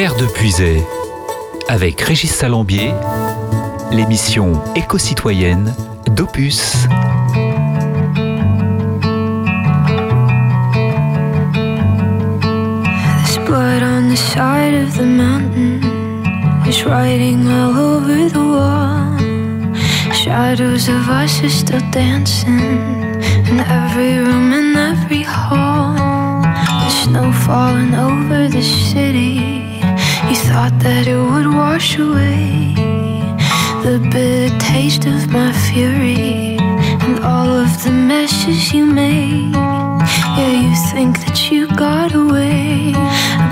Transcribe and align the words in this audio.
Terre 0.00 0.16
de 0.16 0.24
Puisay, 0.24 0.82
avec 1.68 2.00
Régis 2.00 2.30
Salambier, 2.30 2.94
l'émission 3.92 4.52
éco-citoyenne 4.74 5.74
d'Opus. 6.06 6.88
Blood 13.44 13.82
on 13.82 14.08
the 14.08 14.16
side 14.16 14.72
of 14.72 14.96
the 14.96 15.04
mountain. 15.04 15.82
There's 16.64 16.82
writing 16.86 17.46
all 17.46 17.76
over 17.76 18.30
the 18.30 18.38
wall. 18.38 19.18
Shadows 20.14 20.88
of 20.88 21.10
us 21.10 21.42
are 21.44 21.50
still 21.50 21.82
dancing 21.92 22.58
in 23.50 23.60
every 23.60 24.16
room 24.18 24.50
and 24.50 24.78
every 24.78 25.24
hall. 25.24 26.40
The 26.40 26.88
snow 26.88 27.30
falling 27.32 27.94
over 27.94 28.48
the 28.48 28.62
city. 28.62 29.60
You 30.30 30.36
thought 30.36 30.78
that 30.78 31.08
it 31.08 31.18
would 31.18 31.48
wash 31.48 31.98
away 31.98 32.72
the 33.82 33.98
bitter 34.12 34.56
taste 34.60 35.04
of 35.04 35.28
my 35.28 35.52
fury 35.52 36.56
and 37.02 37.18
all 37.24 37.50
of 37.50 37.70
the 37.82 37.90
messes 37.90 38.72
you 38.72 38.86
made. 38.86 39.52
Yeah, 40.38 40.54
you 40.62 40.76
think 40.92 41.18
that 41.26 41.50
you 41.50 41.66
got 41.74 42.14
away, 42.14 42.92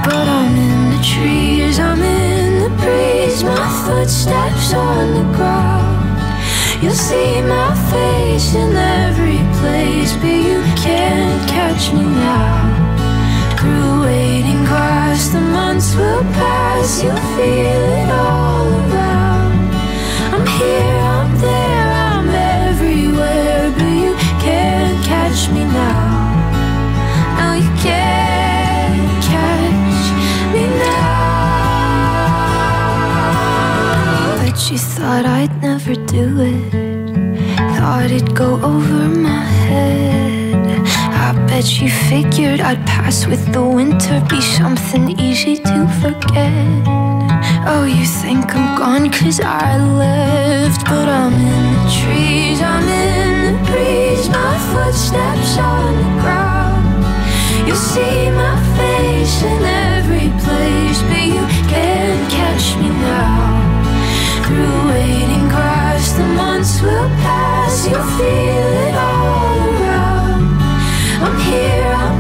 but 0.06 0.24
I'm 0.38 0.54
in 0.54 0.78
the 0.94 1.02
trees, 1.02 1.80
I'm 1.80 2.00
in 2.00 2.62
the 2.62 2.70
breeze, 2.80 3.42
my 3.42 3.68
footsteps 3.82 4.72
on 4.72 5.14
the 5.18 5.26
ground. 5.36 6.22
You'll 6.80 6.94
see 6.94 7.42
my 7.42 7.74
face 7.90 8.54
in 8.54 8.76
every 8.76 9.42
place, 9.58 10.14
but 10.22 10.36
you 10.48 10.62
can't 10.78 11.42
catch 11.50 11.92
me 11.92 12.04
now. 12.04 13.58
Through 13.58 14.02
waiting 14.02 14.57
grass, 15.18 15.28
the 15.30 15.40
months 15.40 15.94
will 15.96 16.22
pass, 16.34 17.02
you'll 17.02 17.16
feel 17.36 17.82
it 18.00 18.10
all 18.10 18.66
around. 18.66 19.74
I'm 20.34 20.46
here, 20.46 20.98
I'm 21.16 21.40
there, 21.40 21.92
I'm 21.92 22.28
everywhere, 22.68 23.70
but 23.72 23.92
you 24.04 24.14
can't 24.40 25.04
catch 25.04 25.48
me 25.50 25.64
now. 25.64 26.26
No, 27.38 27.54
you 27.54 27.70
can't 27.82 29.24
catch 29.24 30.06
me 30.52 30.64
now. 30.66 31.08
But 34.42 34.70
you 34.70 34.78
thought 34.78 35.24
I'd 35.26 35.54
never 35.62 35.94
do 35.94 36.40
it, 36.40 36.72
thought 37.76 38.10
it'd 38.10 38.34
go 38.34 38.54
over 38.54 39.08
my 39.08 39.44
head. 39.44 40.37
Bet 41.58 41.80
you 41.80 41.90
figured 41.90 42.60
I'd 42.60 42.86
pass 42.86 43.26
with 43.26 43.52
the 43.52 43.64
winter, 43.64 44.24
be 44.30 44.40
something 44.40 45.18
easy 45.18 45.56
to 45.56 45.78
forget. 46.00 46.86
Oh, 47.66 47.82
you 47.84 48.06
think 48.06 48.54
I'm 48.54 48.78
gone 48.78 49.10
cause 49.10 49.40
I 49.40 49.76
left, 49.76 50.84
but 50.84 51.08
I'm 51.08 51.34
in 51.34 51.64
the 51.74 51.90
trees, 51.98 52.60
I'm 52.62 52.86
in 52.86 53.32
the 53.46 53.58
breeze, 53.66 54.28
my 54.28 54.54
footsteps 54.70 55.58
on 55.58 55.96
the 55.98 56.10
ground. 56.22 56.86
You'll 57.66 57.84
see 57.92 58.30
my 58.30 58.54
face 58.78 59.42
in 59.42 59.62
every 59.98 60.30
place, 60.44 61.02
but 61.10 61.24
you 61.26 61.42
can't 61.66 62.24
catch 62.30 62.66
me 62.78 62.88
now. 63.02 64.46
Through 64.46 64.92
waiting 64.94 65.48
grass, 65.48 66.12
the 66.12 66.26
months 66.38 66.80
will 66.80 67.10
pass, 67.26 67.84
you'll 67.88 68.00
feel 68.16 68.70
it 68.86 68.94
all. 68.94 69.17
I'm 71.20 71.36
here, 71.40 71.92
I'm 71.96 72.17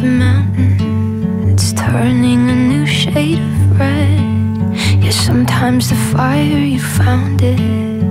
the 0.00 0.08
mountain. 0.24 1.48
It's 1.50 1.72
turning 1.72 2.48
a 2.48 2.54
new 2.54 2.86
shade 2.86 3.38
of 3.38 3.80
red. 3.80 5.02
Yeah, 5.02 5.10
sometimes 5.10 5.90
the 5.90 5.96
fire 6.12 6.62
you 6.74 6.80
found 6.80 7.42
it 7.42 8.08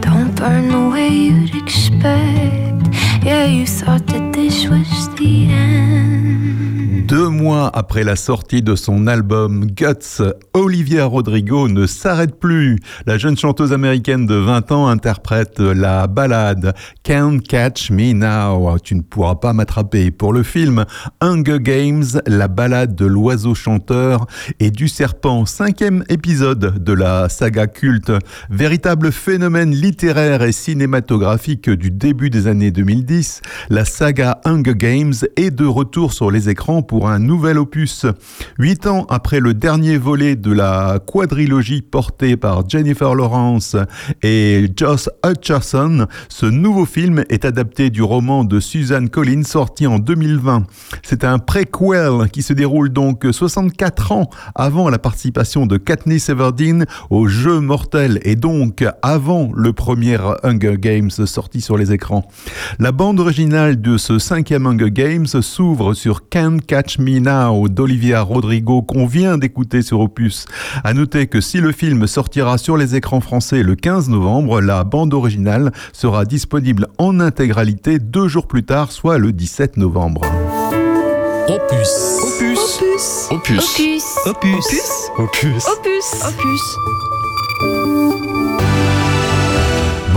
don't 0.00 0.34
burn 0.34 0.68
the 0.68 0.88
way 0.94 1.08
you'd 1.08 1.54
expect. 1.54 2.82
Yeah, 3.24 3.44
you 3.44 3.66
thought 3.66 4.06
that 4.06 4.32
this 4.32 4.66
was 4.68 5.08
the 5.16 5.50
end. 5.50 7.06
Deux 7.08 7.30
mois 7.30 7.70
après 7.72 7.87
la 7.96 8.16
sortie 8.16 8.62
de 8.62 8.76
son 8.76 9.06
album 9.06 9.66
Guts, 9.66 10.22
Olivia 10.52 11.06
Rodrigo 11.06 11.68
ne 11.68 11.86
s'arrête 11.86 12.38
plus. 12.38 12.78
La 13.06 13.18
jeune 13.18 13.36
chanteuse 13.36 13.72
américaine 13.72 14.26
de 14.26 14.34
20 14.34 14.72
ans 14.72 14.86
interprète 14.88 15.58
la 15.58 16.06
ballade 16.06 16.74
Can't 17.02 17.40
Catch 17.40 17.90
Me 17.90 18.12
Now. 18.12 18.78
Tu 18.78 18.94
ne 18.94 19.00
pourras 19.00 19.36
pas 19.36 19.52
m'attraper. 19.52 20.10
Pour 20.10 20.32
le 20.32 20.42
film 20.42 20.84
Hunger 21.20 21.58
Games, 21.60 22.04
la 22.26 22.46
ballade 22.46 22.94
de 22.94 23.06
l'oiseau 23.06 23.54
chanteur 23.54 24.26
et 24.60 24.70
du 24.70 24.86
serpent, 24.88 25.46
cinquième 25.46 26.04
épisode 26.08 26.82
de 26.82 26.92
la 26.92 27.28
saga 27.28 27.66
culte. 27.66 28.12
Véritable 28.50 29.10
phénomène 29.10 29.72
littéraire 29.72 30.42
et 30.42 30.52
cinématographique 30.52 31.70
du 31.70 31.90
début 31.90 32.30
des 32.30 32.46
années 32.46 32.70
2010, 32.70 33.40
la 33.70 33.84
saga 33.84 34.40
Hunger 34.44 34.76
Games 34.76 35.14
est 35.36 35.50
de 35.50 35.66
retour 35.66 36.12
sur 36.12 36.30
les 36.30 36.48
écrans 36.48 36.82
pour 36.82 37.08
un 37.08 37.18
nouvel 37.18 37.58
opus. 37.58 37.77
Huit 38.58 38.86
ans 38.86 39.06
après 39.08 39.40
le 39.40 39.54
dernier 39.54 39.98
volet 39.98 40.36
de 40.36 40.52
la 40.52 40.98
quadrilogie 41.04 41.82
portée 41.82 42.36
par 42.36 42.68
Jennifer 42.68 43.14
Lawrence 43.14 43.76
et 44.22 44.68
Josh 44.76 45.08
Hutcherson, 45.24 46.06
ce 46.28 46.46
nouveau 46.46 46.86
film 46.86 47.24
est 47.28 47.44
adapté 47.44 47.90
du 47.90 48.02
roman 48.02 48.44
de 48.44 48.60
Suzanne 48.60 49.08
Collins 49.08 49.44
sorti 49.44 49.86
en 49.86 49.98
2020. 49.98 50.64
C'est 51.02 51.24
un 51.24 51.38
préquel 51.38 52.30
qui 52.32 52.42
se 52.42 52.52
déroule 52.52 52.90
donc 52.90 53.24
64 53.30 54.12
ans 54.12 54.30
avant 54.54 54.88
la 54.88 54.98
participation 54.98 55.66
de 55.66 55.76
Katniss 55.76 56.28
Everdeen 56.28 56.86
au 57.10 57.28
jeu 57.28 57.60
mortel 57.60 58.20
et 58.22 58.36
donc 58.36 58.84
avant 59.02 59.50
le 59.54 59.72
premier 59.72 60.18
Hunger 60.42 60.76
Games 60.78 61.10
sorti 61.10 61.60
sur 61.60 61.76
les 61.76 61.92
écrans. 61.92 62.26
La 62.78 62.92
bande 62.92 63.20
originale 63.20 63.80
de 63.80 63.96
ce 63.96 64.18
cinquième 64.18 64.66
Hunger 64.66 64.90
Games 64.90 65.26
s'ouvre 65.26 65.94
sur 65.94 66.28
Can't 66.28 66.58
Catch 66.66 66.98
Me 66.98 67.18
Now 67.18 67.67
d'Olivia 67.70 68.22
Rodrigo 68.22 68.82
qu'on 68.82 69.06
vient 69.06 69.38
d'écouter 69.38 69.82
sur 69.82 70.00
Opus. 70.00 70.46
À 70.84 70.94
noter 70.94 71.26
que 71.26 71.40
si 71.40 71.58
le 71.58 71.72
film 71.72 72.06
sortira 72.06 72.58
sur 72.58 72.76
les 72.76 72.94
écrans 72.94 73.20
français 73.20 73.62
le 73.62 73.74
15 73.74 74.08
novembre, 74.08 74.60
la 74.60 74.84
bande 74.84 75.14
originale 75.14 75.72
sera 75.92 76.24
disponible 76.24 76.88
en 76.98 77.20
intégralité 77.20 77.98
deux 77.98 78.28
jours 78.28 78.46
plus 78.46 78.64
tard, 78.64 78.92
soit 78.92 79.18
le 79.18 79.32
17 79.32 79.76
novembre. 79.76 80.22
Opus. 81.48 82.20
Opus. 82.22 82.80
Opus. 83.30 83.30
Opus. 83.30 83.58
Opus. 84.26 84.66
Opus. 85.18 85.66
Opus. 85.66 86.04
Opus. 86.28 86.62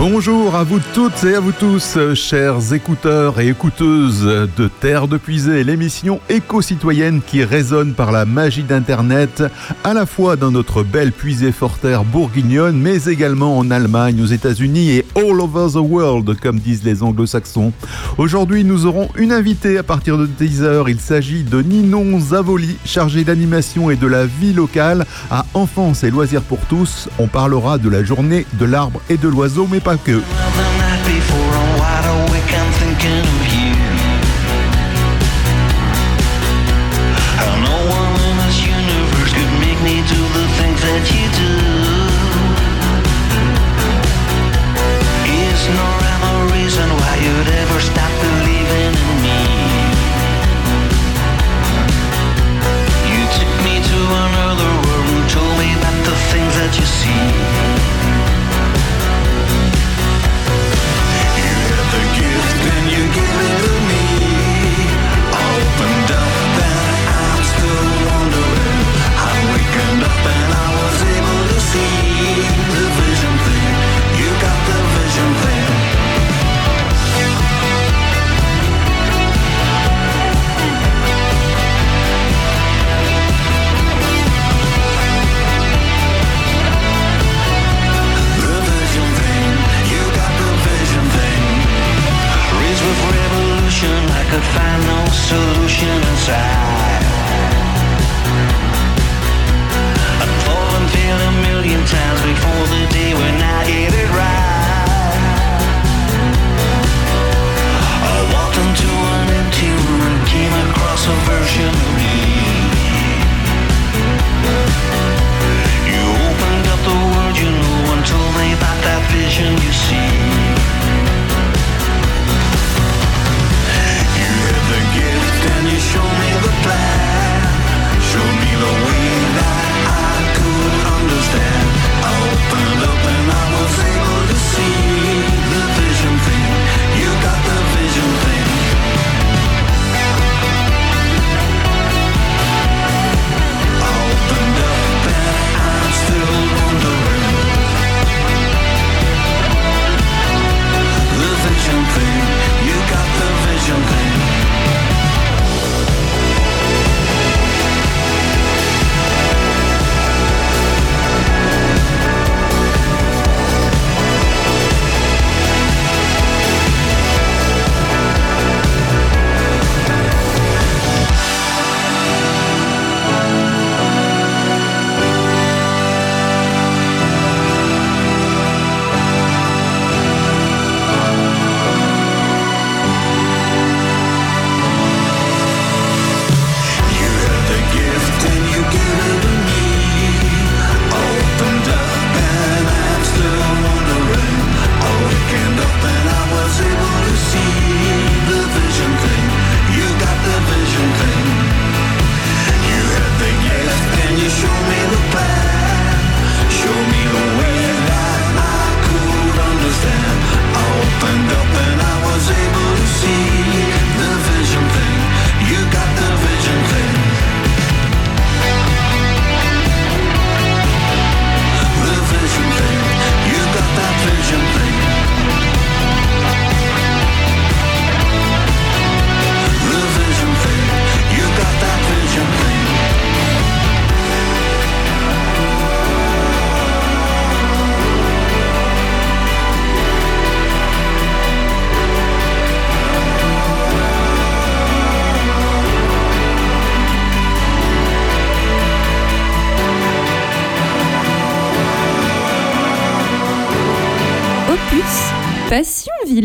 Bonjour 0.04 0.56
à 0.56 0.64
vous 0.64 0.80
toutes 0.94 1.22
et 1.22 1.36
à 1.36 1.38
vous 1.38 1.52
tous, 1.52 1.96
chers 2.16 2.74
écouteurs 2.74 3.38
et 3.38 3.46
écouteuses 3.46 4.24
de 4.56 4.66
Terre 4.66 5.06
de 5.06 5.16
Puisée, 5.16 5.62
l'émission 5.62 6.18
éco-citoyenne 6.28 7.20
qui 7.24 7.44
résonne 7.44 7.94
par 7.94 8.10
la 8.10 8.24
magie 8.24 8.64
d'Internet, 8.64 9.44
à 9.84 9.94
la 9.94 10.04
fois 10.04 10.34
dans 10.34 10.50
notre 10.50 10.82
belle 10.82 11.12
puisée 11.12 11.52
forterre 11.52 12.02
bourguignonne, 12.02 12.76
mais 12.76 13.04
également 13.04 13.56
en 13.56 13.70
Allemagne, 13.70 14.20
aux 14.20 14.26
États-Unis 14.26 14.90
et 14.90 15.06
all 15.14 15.40
over 15.40 15.68
the 15.74 15.76
world, 15.76 16.36
comme 16.40 16.58
disent 16.58 16.82
les 16.82 17.04
anglo-saxons. 17.04 17.72
Aujourd'hui, 18.18 18.64
nous 18.64 18.86
aurons 18.86 19.08
une 19.16 19.30
invitée 19.30 19.78
à 19.78 19.84
partir 19.84 20.18
de 20.18 20.26
10h. 20.26 20.86
Il 20.88 20.98
s'agit 20.98 21.44
de 21.44 21.62
Ninon 21.62 22.18
Zavoli, 22.18 22.76
chargée 22.84 23.22
d'animation 23.22 23.88
et 23.88 23.96
de 23.96 24.08
la 24.08 24.26
vie 24.26 24.52
locale 24.52 25.06
à 25.30 25.46
Enfance 25.54 26.02
et 26.02 26.10
Loisirs 26.10 26.42
pour 26.42 26.58
tous. 26.68 27.08
On 27.20 27.28
parlera 27.28 27.78
de 27.78 27.88
la 27.88 28.02
journée 28.02 28.46
de 28.54 28.64
l'arbre 28.64 29.00
et 29.08 29.16
de 29.16 29.28
l'oiseau, 29.28 29.68
mais 29.70 29.78
pas 29.78 29.91
pas 29.92 29.98
que. 29.98 30.22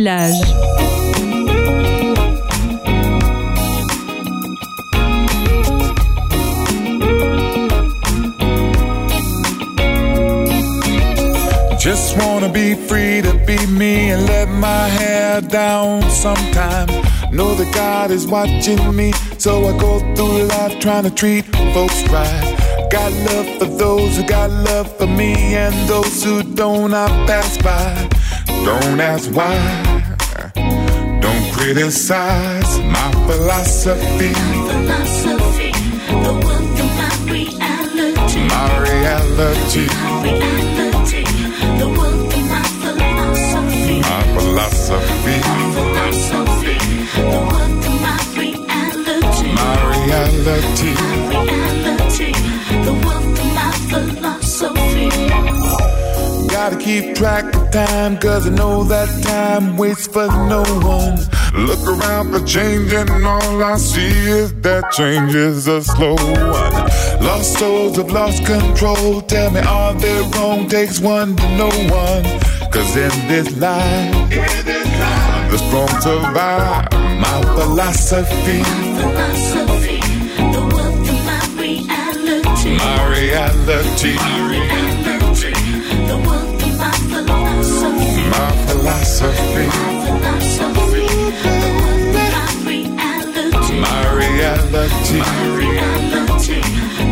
Village. 0.07 0.39
Just 11.79 12.17
wanna 12.17 12.49
be 12.49 12.75
free 12.75 13.21
to 13.21 13.33
be 13.45 13.57
me 13.67 14.11
and 14.11 14.25
let 14.27 14.49
my 14.49 14.87
hair 14.99 15.41
down 15.41 16.01
sometime. 16.09 16.87
Know 17.31 17.55
that 17.55 17.73
God 17.73 18.11
is 18.11 18.25
watching 18.27 18.95
me, 18.95 19.11
so 19.37 19.65
I 19.65 19.77
go 19.77 19.99
through 20.15 20.43
life 20.43 20.79
trying 20.79 21.03
to 21.03 21.11
treat 21.11 21.45
folks 21.73 22.01
right. 22.09 22.55
Got 22.91 23.11
love 23.29 23.47
for 23.59 23.65
those 23.65 24.17
who 24.17 24.23
got 24.23 24.49
love 24.49 24.87
for 24.97 25.07
me, 25.07 25.33
and 25.55 25.75
those 25.89 26.23
who 26.23 26.43
don't, 26.43 26.93
I 26.93 27.07
pass 27.27 27.57
by. 27.57 28.09
Don't 28.65 28.99
ask 28.99 29.29
why. 29.31 29.86
Criticize 31.67 32.79
my 32.79 33.11
philosophy. 33.27 34.31
My 34.31 34.55
philosophy 34.71 35.71
the 36.23 36.33
world 36.45 36.79
of 36.79 36.91
my 36.95 37.11
reality. 37.27 38.41
My 38.47 38.67
reality. 38.87 39.85
My 39.91 40.23
reality. 40.23 41.23
The 41.81 41.87
world 41.91 42.31
of 42.31 42.43
my 42.47 42.63
philosophy. 42.79 43.99
philosophy. 44.37 45.37
The 47.19 47.39
worth 47.51 47.87
of 47.87 47.95
my 48.01 48.15
reality. 48.39 49.47
My 49.59 49.75
reality. 49.91 50.91
my 50.95 51.43
Reality. 51.43 52.31
The 52.87 52.93
worth 53.03 53.39
of 53.43 53.49
my 53.59 53.67
philosophy. 53.91 55.07
Gotta 56.47 56.77
keep 56.77 57.13
track 57.13 57.53
of 57.53 57.69
time, 57.71 58.17
cause 58.19 58.47
I 58.47 58.51
know 58.51 58.85
that 58.85 59.09
time 59.21 59.75
waits 59.75 60.07
for 60.07 60.27
no 60.27 60.63
one. 60.63 61.36
Look 61.57 61.87
around 61.87 62.31
for 62.31 62.45
change, 62.45 62.93
and 62.93 63.09
all 63.25 63.63
I 63.63 63.77
see 63.77 64.13
is 64.29 64.53
that 64.61 64.91
change 64.91 65.33
is 65.33 65.67
a 65.67 65.81
slow 65.83 66.13
one. 66.13 66.73
Lost 67.25 67.57
souls 67.57 67.97
have 67.97 68.11
lost 68.11 68.45
control. 68.45 69.21
Tell 69.21 69.49
me, 69.51 69.61
are 69.61 69.93
they 69.95 70.21
wrong? 70.35 70.69
Takes 70.69 70.99
one 70.99 71.35
to 71.35 71.57
know 71.57 71.69
one. 71.89 72.23
Cause 72.71 72.95
in 72.95 73.09
this 73.27 73.57
life, 73.57 74.29
the 75.49 75.57
strong 75.57 75.89
survive. 76.01 76.91
My 76.93 77.41
philosophy, 77.55 78.61
Philosophy. 79.01 79.99
The 80.37 80.61
of 80.61 80.93
my 81.25 81.39
reality. 81.57 82.77
my 82.77 82.97
reality, 83.09 84.13
Reality. 84.53 85.53
The 86.05 86.13
of 86.13 86.49
my 86.77 86.91
philosophy. 87.09 88.29
my 88.29 88.51
philosophy, 88.67 89.65
Philosophy. 90.05 90.36
Reality. 93.81 95.19
my 95.19 95.55
reality. 95.55 96.61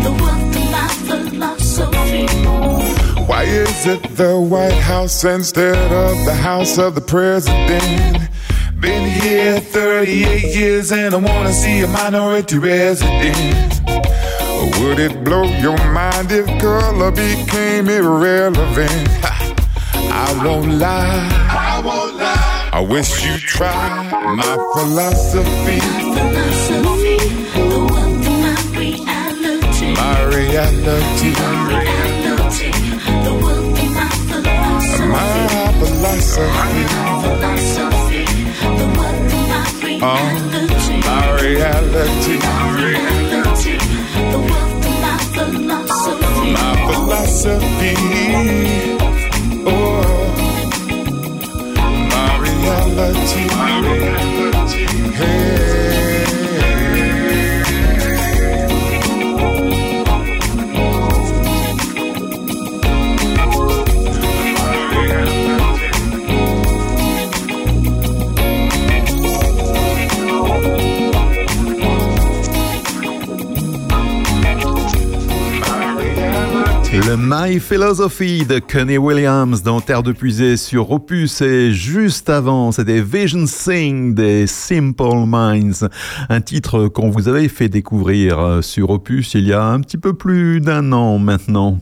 The 0.03 0.11
worth 0.21 1.11
of 1.11 1.33
my 1.33 1.55
philosophy. 1.57 2.25
Why 3.25 3.43
is 3.43 3.85
it 3.85 4.03
the 4.15 4.39
White 4.39 4.73
House 4.73 5.23
instead 5.23 5.91
of 5.91 6.25
the 6.25 6.33
House 6.33 6.77
of 6.77 6.95
the 6.95 7.01
President? 7.01 8.29
Been 8.79 9.09
here 9.21 9.59
38 9.59 10.43
years 10.55 10.91
and 10.91 11.13
I 11.13 11.17
wanna 11.17 11.53
see 11.53 11.81
a 11.81 11.87
minority 11.87 12.57
resident. 12.57 13.81
Would 14.79 14.99
it 14.99 15.23
blow 15.23 15.43
your 15.43 15.77
mind 15.91 16.31
if 16.31 16.45
color 16.61 17.11
became 17.11 17.89
irrelevant? 17.89 19.09
I 19.23 20.43
won't 20.43 20.79
lie. 20.79 21.44
I 22.75 22.79
won't 22.79 22.89
lie. 22.89 22.99
I 22.99 22.99
wish 22.99 23.25
you'd 23.25 23.39
try 23.41 24.35
my 24.35 24.55
philosophy, 24.73 25.79
Philosophy. 25.79 27.17
The 27.55 27.79
of 27.79 28.31
my 28.41 28.55
reality. 28.79 29.93
my 29.93 30.19
reality, 30.25 31.31
Reality. 31.71 32.71
The 33.23 33.33
worth 33.43 33.79
of 33.79 33.89
my 33.95 34.09
philosophy. 34.27 35.07
my 35.07 35.71
philosophy, 35.79 36.83
Philosophy. 37.23 38.23
The 38.79 38.87
worth 38.97 39.33
of 39.33 39.43
my 39.49 39.63
um, 40.05 40.19
reality. 40.51 40.99
my 41.07 41.23
reality. 41.41 41.95
Reality. 41.95 42.34
Philosophy 77.67 78.45
de 78.45 78.59
Kenny 78.59 78.99
Williams 78.99 79.63
dans 79.63 79.81
Terre 79.81 80.03
de 80.03 80.11
Puisée 80.11 80.55
sur 80.55 80.91
Opus 80.91 81.41
et 81.41 81.71
juste 81.71 82.29
avant 82.29 82.71
c'était 82.71 83.01
Vision 83.01 83.47
Sing 83.47 84.13
des 84.13 84.45
Simple 84.45 85.25
Minds, 85.25 85.89
un 86.29 86.41
titre 86.41 86.87
qu'on 86.89 87.09
vous 87.09 87.27
avait 87.27 87.47
fait 87.47 87.67
découvrir 87.67 88.39
euh, 88.39 88.61
sur 88.61 88.91
Opus 88.91 89.33
il 89.33 89.47
y 89.47 89.53
a 89.53 89.65
un 89.65 89.79
petit 89.79 89.97
peu 89.97 90.13
plus 90.13 90.61
d'un 90.61 90.91
an 90.91 91.17
maintenant. 91.17 91.79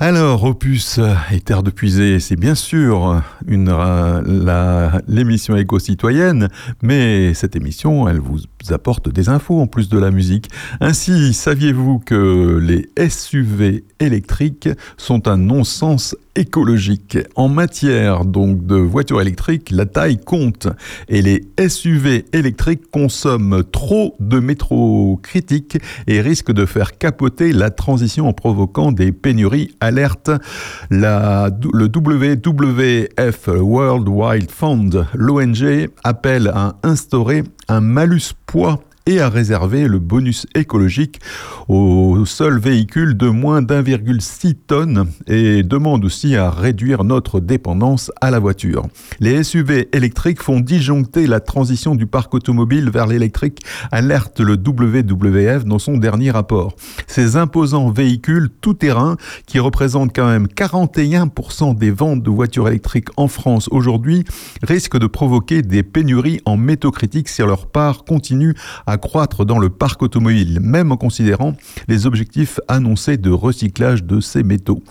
Alors, 0.00 0.44
Opus 0.44 1.00
et 1.30 1.40
Terre 1.40 1.62
de 1.62 1.70
Puisée, 1.70 2.20
c'est 2.20 2.36
bien 2.36 2.54
sûr 2.54 3.22
une, 3.46 3.70
euh, 3.70 4.90
l'émission 5.06 5.56
éco-citoyenne, 5.56 6.48
mais 6.82 7.32
cette 7.32 7.56
émission, 7.56 8.06
elle 8.06 8.18
vous 8.18 8.40
apporte 8.72 9.08
des 9.08 9.28
infos 9.28 9.60
en 9.60 9.66
plus 9.66 9.88
de 9.88 9.98
la 9.98 10.10
musique. 10.10 10.50
Ainsi, 10.80 11.34
saviez-vous 11.34 11.98
que 11.98 12.58
les 12.58 12.88
SUV 13.08 13.84
électriques 14.00 14.68
sont 14.96 15.28
un 15.28 15.36
non-sens 15.36 16.16
écologique? 16.36 17.18
En 17.36 17.48
matière 17.48 18.24
donc 18.24 18.66
de 18.66 18.76
voitures 18.76 19.20
électriques, 19.20 19.70
la 19.70 19.86
taille 19.86 20.18
compte 20.18 20.68
et 21.08 21.22
les 21.22 21.46
SUV 21.68 22.24
électriques 22.32 22.90
consomment 22.90 23.62
trop 23.64 24.16
de 24.20 24.40
métaux 24.40 25.20
critiques 25.22 25.78
et 26.06 26.20
risquent 26.20 26.52
de 26.52 26.66
faire 26.66 26.98
capoter 26.98 27.52
la 27.52 27.70
transition 27.70 28.28
en 28.28 28.32
provoquant 28.32 28.92
des 28.92 29.12
pénuries. 29.12 29.74
Alerte 29.80 30.30
la, 30.90 31.50
le 31.72 31.86
WWF 31.86 33.48
World 33.48 34.08
Wide 34.08 34.50
Fund, 34.50 35.06
l'ONG, 35.14 35.88
appelle 36.02 36.48
à 36.48 36.76
instaurer 36.82 37.44
un 37.68 37.80
malus 37.80 38.34
poids 38.46 38.80
et 39.06 39.20
à 39.20 39.28
réserver 39.28 39.86
le 39.86 39.98
bonus 39.98 40.46
écologique 40.54 41.20
aux 41.68 42.24
seuls 42.24 42.58
véhicules 42.58 43.16
de 43.16 43.28
moins 43.28 43.60
d'1,6 43.60 44.54
tonnes 44.66 45.06
et 45.26 45.62
demande 45.62 46.06
aussi 46.06 46.36
à 46.36 46.50
réduire 46.50 47.04
notre 47.04 47.40
dépendance 47.40 48.10
à 48.22 48.30
la 48.30 48.38
voiture. 48.38 48.86
Les 49.20 49.44
SUV 49.44 49.88
électriques 49.92 50.42
font 50.42 50.58
disjoncter 50.58 51.26
la 51.26 51.40
transition 51.40 51.94
du 51.94 52.06
parc 52.06 52.32
automobile 52.32 52.88
vers 52.88 53.06
l'électrique, 53.06 53.60
alerte 53.92 54.40
le 54.40 54.54
WWF 54.54 55.66
dans 55.66 55.78
son 55.78 55.98
dernier 55.98 56.30
rapport. 56.30 56.74
Ces 57.06 57.36
imposants 57.36 57.90
véhicules 57.90 58.48
tout-terrain 58.62 59.16
qui 59.46 59.58
représentent 59.58 60.14
quand 60.14 60.28
même 60.28 60.46
41% 60.46 61.76
des 61.76 61.90
ventes 61.90 62.22
de 62.22 62.30
voitures 62.30 62.68
électriques 62.68 63.08
en 63.18 63.28
France 63.28 63.68
aujourd'hui 63.70 64.24
risquent 64.62 64.98
de 64.98 65.06
provoquer 65.06 65.60
des 65.60 65.82
pénuries 65.82 66.40
en 66.46 66.56
métaux 66.56 66.90
critiques 66.90 67.28
si 67.28 67.42
leur 67.42 67.66
part 67.66 68.04
continue 68.04 68.54
à 68.86 68.93
croître 68.98 69.44
dans 69.44 69.58
le 69.58 69.70
parc 69.70 70.02
automobile, 70.02 70.60
même 70.60 70.92
en 70.92 70.96
considérant 70.96 71.54
les 71.88 72.06
objectifs 72.06 72.60
annoncés 72.68 73.16
de 73.16 73.30
recyclage 73.30 74.04
de 74.04 74.20
ces 74.20 74.42
métaux. 74.42 74.82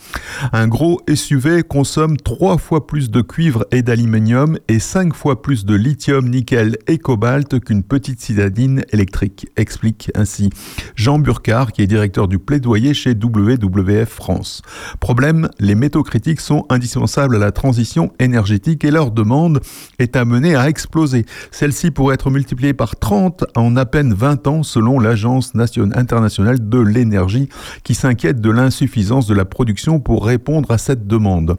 Un 0.52 0.68
gros 0.68 1.02
SUV 1.14 1.64
consomme 1.64 2.18
trois 2.18 2.58
fois 2.58 2.88
plus 2.88 3.10
de 3.10 3.22
cuivre 3.22 3.66
et 3.72 3.82
d'aluminium 3.82 4.58
et 4.68 4.80
cinq 4.80 5.14
fois 5.14 5.42
plus 5.42 5.66
de 5.66 5.76
lithium, 5.76 6.30
nickel 6.30 6.78
et 6.88 6.98
cobalt 6.98 7.60
qu'une 7.60 7.84
petite 7.84 8.22
citadine 8.22 8.84
électrique, 8.92 9.48
explique 9.58 10.12
ainsi 10.16 10.50
Jean 10.96 11.20
Burcard, 11.20 11.72
qui 11.72 11.82
est 11.82 11.88
directeur 11.88 12.28
du 12.28 12.40
plaidoyer 12.40 12.94
chez 12.94 13.12
WWF 13.12 14.10
France. 14.10 14.62
Problème, 15.00 15.50
les 15.60 15.76
métaux 15.76 16.04
critiques 16.04 16.42
sont 16.42 16.66
indispensables 16.70 17.36
à 17.36 17.40
la 17.40 17.52
transition 17.52 18.12
énergétique 18.20 18.84
et 18.84 18.92
leur 18.92 19.12
demande 19.12 19.62
est 20.00 20.16
amenée 20.16 20.56
à 20.56 20.70
exploser. 20.70 21.26
Celle-ci 21.52 21.92
pourrait 21.92 22.16
être 22.16 22.30
multipliée 22.30 22.74
par 22.74 22.96
30 22.96 23.46
en 23.56 23.76
à 23.76 23.86
peine 23.94 24.16
20 24.16 24.48
ans 24.48 24.64
selon 24.64 25.00
l'Agence 25.00 25.54
nationale 25.54 25.96
internationale 25.96 26.68
de 26.68 26.80
l'énergie 26.80 27.48
qui 27.84 27.94
s'inquiète 27.94 28.42
de 28.42 28.50
l'insuffisance 28.50 29.28
de 29.28 29.36
la 29.36 29.46
production 29.46 30.00
pour 30.00 30.26
répondre 30.26 30.72
à 30.72 30.80
cette 30.80 31.06
demande. 31.06 31.58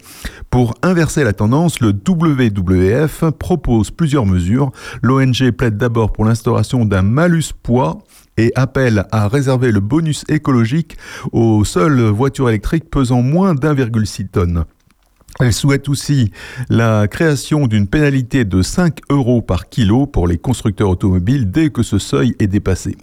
Pour 0.50 0.74
inverser 0.82 1.22
la 1.22 1.32
tendance, 1.32 1.78
le 1.78 1.90
WWF 1.90 3.30
propose 3.38 3.92
plusieurs 3.92 4.26
mesures. 4.26 4.72
L'ONG 5.00 5.52
plaide 5.52 5.76
d'abord 5.76 6.12
pour 6.12 6.24
l'instauration 6.24 6.84
d'un 6.84 7.02
malus 7.02 7.52
poids 7.62 7.98
et 8.36 8.50
appelle 8.56 9.06
à 9.12 9.28
réserver 9.28 9.70
le 9.70 9.78
bonus 9.78 10.24
écologique 10.28 10.96
aux 11.30 11.64
seules 11.64 12.00
voitures 12.00 12.48
électriques 12.48 12.90
pesant 12.90 13.22
moins 13.22 13.54
d'1,6 13.54 14.30
tonnes. 14.30 14.64
Elle 15.40 15.52
souhaite 15.52 15.88
aussi 15.88 16.30
la 16.70 17.08
création 17.08 17.66
d'une 17.66 17.88
pénalité 17.88 18.44
de 18.44 18.62
5 18.62 19.00
euros 19.10 19.42
par 19.42 19.68
kilo 19.68 20.06
pour 20.06 20.28
les 20.28 20.38
constructeurs 20.38 20.88
automobiles 20.88 21.50
dès 21.50 21.70
que 21.70 21.82
ce 21.82 21.98
seuil 21.98 22.36
est 22.38 22.46
dépassé. 22.46 22.96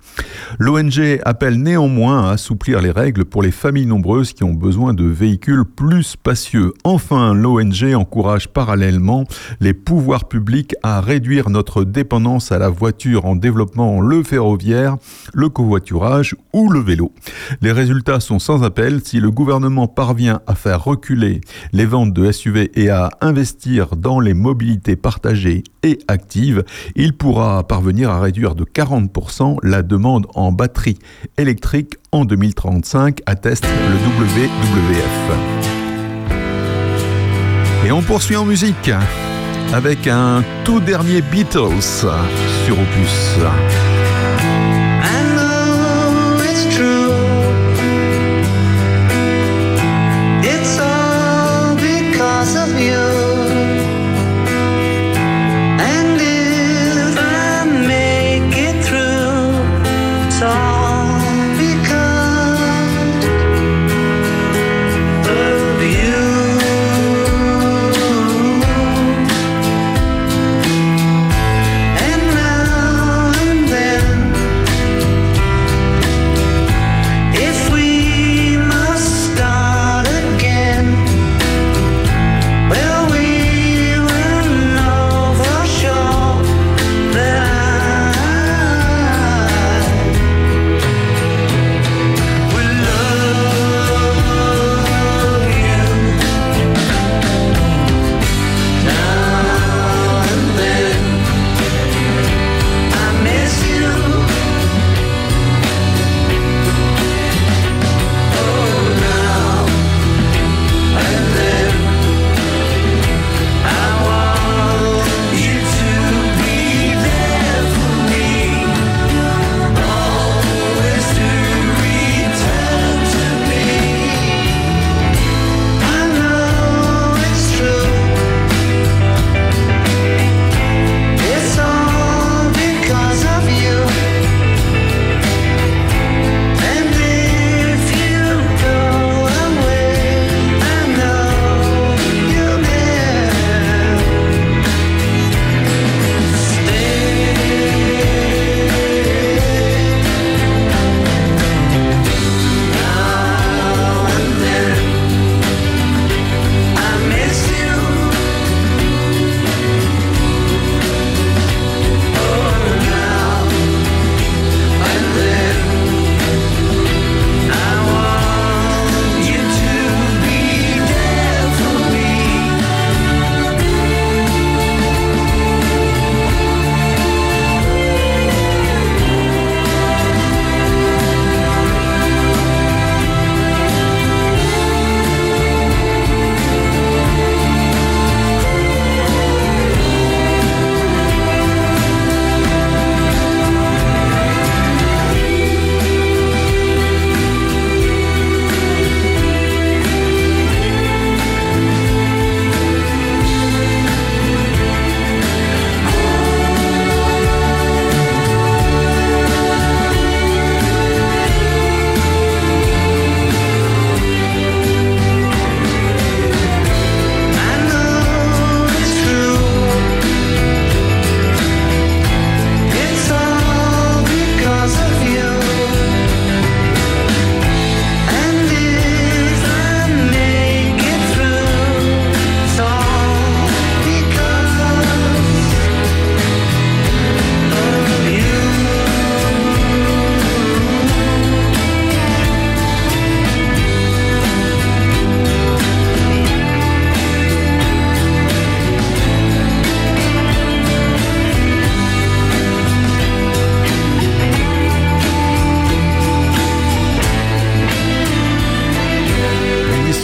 L'ONG 0.57 1.19
appelle 1.25 1.61
néanmoins 1.61 2.29
à 2.29 2.31
assouplir 2.31 2.81
les 2.81 2.91
règles 2.91 3.25
pour 3.25 3.43
les 3.43 3.51
familles 3.51 3.85
nombreuses 3.85 4.31
qui 4.31 4.45
ont 4.45 4.53
besoin 4.53 4.93
de 4.93 5.03
véhicules 5.03 5.65
plus 5.65 6.03
spacieux. 6.03 6.73
Enfin, 6.85 7.33
l'ONG 7.33 7.93
encourage 7.95 8.47
parallèlement 8.47 9.25
les 9.59 9.73
pouvoirs 9.73 10.29
publics 10.29 10.73
à 10.83 11.01
réduire 11.01 11.50
notre 11.50 11.83
dépendance 11.83 12.53
à 12.53 12.59
la 12.59 12.69
voiture 12.69 13.25
en 13.25 13.35
développant 13.35 14.00
le 14.00 14.23
ferroviaire, 14.23 14.95
le 15.33 15.50
covoiturage 15.50 16.35
ou 16.53 16.69
le 16.69 16.79
vélo. 16.79 17.11
Les 17.61 17.73
résultats 17.73 18.21
sont 18.21 18.39
sans 18.39 18.63
appel 18.63 19.01
si 19.03 19.19
le 19.19 19.31
gouvernement 19.31 19.89
parvient 19.89 20.39
à 20.47 20.55
faire 20.55 20.83
reculer 20.85 21.41
les 21.73 21.85
ventes 21.85 22.13
de 22.13 22.20
SUV 22.29 22.71
et 22.75 22.89
à 22.89 23.09
investir 23.21 23.95
dans 23.95 24.19
les 24.19 24.33
mobilités 24.33 24.97
partagées 24.97 25.63
et 25.83 25.99
actives, 26.09 26.63
il 26.95 27.13
pourra 27.13 27.63
parvenir 27.63 28.09
à 28.09 28.19
réduire 28.19 28.55
de 28.55 28.65
40% 28.65 29.57
la 29.63 29.81
demande 29.81 30.27
en 30.35 30.51
batterie 30.51 30.97
électrique 31.37 31.95
en 32.11 32.25
2035, 32.25 33.21
atteste 33.25 33.65
le 33.65 33.95
WWF. 33.95 35.61
Et 37.85 37.91
on 37.91 38.01
poursuit 38.01 38.35
en 38.35 38.45
musique 38.45 38.91
avec 39.73 40.07
un 40.07 40.43
tout 40.65 40.79
dernier 40.79 41.21
Beatles 41.21 41.81
sur 42.65 42.73
Opus. 42.73 43.90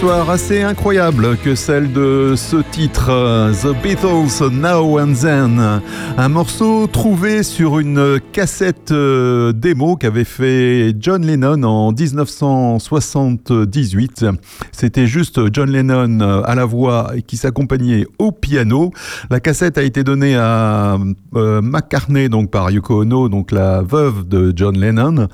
Assez 0.10 0.62
incroyable 0.62 1.36
que 1.44 1.54
celle 1.54 1.92
de 1.92 2.36
ce 2.38 2.56
titre, 2.72 3.52
The 3.62 3.76
Beatles 3.84 4.50
Now 4.52 5.00
and 5.00 5.12
Then. 5.22 5.82
Un 6.18 6.30
morceau 6.30 6.88
trouvé 6.88 7.44
sur 7.44 7.80
une 7.80 8.22
cassette 8.32 8.92
euh, 8.92 9.52
démo 9.52 9.98
qu'avait 9.98 10.24
fait 10.24 10.96
John 10.98 11.26
Lennon 11.26 11.64
en 11.64 11.92
1978. 11.92 14.26
C'était 14.72 15.08
juste 15.08 15.42
John 15.54 15.70
Lennon 15.70 16.22
euh, 16.22 16.42
à 16.46 16.56
la 16.56 16.64
voix 16.66 17.12
qui 17.26 17.36
s'accompagnait 17.36 18.08
au 18.18 18.32
piano. 18.32 18.94
La 19.30 19.42
cassette 19.42 19.78
a 19.78 19.84
été 19.84 20.06
donnée 20.06 20.38
à 20.38 20.98
euh, 21.36 21.62
McCartney, 21.62 22.30
donc 22.30 22.50
par 22.50 22.72
Yoko 22.72 23.02
Ono, 23.02 23.28
donc 23.28 23.52
la 23.52 23.82
veuve 23.82 24.26
de 24.28 24.54
John 24.56 24.80
Lennon. 24.80 25.28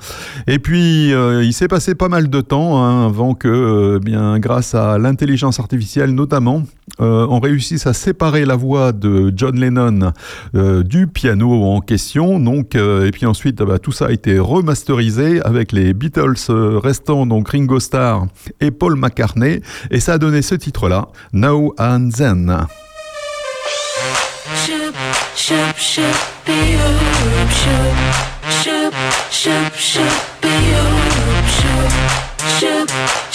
Et 0.48 0.58
puis, 0.58 1.10
il 1.10 1.52
s'est 1.52 1.68
passé 1.68 1.94
pas 1.94 2.08
mal 2.08 2.28
de 2.28 2.40
temps 2.40 2.82
hein, 2.82 3.06
avant 3.06 3.34
que, 3.34 4.00
bien, 4.02 4.40
grâce 4.40 4.63
à 4.72 4.96
l'intelligence 4.96 5.60
artificielle 5.60 6.14
notamment, 6.14 6.62
euh, 7.00 7.26
on 7.28 7.40
réussisse 7.40 7.86
à 7.86 7.92
séparer 7.92 8.44
la 8.44 8.56
voix 8.56 8.92
de 8.92 9.32
John 9.36 9.58
Lennon 9.58 10.12
euh, 10.54 10.82
du 10.82 11.06
piano 11.06 11.64
en 11.64 11.80
question. 11.80 12.38
Donc, 12.38 12.74
euh, 12.74 13.06
et 13.06 13.10
puis 13.10 13.26
ensuite, 13.26 13.56
bah, 13.62 13.78
tout 13.78 13.92
ça 13.92 14.06
a 14.06 14.10
été 14.12 14.38
remasterisé 14.38 15.42
avec 15.42 15.72
les 15.72 15.92
Beatles 15.92 16.36
restants, 16.48 17.26
donc 17.26 17.48
Ringo 17.48 17.80
Starr 17.80 18.26
et 18.60 18.70
Paul 18.70 18.96
McCartney, 18.96 19.60
et 19.90 20.00
ça 20.00 20.14
a 20.14 20.18
donné 20.18 20.40
ce 20.42 20.54
titre-là, 20.54 21.08
Now 21.32 21.74
and 21.78 22.10
Then. 22.16 22.66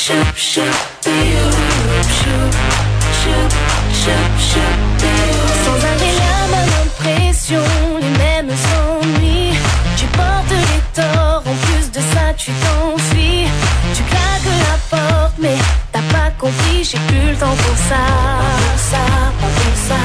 Sans 0.10 0.16
arrêt 5.86 6.16
la 6.18 6.36
même 6.50 6.74
impression, 6.84 7.68
les 8.02 8.14
mêmes 8.18 8.50
ennuis. 8.50 9.54
Tu 9.98 10.06
portes 10.08 10.50
les 10.50 10.82
torts, 11.00 11.44
en 11.46 11.56
plus 11.66 11.92
de 11.92 12.00
ça 12.00 12.34
tu 12.36 12.52
t'enfuis. 12.54 13.46
Tu 13.94 14.02
claques 14.04 14.46
la 14.46 14.98
porte, 14.98 15.36
mais 15.38 15.58
t'as 15.92 16.02
pas 16.12 16.32
compris, 16.40 16.84
j'ai 16.84 16.98
plus 17.08 17.30
le 17.30 17.36
temps 17.36 17.56
pour 17.56 17.78
ça. 17.78 18.04
Pour 18.66 18.80
ça, 18.80 19.06
pour 19.40 19.76
ça, 19.88 20.02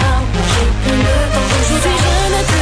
j'ai 0.52 0.70
plus 0.84 0.98
le 0.98 1.16
temps. 1.32 1.48
Je 1.70 2.53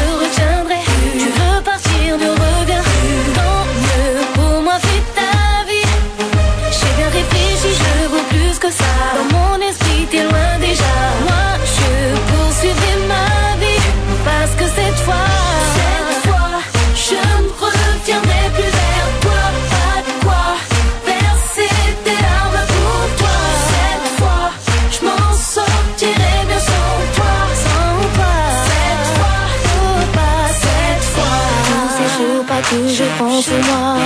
à 33.48 33.58
moi. 33.66 33.96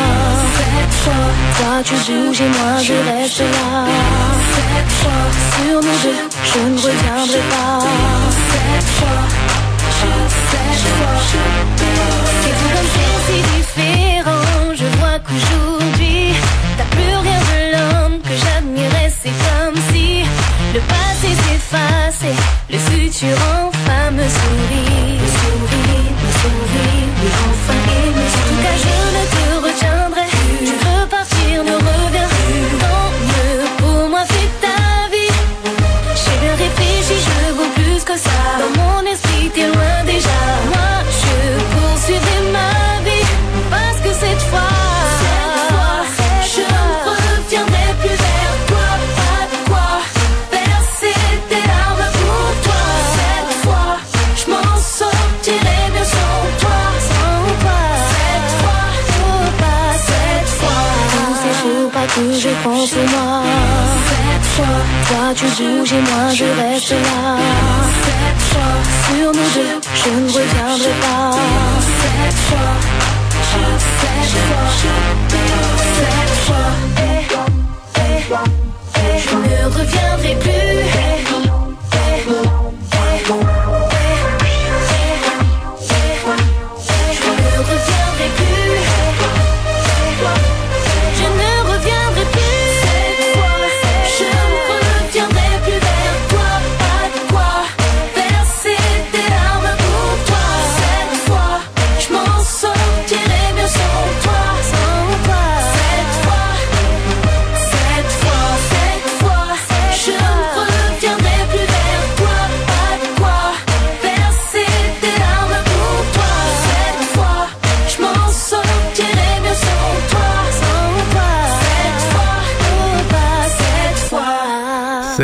Cette 0.57 0.95
fois, 1.03 1.27
toi 1.59 1.75
tu 1.85 1.95
bouges 1.95 2.41
et 2.41 2.49
moi 2.49 2.73
je 2.83 2.93
reste 2.93 3.41
là. 3.41 3.87
Cette 4.55 4.93
fois, 4.99 5.23
sur 5.53 5.79
nous 5.83 5.99
deux, 6.05 6.25
je 6.45 6.59
ne 6.59 6.79
reviendrai 6.79 7.43
pas. 7.51 7.81
C'est 12.43 12.55
tout 12.59 12.71
comme 12.75 12.91
c'est 12.95 13.17
si 13.27 13.39
différent. 13.57 14.75
Je 14.75 14.87
vois 14.99 15.19
qu'aujourd'hui, 15.25 16.35
t'as 16.79 16.89
plus 16.97 17.15
rien 17.27 17.41
de 17.51 17.59
l'homme 17.73 18.19
que 18.23 18.35
j'admirais. 18.43 19.11
C'est 19.23 19.37
comme 19.47 19.77
si 19.93 20.09
le 20.75 20.81
passé 20.81 21.29
s'effaçait, 21.43 22.39
le 22.71 22.79
futur 22.79 23.37
enfin. 23.61 24.11
Me 24.13 24.23
sourit, 24.23 25.16
tu 65.37 65.45
bouges 65.45 65.93
et 65.93 66.01
moi 66.01 66.33
je 66.33 66.45
reste 66.45 66.93
là. 66.93 67.37
Cette 68.05 68.43
fois, 68.49 68.73
sur 69.07 69.33
nous 69.33 69.51
deux, 69.55 69.75
je 69.95 70.09
ne 70.09 70.29
reviendrai 70.29 70.95
pas. 71.03 71.31
Cette 72.01 72.41
fois, 72.47 72.71
cette 73.53 74.35
fois, 74.47 74.67
cette 75.97 76.37
fois, 76.47 76.69
eh, 76.97 77.25
eh, 77.97 78.23
eh, 78.97 79.19
je 79.19 79.35
ne 79.37 79.57
reviendrai 79.79 80.35
plus. 80.41 81.36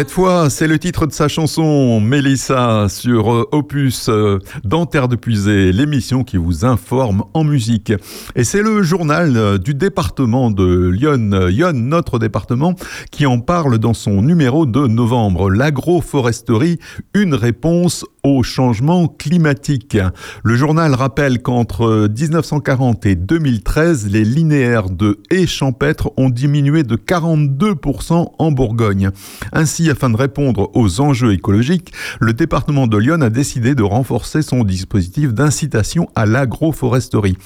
Cette 0.03 0.11
fois, 0.11 0.51
c'est 0.51 0.67
le 0.67 0.81
titre 0.81 1.07
de 1.07 1.13
sa 1.13 1.29
chanson 1.29 2.01
Mélissa 2.01 2.89
sur 2.89 3.33
euh, 3.33 3.49
Opus 3.53 4.09
euh, 4.09 4.41
dans 4.65 4.85
Terre 4.85 5.07
de 5.07 5.15
Puisée, 5.15 5.71
l'émission 5.71 6.25
qui 6.25 6.39
vous 6.39 6.65
informe 6.65 7.23
en 7.35 7.45
musique. 7.45 7.93
Et 8.35 8.43
c'est 8.43 8.63
le 8.63 8.83
journal 8.83 9.37
euh, 9.37 9.59
du 9.59 9.75
département 9.75 10.51
de 10.51 10.89
Lyon, 10.89 11.47
Lyon, 11.47 11.75
notre 11.75 12.19
département, 12.19 12.75
qui 13.13 13.27
en 13.27 13.39
parle 13.39 13.79
dans 13.79 13.95
son 13.95 14.23
numéro 14.23 14.67
de 14.67 14.89
novembre. 14.89 15.53
L'agroforesterie, 15.53 16.81
une 17.15 17.35
réponse 17.35 18.05
au 18.25 18.45
changement 18.45 19.09
climatique. 19.09 19.97
Le 20.45 20.55
journal 20.55 20.95
rappelle 20.95 21.43
qu'entre 21.43 22.09
1940 22.09 23.05
et 23.07 23.17
2013, 23.17 24.09
les 24.11 24.25
linéaires 24.25 24.91
de 24.91 25.19
haies 25.31 25.49
champêtres 25.49 26.13
ont 26.17 26.31
diminué 26.31 26.85
de 26.85 26.95
42% 26.95 28.33
en 28.39 28.53
Bourgogne. 28.53 29.11
Ainsi, 29.53 29.91
afin 29.91 30.09
de 30.09 30.17
répondre 30.17 30.71
aux 30.75 31.01
enjeux 31.01 31.33
écologiques, 31.33 31.93
le 32.21 32.33
département 32.33 32.87
de 32.87 32.97
Lyon 32.97 33.21
a 33.23 33.31
décidé 33.31 33.75
de 33.75 33.83
renforcer 33.83 34.43
son 34.43 34.63
dispositif 34.63 35.35
d'incitation 35.35 36.09
à 36.15 36.25
l'agroforesterie. 36.25 37.37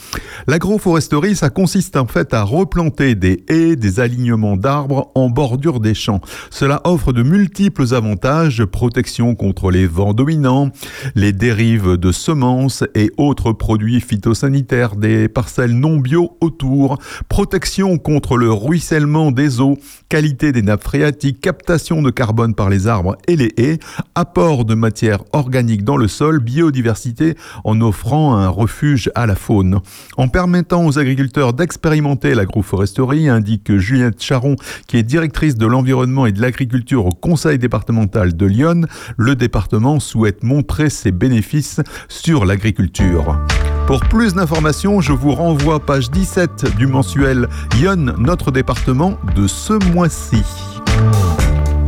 L'agroforesterie, 0.46 1.36
ça 1.36 1.48
consiste 1.48 1.96
en 1.96 2.06
fait 2.06 2.34
à 2.34 2.42
replanter 2.42 3.14
des 3.14 3.44
haies, 3.48 3.76
des 3.76 3.98
alignements 3.98 4.58
d'arbres 4.58 5.10
en 5.14 5.30
bordure 5.30 5.80
des 5.80 5.94
champs. 5.94 6.20
Cela 6.50 6.82
offre 6.84 7.14
de 7.14 7.22
multiples 7.22 7.94
avantages, 7.94 8.64
protection 8.64 9.34
contre 9.34 9.70
les 9.70 9.86
vents 9.86 10.12
dominants, 10.12 10.65
les 11.14 11.32
dérives 11.32 11.96
de 11.96 12.12
semences 12.12 12.84
et 12.94 13.10
autres 13.16 13.52
produits 13.52 14.00
phytosanitaires 14.00 14.96
des 14.96 15.28
parcelles 15.28 15.72
non 15.72 15.98
bio 15.98 16.36
autour, 16.40 16.98
protection 17.28 17.98
contre 17.98 18.36
le 18.36 18.52
ruissellement 18.52 19.32
des 19.32 19.60
eaux, 19.60 19.78
qualité 20.08 20.52
des 20.52 20.62
nappes 20.62 20.84
phréatiques, 20.84 21.40
captation 21.40 22.02
de 22.02 22.10
carbone 22.10 22.54
par 22.54 22.70
les 22.70 22.86
arbres 22.86 23.16
et 23.28 23.36
les 23.36 23.52
haies, 23.56 23.78
apport 24.14 24.64
de 24.64 24.74
matière 24.74 25.24
organique 25.32 25.84
dans 25.84 25.96
le 25.96 26.08
sol, 26.08 26.40
biodiversité 26.40 27.34
en 27.64 27.80
offrant 27.80 28.36
un 28.36 28.48
refuge 28.48 29.10
à 29.14 29.26
la 29.26 29.34
faune. 29.34 29.80
En 30.16 30.28
permettant 30.28 30.86
aux 30.86 30.98
agriculteurs 30.98 31.52
d'expérimenter 31.52 32.34
l'agroforesterie, 32.34 33.28
indique 33.28 33.76
Juliette 33.76 34.22
Charon, 34.22 34.56
qui 34.86 34.96
est 34.96 35.02
directrice 35.02 35.56
de 35.56 35.66
l'environnement 35.66 36.26
et 36.26 36.32
de 36.32 36.40
l'agriculture 36.40 37.06
au 37.06 37.10
conseil 37.10 37.58
départemental 37.58 38.36
de 38.36 38.46
Lyon, 38.46 38.86
le 39.16 39.36
département 39.36 40.00
souhaite 40.00 40.42
montrer 40.56 40.88
ses 40.88 41.12
bénéfices 41.12 41.80
sur 42.08 42.46
l'agriculture. 42.46 43.38
Pour 43.86 44.00
plus 44.00 44.32
d'informations, 44.32 45.02
je 45.02 45.12
vous 45.12 45.32
renvoie 45.32 45.80
page 45.80 46.10
17 46.10 46.76
du 46.78 46.86
mensuel 46.86 47.46
Lyon, 47.74 48.14
notre 48.18 48.50
département 48.50 49.18
de 49.34 49.46
ce 49.46 49.74
mois-ci. 49.92 50.42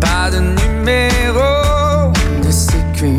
Pas 0.00 0.30
de 0.30 0.40
numéro 0.40 2.12
de 2.44 2.50
sécu, 2.50 3.18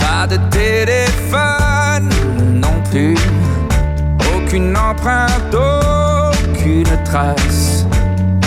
pas 0.00 0.26
de 0.26 0.38
téléphone 0.50 2.10
non 2.54 2.82
plus, 2.90 3.16
aucune 4.34 4.76
empreinte, 4.76 5.54
aucune 5.54 7.04
trace, 7.04 7.86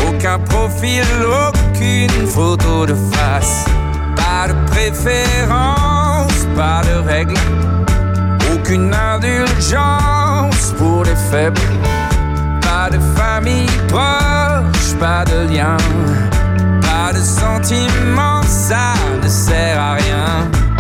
aucun 0.10 0.40
profil, 0.40 1.06
aucune 1.48 2.28
photo 2.28 2.86
de 2.86 2.94
face, 3.14 3.66
pas 4.38 4.50
de 4.50 4.70
préférence, 4.70 6.46
pas 6.58 6.82
de 6.84 7.08
règles, 7.08 7.40
aucune 8.54 8.94
indulgence 8.94 10.74
pour 10.78 11.06
les 11.06 11.16
faibles. 11.32 11.62
Pas 12.62 12.90
de 12.92 13.00
famille 13.16 13.72
proche, 13.88 14.94
pas 15.00 15.24
de 15.24 15.48
lien, 15.54 15.78
pas 16.82 17.14
de 17.14 17.24
sentiments, 17.24 18.44
ça 18.44 18.96
ne 19.24 19.30
sert 19.30 19.80
à 19.80 19.94
rien. 19.94 20.75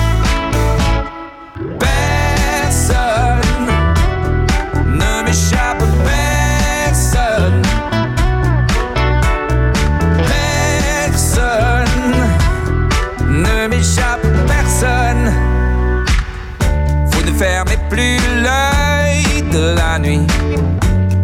fermez 17.37 17.77
plus 17.89 18.17
l'œil 18.43 19.41
de 19.51 19.75
la 19.75 19.99
nuit, 19.99 20.25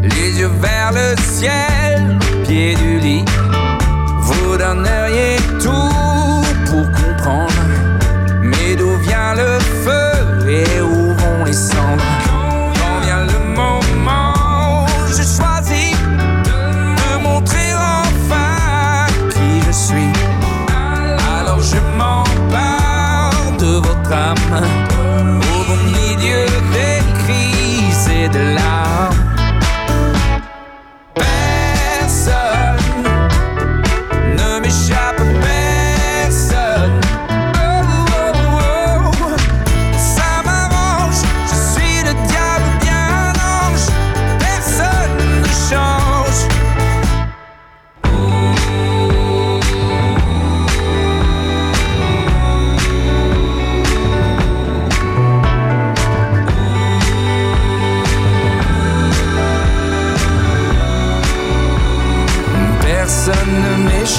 les 0.04 0.40
yeux 0.40 0.52
vers 0.62 0.92
le 0.92 1.16
ciel. 1.22 1.81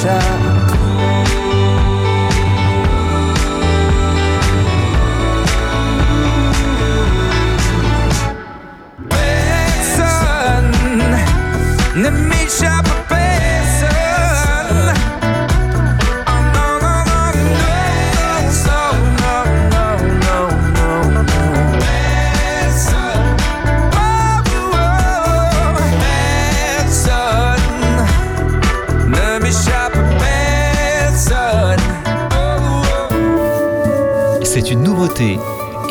shine 0.03 0.52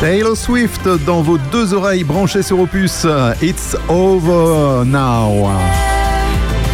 Taylor 0.00 0.36
Swift 0.36 0.86
dans 1.06 1.22
vos 1.22 1.38
deux 1.50 1.72
oreilles 1.72 2.04
branchées 2.04 2.42
sur 2.42 2.60
Opus. 2.60 3.06
It's 3.40 3.76
over 3.88 4.84
now. 4.84 5.48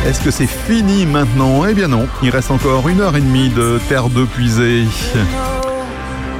Est-ce 0.05 0.21
que 0.21 0.33
c'est 0.33 0.49
fini 0.49 1.07
maintenant? 1.07 1.65
Eh 1.65 1.75
bien 1.75 1.87
non, 1.87 2.09
il 2.23 2.31
reste 2.31 2.51
encore 2.51 2.89
une 2.89 3.01
heure 3.01 3.17
et 3.17 3.21
demie 3.21 3.49
de 3.51 3.79
terre 3.89 4.09
de 4.09 4.25
puisée. 4.25 4.87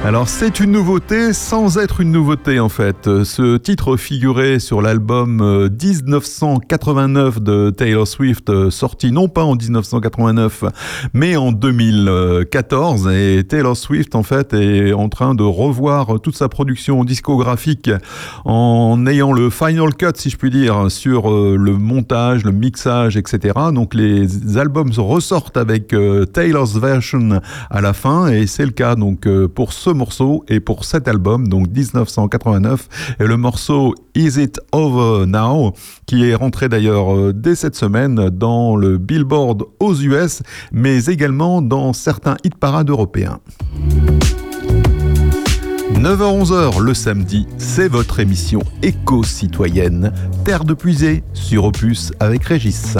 Alors 0.05 0.27
c'est 0.27 0.59
une 0.59 0.73
nouveauté 0.73 1.31
sans 1.31 1.77
être 1.77 2.01
une 2.01 2.11
nouveauté 2.11 2.59
en 2.59 2.67
fait. 2.67 3.23
Ce 3.23 3.55
titre 3.55 3.95
figurait 3.95 4.59
sur 4.59 4.81
l'album 4.81 5.69
1989 5.69 7.37
euh, 7.37 7.39
de 7.39 7.69
Taylor 7.69 8.05
Swift, 8.05 8.49
euh, 8.49 8.69
sorti 8.69 9.13
non 9.13 9.29
pas 9.29 9.45
en 9.45 9.55
1989 9.55 10.65
mais 11.13 11.37
en 11.37 11.53
2014. 11.53 13.07
Et 13.13 13.45
Taylor 13.47 13.77
Swift 13.77 14.13
en 14.15 14.23
fait 14.23 14.53
est 14.53 14.91
en 14.91 15.07
train 15.07 15.35
de 15.35 15.43
revoir 15.43 16.19
toute 16.19 16.35
sa 16.35 16.49
production 16.49 17.05
discographique 17.05 17.89
en 18.43 19.07
ayant 19.07 19.31
le 19.31 19.49
final 19.49 19.95
cut 19.95 20.07
si 20.15 20.29
je 20.29 20.35
puis 20.35 20.49
dire 20.49 20.91
sur 20.91 21.31
euh, 21.31 21.55
le 21.57 21.77
montage, 21.77 22.43
le 22.43 22.51
mixage, 22.51 23.15
etc. 23.15 23.53
Donc 23.73 23.93
les 23.93 24.57
albums 24.57 24.91
ressortent 24.97 25.55
avec 25.55 25.95
Taylor's 26.33 26.75
version 26.75 27.39
à 27.69 27.79
la 27.79 27.93
fin 27.93 28.27
et 28.27 28.47
c'est 28.47 28.65
le 28.65 28.71
cas 28.71 28.95
donc 28.95 29.29
pour 29.55 29.71
ce 29.71 29.92
morceau 29.93 30.43
et 30.47 30.59
pour 30.59 30.85
cet 30.85 31.07
album, 31.07 31.47
donc 31.47 31.67
1989, 31.67 33.15
et 33.19 33.25
le 33.25 33.37
morceau 33.37 33.95
Is 34.15 34.41
It 34.41 34.59
Over 34.71 35.25
Now, 35.25 35.73
qui 36.05 36.29
est 36.29 36.35
rentré 36.35 36.69
d'ailleurs 36.69 37.15
euh, 37.15 37.33
dès 37.33 37.55
cette 37.55 37.75
semaine 37.75 38.29
dans 38.29 38.75
le 38.75 38.97
Billboard 38.97 39.63
aux 39.79 39.95
US, 39.95 40.41
mais 40.71 41.05
également 41.05 41.61
dans 41.61 41.93
certains 41.93 42.37
hit 42.43 42.55
parades 42.55 42.89
européens. 42.89 43.39
9h-11h 46.03 46.81
le 46.81 46.93
samedi, 46.93 47.47
c'est 47.57 47.87
votre 47.87 48.19
émission 48.19 48.61
éco-citoyenne, 48.81 50.11
Terre 50.43 50.65
de 50.65 50.73
puisée 50.73 51.23
sur 51.33 51.63
Opus 51.65 52.11
avec 52.19 52.43
Régis. 52.43 52.97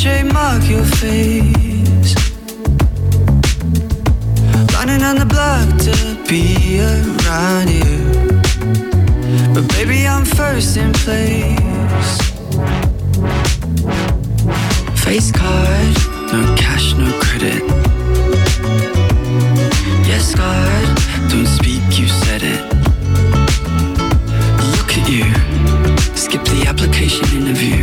Trademark 0.00 0.66
your 0.66 0.84
face. 0.84 2.14
Running 4.72 5.02
on 5.02 5.16
the 5.16 5.26
block 5.28 5.68
to 5.86 5.94
be 6.26 6.80
around 6.80 7.68
you. 7.68 8.00
But 9.52 9.68
baby, 9.74 10.06
I'm 10.06 10.24
first 10.24 10.78
in 10.78 10.94
place. 10.94 12.16
Face 15.04 15.30
card, 15.30 15.94
no 16.32 16.54
cash, 16.56 16.94
no 16.94 17.12
credit. 17.20 17.62
Yes, 20.08 20.34
God, 20.34 20.86
don't 21.28 21.46
speak, 21.46 21.82
you 21.98 22.08
said 22.08 22.42
it. 22.42 22.62
Look 24.76 24.96
at 24.96 25.06
you, 25.10 25.26
skip 26.16 26.42
the 26.44 26.64
application 26.66 27.26
interview 27.36 27.79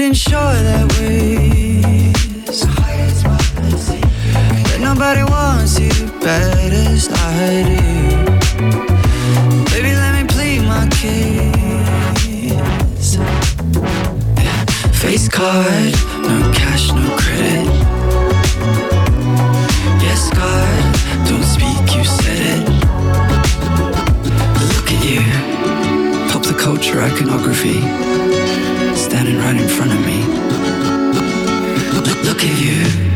shouldn't 0.00 0.16
show 0.16 0.52
that 0.68 0.86
way. 0.96 2.12
But 4.62 4.80
nobody 4.80 5.24
wants 5.24 5.78
you 5.78 5.90
bad 6.20 6.72
as 6.72 7.08
I 7.12 7.64
do. 7.68 7.82
Baby, 9.70 9.92
let 9.94 10.12
me 10.16 10.24
plead 10.26 10.60
my 10.62 10.88
case. 10.88 11.50
Face 15.02 15.28
card, 15.28 15.92
no 16.28 16.50
cash, 16.54 16.92
no 16.92 17.14
credit. 17.20 17.68
Yes, 20.00 20.30
God, 20.32 20.82
don't 21.28 21.44
speak, 21.44 21.94
you 21.94 22.04
said 22.04 22.40
it. 22.48 22.64
Look 24.72 24.88
at 24.94 25.00
you, 25.04 25.20
pop 26.32 26.42
the 26.42 26.54
culture 26.58 27.00
iconography 27.02 28.69
standing 29.00 29.38
right 29.38 29.56
in 29.56 29.68
front 29.68 29.92
of 29.92 30.00
me. 30.04 30.18
Look, 31.94 32.06
look, 32.06 32.22
look 32.24 32.44
at 32.44 32.60
you. 32.60 33.09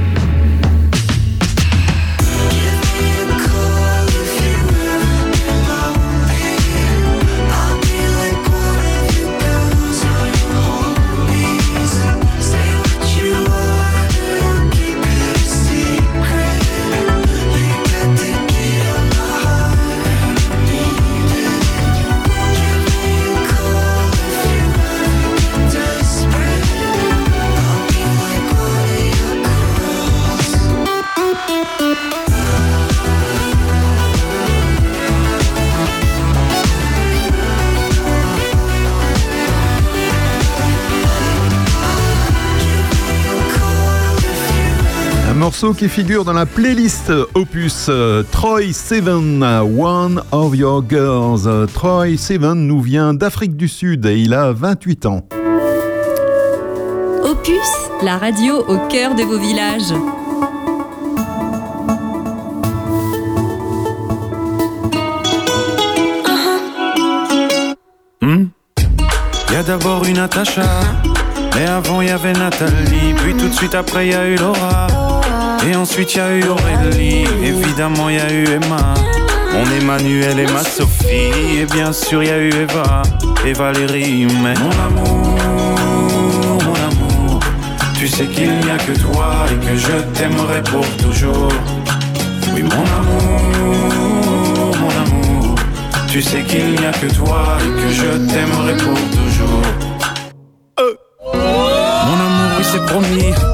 Morceau 45.64 45.78
qui 45.78 45.88
figure 45.88 46.24
dans 46.24 46.32
la 46.32 46.46
playlist 46.46 47.10
opus 47.34 47.90
Troy 48.30 48.72
Seven, 48.72 49.42
One 49.42 50.22
of 50.32 50.54
Your 50.54 50.84
Girls. 50.86 51.48
Troy 51.72 52.16
Seven 52.18 52.66
nous 52.66 52.80
vient 52.80 53.14
d'Afrique 53.14 53.56
du 53.56 53.68
Sud 53.68 54.04
et 54.04 54.18
il 54.18 54.34
a 54.34 54.52
28 54.52 55.06
ans. 55.06 55.20
Opus, 57.22 57.50
la 58.02 58.18
radio 58.18 58.58
au 58.68 58.76
cœur 58.88 59.14
de 59.14 59.22
vos 59.22 59.38
villages. 59.38 59.92
Hmm? 68.20 68.46
Il 69.48 69.54
y 69.54 69.56
a 69.56 69.62
d'abord 69.62 70.04
une 70.04 70.16
Natacha, 70.16 70.62
mais 71.54 71.66
avant 71.66 72.02
il 72.02 72.08
y 72.08 72.10
avait 72.10 72.32
Nathalie, 72.34 73.14
puis 73.16 73.34
tout 73.34 73.48
de 73.48 73.54
suite 73.54 73.74
après 73.74 74.08
il 74.08 74.12
y 74.12 74.14
a 74.14 74.28
eu 74.28 74.36
Laura. 74.36 75.13
Et 75.66 75.74
ensuite 75.74 76.14
y 76.14 76.20
a 76.20 76.36
eu 76.36 76.44
Aurélie, 76.48 77.24
évidemment 77.42 78.10
y 78.10 78.18
a 78.18 78.32
eu 78.32 78.44
Emma. 78.44 78.94
Mon 79.52 79.64
Emmanuel 79.80 80.38
et 80.38 80.46
ma 80.52 80.62
Sophie, 80.62 81.60
et 81.60 81.66
bien 81.66 81.92
sûr 81.92 82.22
y 82.22 82.30
a 82.30 82.38
eu 82.38 82.50
Eva 82.50 83.02
et 83.46 83.52
Valérie. 83.52 84.26
Mais 84.42 84.54
mon 84.54 84.70
amour, 84.84 85.38
mon 86.64 86.74
amour, 86.74 87.40
tu 87.98 88.08
sais 88.08 88.26
qu'il 88.26 88.50
n'y 88.58 88.70
a 88.70 88.76
que 88.76 88.92
toi 89.00 89.46
et 89.50 89.66
que 89.66 89.76
je 89.76 89.92
t'aimerai 90.18 90.62
pour 90.64 90.86
toujours. 90.96 91.52
Oui, 92.52 92.62
mon 92.62 92.84
amour, 93.00 93.32
mon 94.80 94.88
amour, 94.88 95.54
tu 96.08 96.20
sais 96.20 96.42
qu'il 96.42 96.72
n'y 96.72 96.86
a 96.86 96.92
que 96.92 97.06
toi 97.14 97.56
et 97.60 97.80
que 97.80 97.90
je 97.90 98.32
t'aimerai 98.32 98.76
pour 98.76 98.98
toujours. 99.10 99.64
c'est 102.74 102.84
promis. 102.86 103.53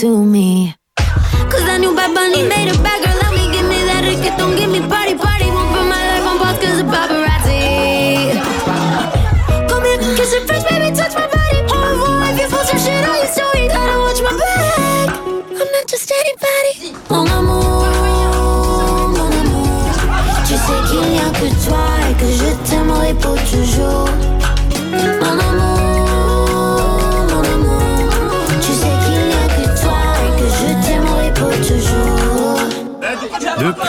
To 0.00 0.24
me. 0.24 0.79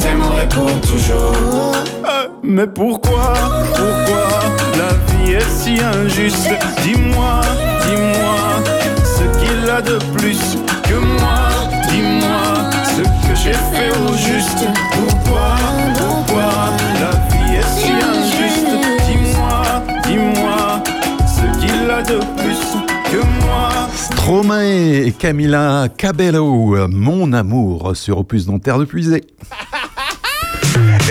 T'aimerai 0.00 0.48
pour 0.48 0.80
toujours. 0.80 1.74
Euh, 2.04 2.28
mais 2.42 2.66
pourquoi, 2.66 3.34
pourquoi 3.74 4.28
la 4.78 4.92
vie 5.14 5.32
est 5.34 5.50
si 5.50 5.78
injuste? 5.80 6.50
Dis-moi, 6.82 7.40
dis-moi 7.86 8.38
ce 9.04 9.24
qu'il 9.38 9.70
a 9.70 9.82
de 9.82 9.98
plus 10.16 10.56
que 10.84 10.94
moi. 10.94 11.40
Dis-moi 11.90 12.70
ce 12.96 13.02
que 13.02 13.34
j'ai 13.42 13.52
fait 13.52 13.90
au 14.08 14.12
juste. 14.16 14.64
Pourquoi, 14.92 15.56
pourquoi 15.98 16.50
la 17.00 17.12
vie 17.28 17.56
est 17.56 17.70
si 17.78 17.92
injuste? 17.92 18.72
Dis-moi, 19.06 19.62
dis-moi 20.06 20.82
ce 21.26 21.60
qu'il 21.60 21.90
a 21.90 22.02
de 22.02 22.18
plus 22.36 22.62
que 23.10 23.18
moi. 23.44 23.68
Stromae 23.94 25.06
et 25.06 25.12
Camila 25.12 25.88
Cabello, 25.96 26.88
mon 26.88 27.32
amour 27.32 27.92
sur 27.94 28.18
Opus 28.18 28.46
Terre 28.62 28.78
de 28.78 28.84
Puisée. 28.84 29.24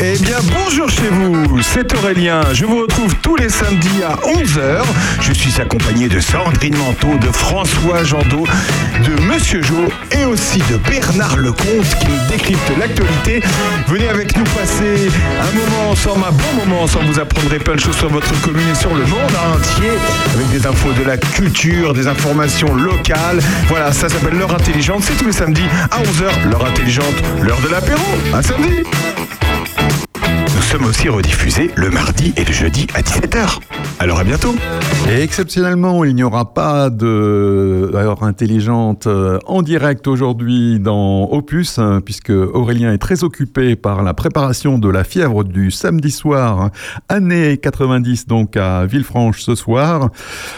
Eh 0.01 0.17
bien, 0.19 0.37
bonjour 0.57 0.89
chez 0.89 1.09
vous, 1.11 1.61
c'est 1.61 1.93
Aurélien. 1.97 2.39
Je 2.53 2.63
vous 2.63 2.83
retrouve 2.83 3.13
tous 3.21 3.35
les 3.35 3.49
samedis 3.49 4.01
à 4.01 4.15
11h. 4.25 4.81
Je 5.19 5.33
suis 5.33 5.59
accompagné 5.59 6.07
de 6.07 6.21
Sandrine 6.21 6.77
Manteau, 6.77 7.17
de 7.17 7.29
François 7.33 8.05
Jandot, 8.05 8.45
de 9.03 9.21
Monsieur 9.23 9.61
Jo 9.61 9.75
et 10.17 10.23
aussi 10.23 10.59
de 10.69 10.77
Bernard 10.89 11.35
Lecomte 11.35 11.95
qui 11.99 12.07
nous 12.07 12.29
décrypte 12.29 12.71
l'actualité. 12.79 13.41
Venez 13.87 14.07
avec 14.07 14.37
nous 14.37 14.45
passer 14.45 15.11
un 15.41 15.57
moment 15.57 15.91
ensemble, 15.91 16.23
un 16.29 16.31
bon 16.31 16.65
moment 16.65 16.83
ensemble. 16.83 17.07
Vous 17.07 17.19
apprendrez 17.19 17.59
plein 17.59 17.75
de 17.75 17.81
choses 17.81 17.97
sur 17.97 18.09
votre 18.09 18.39
commune 18.41 18.69
et 18.71 18.75
sur 18.75 18.93
le 18.95 19.03
monde 19.05 19.35
entier 19.53 19.91
avec 20.33 20.49
des 20.49 20.65
infos 20.65 20.93
de 20.93 21.03
la 21.03 21.17
culture, 21.17 21.93
des 21.93 22.07
informations 22.07 22.73
locales. 22.73 23.41
Voilà, 23.67 23.91
ça 23.91 24.07
s'appelle 24.07 24.37
l'heure 24.37 24.53
intelligente. 24.53 25.03
C'est 25.03 25.17
tous 25.17 25.25
les 25.25 25.33
samedis 25.33 25.67
à 25.91 26.01
11h. 26.01 26.49
L'heure 26.49 26.65
intelligente, 26.65 27.15
l'heure 27.41 27.59
de 27.59 27.67
l'apéro. 27.67 28.05
À 28.33 28.41
samedi 28.41 28.83
sommes 30.69 30.85
aussi 30.85 31.09
rediffusés 31.09 31.71
le 31.77 31.89
mardi 31.89 32.31
et 32.37 32.45
le 32.45 32.53
jeudi 32.53 32.85
à 32.93 33.01
17h. 33.01 33.57
Alors 33.97 34.19
à 34.19 34.23
bientôt. 34.23 34.53
Et 35.09 35.19
exceptionnellement, 35.23 36.03
il 36.03 36.13
n'y 36.13 36.21
aura 36.21 36.53
pas 36.53 36.91
de 36.91 37.89
heure 37.95 38.21
intelligente 38.21 39.07
euh, 39.07 39.39
en 39.47 39.63
direct 39.63 40.05
aujourd'hui 40.05 40.79
dans 40.79 41.23
Opus, 41.31 41.79
hein, 41.79 42.01
puisque 42.05 42.29
Aurélien 42.29 42.93
est 42.93 42.99
très 42.99 43.23
occupé 43.23 43.75
par 43.75 44.03
la 44.03 44.13
préparation 44.13 44.77
de 44.77 44.87
la 44.89 45.03
fièvre 45.03 45.43
du 45.43 45.71
samedi 45.71 46.11
soir, 46.11 46.61
hein, 46.61 46.71
année 47.09 47.57
90, 47.57 48.27
donc 48.27 48.55
à 48.55 48.85
Villefranche 48.85 49.41
ce 49.41 49.55
soir. 49.55 50.11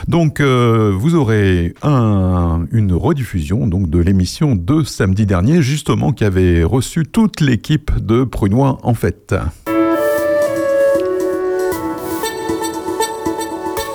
Donc 0.10 0.42
euh, 0.42 0.94
vous 0.94 1.16
aurez 1.16 1.74
un, 1.84 2.66
une 2.74 2.92
rediffusion 2.92 3.66
donc 3.66 3.90
de 3.90 4.00
l'émission 4.00 4.58
de 4.58 4.84
samedi 4.84 5.26
dernier, 5.26 5.62
justement 5.62 6.12
qui 6.12 6.26
avait 6.26 6.66
reçu 6.66 7.06
toute 7.06 7.40
l'équipe 7.40 7.92
de 8.06 8.26
Prunois 8.26 8.78
en 8.84 8.94
fait. 8.94 9.34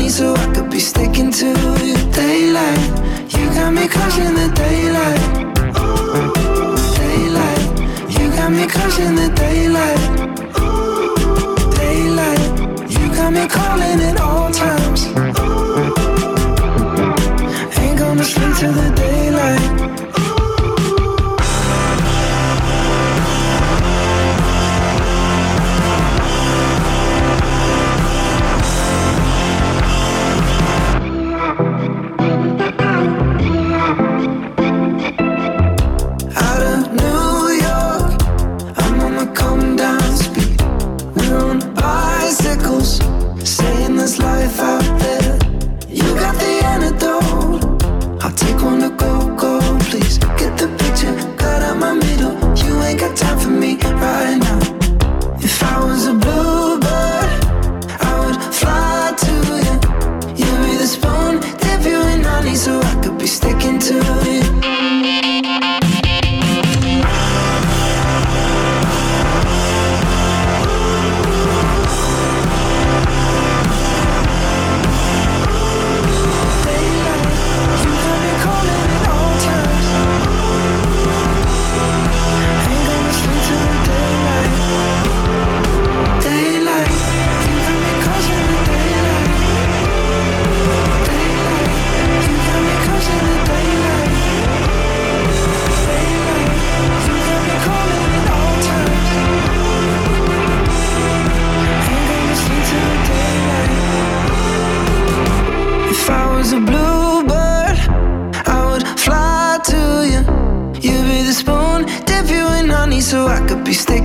money 0.00 0.08
so 0.08 0.34
I 0.34 0.46
could 0.54 0.70
be 0.70 0.80
sticking 0.80 1.30
to 1.30 1.46
you 1.84 1.96
daylight. 2.12 2.88
You 3.34 3.44
got 3.54 3.72
me 3.72 3.86
crushing 3.86 4.34
the 4.34 4.48
daylight. 4.54 5.20
Daylight. 7.00 7.64
You 8.16 8.30
got 8.30 8.50
me 8.50 8.66
crushing 8.66 9.14
the 9.14 9.28
daylight. 9.42 10.00
Daylight. 11.76 12.44
You 12.96 13.06
got 13.14 13.32
me 13.32 13.46
calling 13.46 14.00
at 14.08 14.20
all 14.20 14.50
times. 14.50 15.06
Ain't 17.78 17.98
gonna 17.98 18.24
sleep 18.24 18.54
till 18.56 18.72
the 18.72 18.92
daylight. 18.96 20.09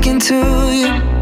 talking 0.06 0.20
to 0.20 0.72
you. 0.72 1.15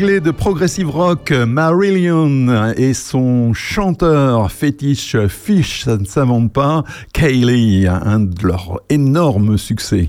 De 0.00 0.30
progressive 0.30 0.88
rock 0.88 1.30
Marillion 1.30 2.72
et 2.74 2.94
son 2.94 3.52
chanteur 3.52 4.50
fétiche 4.50 5.26
Fish, 5.26 5.84
ça 5.84 5.98
ne 5.98 6.06
s'invente 6.06 6.54
pas, 6.54 6.84
Kaylee, 7.12 7.86
un 7.86 8.20
de 8.20 8.46
leurs 8.46 8.80
énormes 8.88 9.58
succès. 9.58 10.08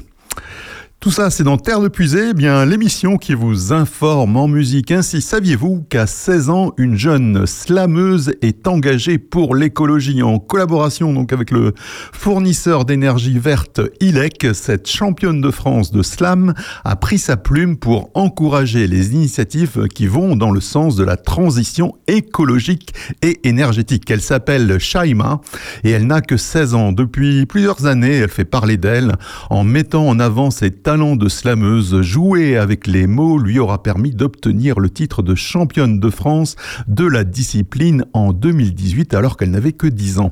Tout 1.01 1.09
ça, 1.09 1.31
c'est 1.31 1.43
dans 1.43 1.57
Terre 1.57 1.81
de 1.81 1.87
Puisée, 1.87 2.27
eh 2.29 2.33
bien 2.35 2.63
l'émission 2.63 3.17
qui 3.17 3.33
vous 3.33 3.73
informe 3.73 4.37
en 4.37 4.47
musique. 4.47 4.91
Ainsi, 4.91 5.23
saviez-vous 5.23 5.83
qu'à 5.89 6.05
16 6.05 6.51
ans, 6.51 6.73
une 6.77 6.95
jeune 6.95 7.47
slameuse 7.47 8.35
est 8.43 8.67
engagée 8.67 9.17
pour 9.17 9.55
l'écologie? 9.55 10.21
En 10.21 10.37
collaboration 10.37 11.11
donc 11.11 11.33
avec 11.33 11.49
le 11.49 11.73
fournisseur 12.13 12.85
d'énergie 12.85 13.39
verte 13.39 13.81
ILEC 13.99 14.49
Cette 14.53 14.87
championne 14.87 15.41
de 15.41 15.49
France 15.49 15.91
de 15.91 16.03
slam 16.03 16.53
a 16.83 16.95
pris 16.95 17.17
sa 17.17 17.35
plume 17.35 17.77
pour 17.77 18.11
encourager 18.13 18.85
les 18.85 19.15
initiatives 19.15 19.87
qui 19.87 20.05
vont 20.05 20.35
dans 20.35 20.51
le 20.51 20.61
sens 20.61 20.95
de 20.95 21.03
la 21.03 21.17
transition 21.17 21.95
écologique 22.05 22.93
et 23.23 23.39
énergétique. 23.49 24.11
Elle 24.11 24.21
s'appelle 24.21 24.77
Shaima 24.77 25.41
et 25.83 25.89
elle 25.89 26.05
n'a 26.05 26.21
que 26.21 26.37
16 26.37 26.75
ans. 26.75 26.91
Depuis 26.91 27.47
plusieurs 27.47 27.87
années, 27.87 28.17
elle 28.17 28.29
fait 28.29 28.45
parler 28.45 28.77
d'elle 28.77 29.15
en 29.49 29.63
mettant 29.63 30.07
en 30.07 30.19
avant 30.19 30.51
ses 30.51 30.69
talent 30.91 31.15
de 31.15 31.29
slameuse, 31.29 32.01
jouer 32.01 32.57
avec 32.57 32.85
les 32.85 33.07
mots 33.07 33.37
lui 33.37 33.59
aura 33.59 33.81
permis 33.81 34.11
d'obtenir 34.11 34.77
le 34.77 34.89
titre 34.89 35.21
de 35.21 35.35
championne 35.35 36.01
de 36.01 36.09
France 36.09 36.57
de 36.89 37.05
la 37.05 37.23
discipline 37.23 38.03
en 38.11 38.33
2018 38.33 39.13
alors 39.13 39.37
qu'elle 39.37 39.51
n'avait 39.51 39.71
que 39.71 39.87
10 39.87 40.19
ans. 40.19 40.31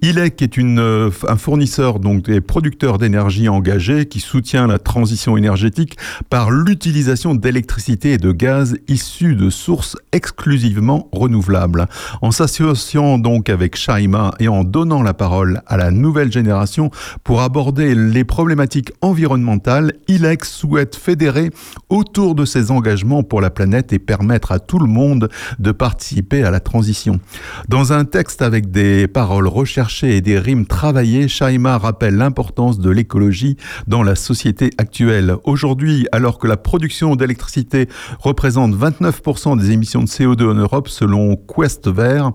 ILEC 0.00 0.42
est 0.42 0.58
euh, 0.58 1.10
un 1.28 1.36
fournisseur 1.36 2.00
donc 2.00 2.24
des 2.24 2.40
producteurs 2.40 2.98
d'énergie 2.98 3.48
engagés 3.48 4.06
qui 4.06 4.18
soutient 4.18 4.66
la 4.66 4.80
transition 4.80 5.36
énergétique 5.36 5.96
par 6.28 6.50
l'utilisation 6.50 7.36
d'électricité 7.36 8.14
et 8.14 8.18
de 8.18 8.32
gaz 8.32 8.74
issus 8.88 9.36
de 9.36 9.50
sources 9.50 9.96
exclusivement 10.10 11.08
renouvelables. 11.12 11.86
En 12.22 12.32
s'associant 12.32 13.18
donc 13.18 13.48
avec 13.48 13.76
Shaima 13.76 14.32
et 14.40 14.48
en 14.48 14.64
donnant 14.64 15.04
la 15.04 15.14
parole 15.14 15.62
à 15.68 15.76
la 15.76 15.92
nouvelle 15.92 16.32
génération 16.32 16.90
pour 17.22 17.40
aborder 17.42 17.94
les 17.94 18.24
problématiques 18.24 18.90
environnementales 19.00 19.91
ILEX 20.08 20.50
souhaite 20.50 20.96
fédérer 20.96 21.50
autour 21.88 22.34
de 22.34 22.44
ses 22.44 22.70
engagements 22.70 23.22
pour 23.22 23.40
la 23.40 23.50
planète 23.50 23.92
et 23.92 23.98
permettre 23.98 24.52
à 24.52 24.58
tout 24.58 24.78
le 24.78 24.86
monde 24.86 25.28
de 25.58 25.72
participer 25.72 26.44
à 26.44 26.50
la 26.50 26.60
transition. 26.60 27.20
Dans 27.68 27.92
un 27.92 28.04
texte 28.04 28.42
avec 28.42 28.70
des 28.70 29.08
paroles 29.08 29.48
recherchées 29.48 30.16
et 30.16 30.20
des 30.20 30.38
rimes 30.38 30.66
travaillées, 30.66 31.28
Shaima 31.28 31.78
rappelle 31.78 32.16
l'importance 32.16 32.78
de 32.78 32.90
l'écologie 32.90 33.56
dans 33.86 34.02
la 34.02 34.14
société 34.14 34.70
actuelle. 34.78 35.36
Aujourd'hui, 35.44 36.06
alors 36.12 36.38
que 36.38 36.46
la 36.46 36.56
production 36.56 37.16
d'électricité 37.16 37.88
représente 38.18 38.74
29% 38.74 39.58
des 39.58 39.70
émissions 39.70 40.02
de 40.02 40.08
CO2 40.08 40.50
en 40.50 40.54
Europe 40.54 40.88
selon 40.88 41.36
Quest 41.36 41.88
Vert, 41.88 42.32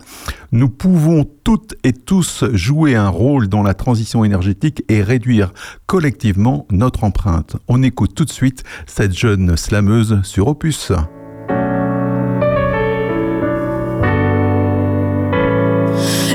nous 0.52 0.70
pouvons 0.70 1.26
toutes 1.44 1.76
et 1.84 1.94
tous 1.94 2.44
jouer 2.54 2.96
un 2.96 3.10
rôle 3.10 3.48
dans 3.48 3.64
la 3.64 3.74
transition 3.74 4.26
énergétique 4.26 4.84
et 4.90 5.02
réduire 5.02 5.54
collectivement 5.86 6.68
notre 6.72 7.04
empreinte. 7.04 7.47
On 7.68 7.84
écoute 7.84 8.14
tout 8.16 8.26
de 8.26 8.32
suite 8.32 8.64
cette 8.86 9.14
jeune 9.14 9.56
slameuse 9.58 10.22
sur 10.24 10.48
Opus. 10.48 10.92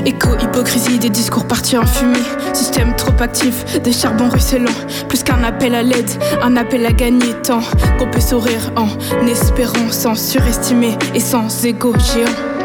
Éco-hypocrisie 0.05 0.99
des 0.99 1.09
discours 1.09 1.47
partis 1.47 1.77
en 1.77 1.85
fumée. 1.85 2.17
Système 2.53 2.95
trop 2.95 3.13
actif, 3.19 3.81
des 3.81 3.93
charbons 3.93 4.29
ruisselants. 4.29 4.71
Plus 5.07 5.23
qu'un 5.23 5.43
appel 5.43 5.75
à 5.75 5.83
l'aide, 5.83 6.09
un 6.41 6.57
appel 6.57 6.85
à 6.85 6.91
gagner 6.91 7.33
tant 7.43 7.61
qu'on 7.97 8.09
peut 8.09 8.19
sourire 8.19 8.71
en 8.75 8.87
espérant 9.27 9.91
sans 9.91 10.15
surestimer 10.15 10.97
et 11.13 11.19
sans 11.19 11.65
égo 11.65 11.93
géant. 11.93 12.62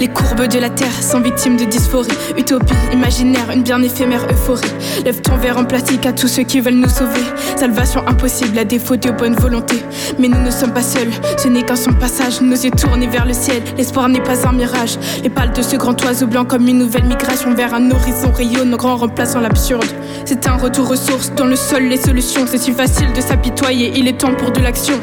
Les 0.00 0.06
courbes 0.06 0.46
de 0.46 0.60
la 0.60 0.70
terre 0.70 1.02
sont 1.02 1.20
victimes 1.20 1.56
de 1.56 1.64
dysphorie. 1.64 2.08
Utopie, 2.36 2.72
imaginaire, 2.92 3.50
une 3.52 3.62
bien 3.62 3.82
éphémère 3.82 4.24
euphorie. 4.30 4.70
Lève 5.04 5.20
ton 5.20 5.36
verre 5.36 5.58
en 5.58 5.64
plastique 5.64 6.06
à 6.06 6.12
tous 6.12 6.28
ceux 6.28 6.44
qui 6.44 6.60
veulent 6.60 6.74
nous 6.74 6.88
sauver. 6.88 7.20
Salvation 7.56 8.06
impossible 8.06 8.56
à 8.58 8.64
défaut 8.64 8.94
de 8.94 9.10
bonne 9.10 9.34
volonté. 9.34 9.82
Mais 10.20 10.28
nous 10.28 10.40
ne 10.40 10.50
sommes 10.52 10.72
pas 10.72 10.82
seuls, 10.82 11.10
ce 11.36 11.48
n'est 11.48 11.64
qu'un 11.64 11.74
son 11.74 11.92
passage. 11.94 12.40
Nos 12.40 12.54
yeux 12.54 12.70
tournés 12.70 13.08
vers 13.08 13.26
le 13.26 13.32
ciel, 13.32 13.60
l'espoir 13.76 14.08
n'est 14.08 14.22
pas 14.22 14.46
un 14.46 14.52
mirage. 14.52 14.98
Les 15.24 15.30
pales 15.30 15.52
de 15.52 15.62
ce 15.62 15.74
grand 15.74 16.00
oiseau 16.04 16.28
blanc 16.28 16.44
comme 16.44 16.68
une 16.68 16.78
nouvelle 16.78 17.04
migration 17.04 17.52
vers 17.54 17.74
un 17.74 17.90
horizon 17.90 18.30
rayonne, 18.30 18.76
grand 18.76 18.96
remplaçant 18.96 19.40
l'absurde. 19.40 19.84
C'est 20.24 20.46
un 20.46 20.56
retour 20.56 20.90
aux 20.92 20.96
sources, 20.96 21.32
dans 21.34 21.46
le 21.46 21.56
sol 21.56 21.82
les 21.82 21.96
solutions. 21.96 22.46
C'est 22.46 22.58
si 22.58 22.70
facile 22.70 23.12
de 23.14 23.20
s'apitoyer, 23.20 23.92
il 23.96 24.06
est 24.06 24.20
temps 24.20 24.34
pour 24.34 24.52
de 24.52 24.60
l'action 24.60 24.94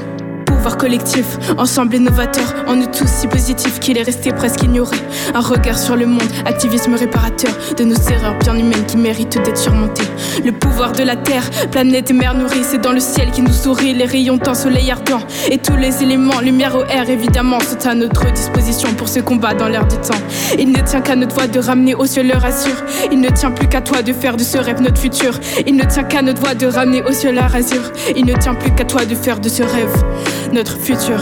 collectif, 0.73 1.37
ensemble 1.57 1.95
innovateur, 1.95 2.53
en 2.67 2.75
nous 2.75 2.87
tous 2.87 3.07
si 3.07 3.27
positif 3.27 3.79
qu'il 3.79 3.97
est 3.97 4.03
resté 4.03 4.31
presque 4.31 4.63
ignoré. 4.63 4.97
Un 5.33 5.39
regard 5.39 5.77
sur 5.77 5.95
le 5.95 6.07
monde, 6.07 6.23
activisme 6.45 6.95
réparateur 6.95 7.51
de 7.77 7.83
nos 7.83 7.95
erreurs 7.95 8.37
bien 8.39 8.57
humaines 8.57 8.85
qui 8.87 8.97
méritent 8.97 9.41
d'être 9.43 9.57
surmontées. 9.57 10.07
Le 10.43 10.51
pouvoir 10.51 10.91
de 10.91 11.03
la 11.03 11.15
terre, 11.15 11.49
planète 11.71 12.09
et 12.09 12.13
mer 12.13 12.33
nourrie, 12.33 12.63
c'est 12.63 12.81
dans 12.81 12.91
le 12.91 12.99
ciel 12.99 13.31
qui 13.31 13.41
nous 13.41 13.53
sourit, 13.53 13.93
les 13.93 14.05
rayons 14.05 14.37
d'un 14.37 14.55
soleil 14.55 14.91
ardent 14.91 15.05
et 15.49 15.57
tous 15.57 15.75
les 15.75 16.01
éléments, 16.01 16.39
lumière 16.41 16.75
au 16.75 16.83
air 16.85 17.09
évidemment, 17.09 17.59
sont 17.59 17.87
à 17.87 17.93
notre 17.93 18.31
disposition 18.31 18.93
pour 18.93 19.07
ce 19.07 19.19
combat 19.19 19.53
dans 19.53 19.67
l'air 19.67 19.87
du 19.87 19.97
temps. 19.97 20.17
Il 20.57 20.71
ne 20.71 20.81
tient 20.81 21.01
qu'à 21.01 21.15
notre 21.15 21.35
voix 21.35 21.47
de 21.47 21.59
ramener 21.59 21.95
au 21.95 22.05
ciel 22.05 22.27
leur 22.27 22.43
azur. 22.43 22.75
Il 23.11 23.19
ne 23.19 23.29
tient 23.29 23.51
plus 23.51 23.67
qu'à 23.67 23.81
toi 23.81 24.01
de 24.01 24.13
faire 24.13 24.37
de 24.37 24.43
ce 24.43 24.57
rêve 24.57 24.81
notre 24.81 24.99
futur. 24.99 25.39
Il 25.67 25.75
ne 25.75 25.83
tient 25.83 26.03
qu'à 26.03 26.21
notre 26.21 26.41
voix 26.41 26.55
de 26.55 26.65
ramener 26.65 27.03
au 27.03 27.11
ciel 27.11 27.35
leur 27.35 27.53
azur. 27.53 27.91
Il 28.15 28.25
ne 28.25 28.33
tient 28.33 28.55
plus 28.55 28.71
qu'à 28.73 28.85
toi 28.85 29.05
de 29.05 29.15
faire 29.15 29.39
de 29.39 29.49
ce 29.49 29.63
rêve 29.63 29.93
notre 30.55 30.77
futur. 30.77 31.19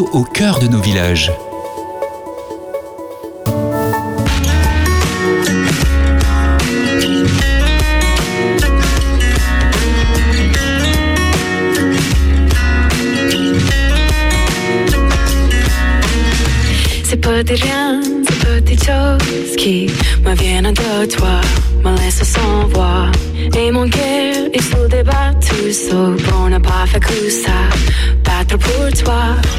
Au 0.00 0.24
cœur 0.24 0.58
de 0.58 0.68
nos 0.68 0.80
villages. 0.80 1.30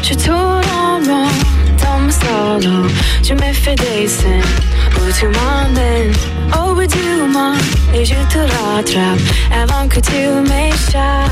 Toi, 0.08 0.18
je 0.20 0.26
tourne 0.26 0.62
en 0.74 0.99
rond 0.99 1.30
dans 1.82 1.99
mon 1.99 2.12
solo. 2.12 2.88
Je 3.24 3.34
me 3.34 3.53
fais 3.53 3.76
des 3.76 4.08
scènes 4.08 4.41
où 4.95 5.12
tu 5.18 5.26
m'emmènes 5.28 6.14
au 6.53 6.76
bout 6.76 6.88
du 6.88 6.97
et 7.93 8.05
je 8.05 8.14
te 8.14 8.39
rattrape 8.39 9.20
avant 9.51 9.88
que 9.88 9.99
tu 9.99 10.20
m'échappes. 10.49 11.32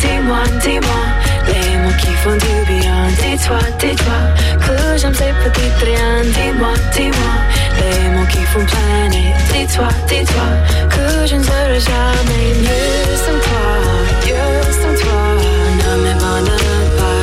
Dis-moi, 0.00 0.42
dis-moi, 0.62 1.02
les 1.46 1.78
mots 1.78 1.96
qui 2.00 2.12
font 2.22 2.36
du 2.36 2.56
bien. 2.72 3.08
Dis-toi, 3.20 3.58
dis-toi, 3.80 4.18
que 4.64 4.98
j'aime 4.98 5.14
ces 5.14 5.32
petites 5.42 5.82
rien. 5.82 6.22
Dis-moi, 6.22 6.74
dis-moi, 6.94 7.34
les 7.80 8.08
mots 8.10 8.26
qui 8.30 8.42
font 8.50 8.64
planer. 8.64 9.34
Dis-toi, 9.52 9.88
dis-toi, 10.08 10.48
que 10.90 11.26
je 11.26 11.36
ne 11.36 11.42
serai 11.42 11.80
jamais 11.80 12.48
mieux 12.62 13.16
sans 13.24 13.38
toi, 13.46 13.66
mieux 14.24 14.72
sans 14.80 15.02
toi. 15.02 15.18
Ne 15.88 16.14
pas, 16.98 17.17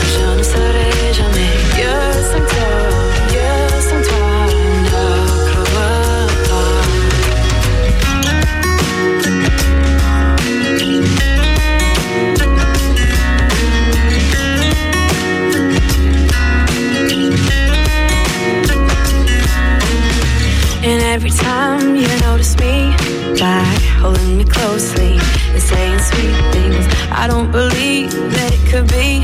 notice 22.46 22.60
me 22.60 23.40
back, 23.40 23.82
holding 24.00 24.38
me 24.38 24.44
closely 24.44 25.18
and 25.54 25.62
saying 25.62 26.00
sweet 26.00 26.36
things, 26.54 26.86
I 27.12 27.28
don't 27.28 27.52
believe 27.52 28.12
that 28.12 28.52
it 28.54 28.72
could 28.72 28.88
be. 28.90 29.24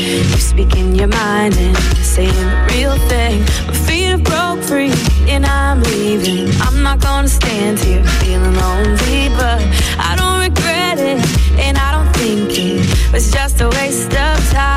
You 0.00 0.38
speaking 0.38 0.94
your 0.94 1.08
mind 1.08 1.56
and 1.56 1.76
saying 2.02 2.32
the 2.32 2.74
real 2.74 2.96
thing. 3.08 3.40
My 3.66 3.74
feet 3.74 4.06
have 4.06 4.24
broke 4.24 4.62
free 4.64 4.92
and 5.28 5.44
I'm 5.44 5.82
leaving. 5.82 6.48
I'm 6.62 6.82
not 6.82 7.00
gonna 7.00 7.28
stand 7.28 7.78
here 7.78 8.04
feeling 8.20 8.54
lonely, 8.54 9.28
but 9.36 9.60
I 9.98 10.14
don't 10.16 10.40
regret 10.40 10.98
it 10.98 11.18
and 11.58 11.76
I 11.76 11.92
don't 11.92 12.12
think 12.16 12.50
it 12.58 13.12
was 13.12 13.30
just 13.30 13.60
a 13.60 13.68
waste 13.68 14.12
of 14.12 14.50
time. 14.50 14.71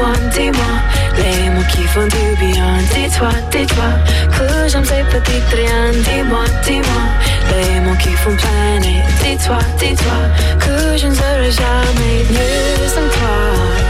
Dis-moi, 0.00 0.16
dis-moi, 0.32 0.72
les 1.18 1.50
mots 1.50 1.66
qui 1.68 1.82
font 1.82 2.06
du 2.06 2.36
bien. 2.38 2.78
Dis-toi, 2.94 3.28
dis-toi, 3.50 3.84
que 4.30 4.68
j'aime 4.68 4.84
ces 4.84 5.02
petites 5.12 5.52
rien. 5.52 5.92
Dis-moi, 5.92 6.44
dis-moi, 6.64 7.02
les 7.50 7.80
mots 7.80 7.96
qui 7.96 8.08
font 8.12 8.34
planer. 8.34 9.02
Dis-toi, 9.22 9.58
dis-toi, 9.78 10.18
que 10.58 10.96
je 10.96 11.06
ne 11.06 11.14
serai 11.14 11.50
jamais 11.50 12.24
mieux 12.30 12.88
sans 12.88 13.08
toi, 13.16 13.36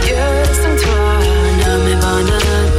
mieux 0.03 0.43
sans 0.61 0.83
toi. 0.83 1.13
Ne 1.59 1.95
m'abandonne 1.95 2.70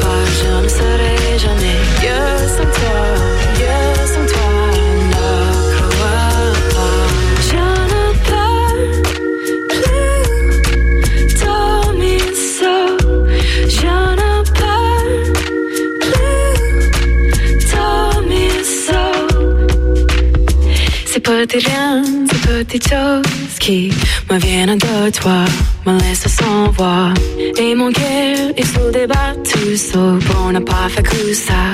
Ces 21.52 21.58
petits 21.58 21.70
rien, 21.70 22.02
ces 22.30 22.64
petites 22.64 22.88
choses 22.88 23.58
qui 23.60 23.92
me 24.30 24.38
viennent 24.38 24.78
de 24.78 25.10
toi, 25.10 25.44
me 25.84 25.98
laissent 26.00 26.26
sans 26.26 26.70
voix. 26.70 27.12
Et 27.58 27.74
mon 27.74 27.92
cœur, 27.92 28.52
il 28.56 28.64
se 28.64 28.90
débat 28.90 29.34
tout 29.44 29.76
seul 29.76 30.18
pour 30.20 30.50
ne 30.50 30.60
pas 30.60 30.88
faire 30.88 31.02
que 31.02 31.34
ça. 31.34 31.72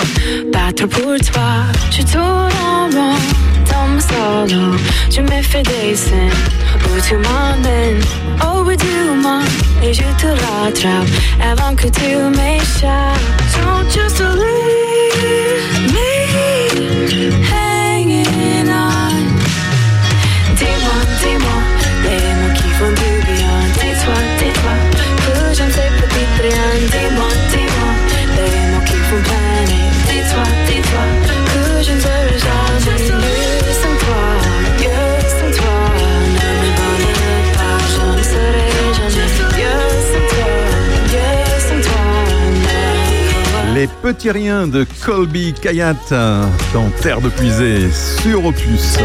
Battre 0.52 0.86
pour 0.86 1.16
toi, 1.30 1.50
je 1.92 2.02
tourne 2.12 2.50
en 2.66 2.86
rond 2.90 3.18
dans 3.70 3.86
mon 3.86 4.00
solo. 4.00 4.76
Je 5.10 5.20
me 5.20 5.42
fais 5.42 5.62
des 5.62 5.94
scènes 5.94 6.42
où 6.86 7.00
tu 7.06 7.14
m'emmènes 7.14 8.02
au 8.42 8.64
bout 8.64 8.74
du 8.74 9.16
monde 9.22 9.44
et 9.84 9.92
je 9.94 10.02
te 10.20 10.26
rattrape 10.26 11.06
avant 11.40 11.76
que 11.76 11.86
tu 11.86 12.16
m'échappes. 12.36 13.20
Don't 13.54 13.88
just 13.88 14.18
leave 14.18 14.77
Petits 44.02 44.30
riens 44.30 44.68
de 44.68 44.86
Colby 45.04 45.52
Kayat 45.52 45.94
dans 46.10 46.90
Terre 47.02 47.20
de 47.20 47.28
Puisée 47.28 47.90
sur 47.90 48.44
Opus. 48.44 48.98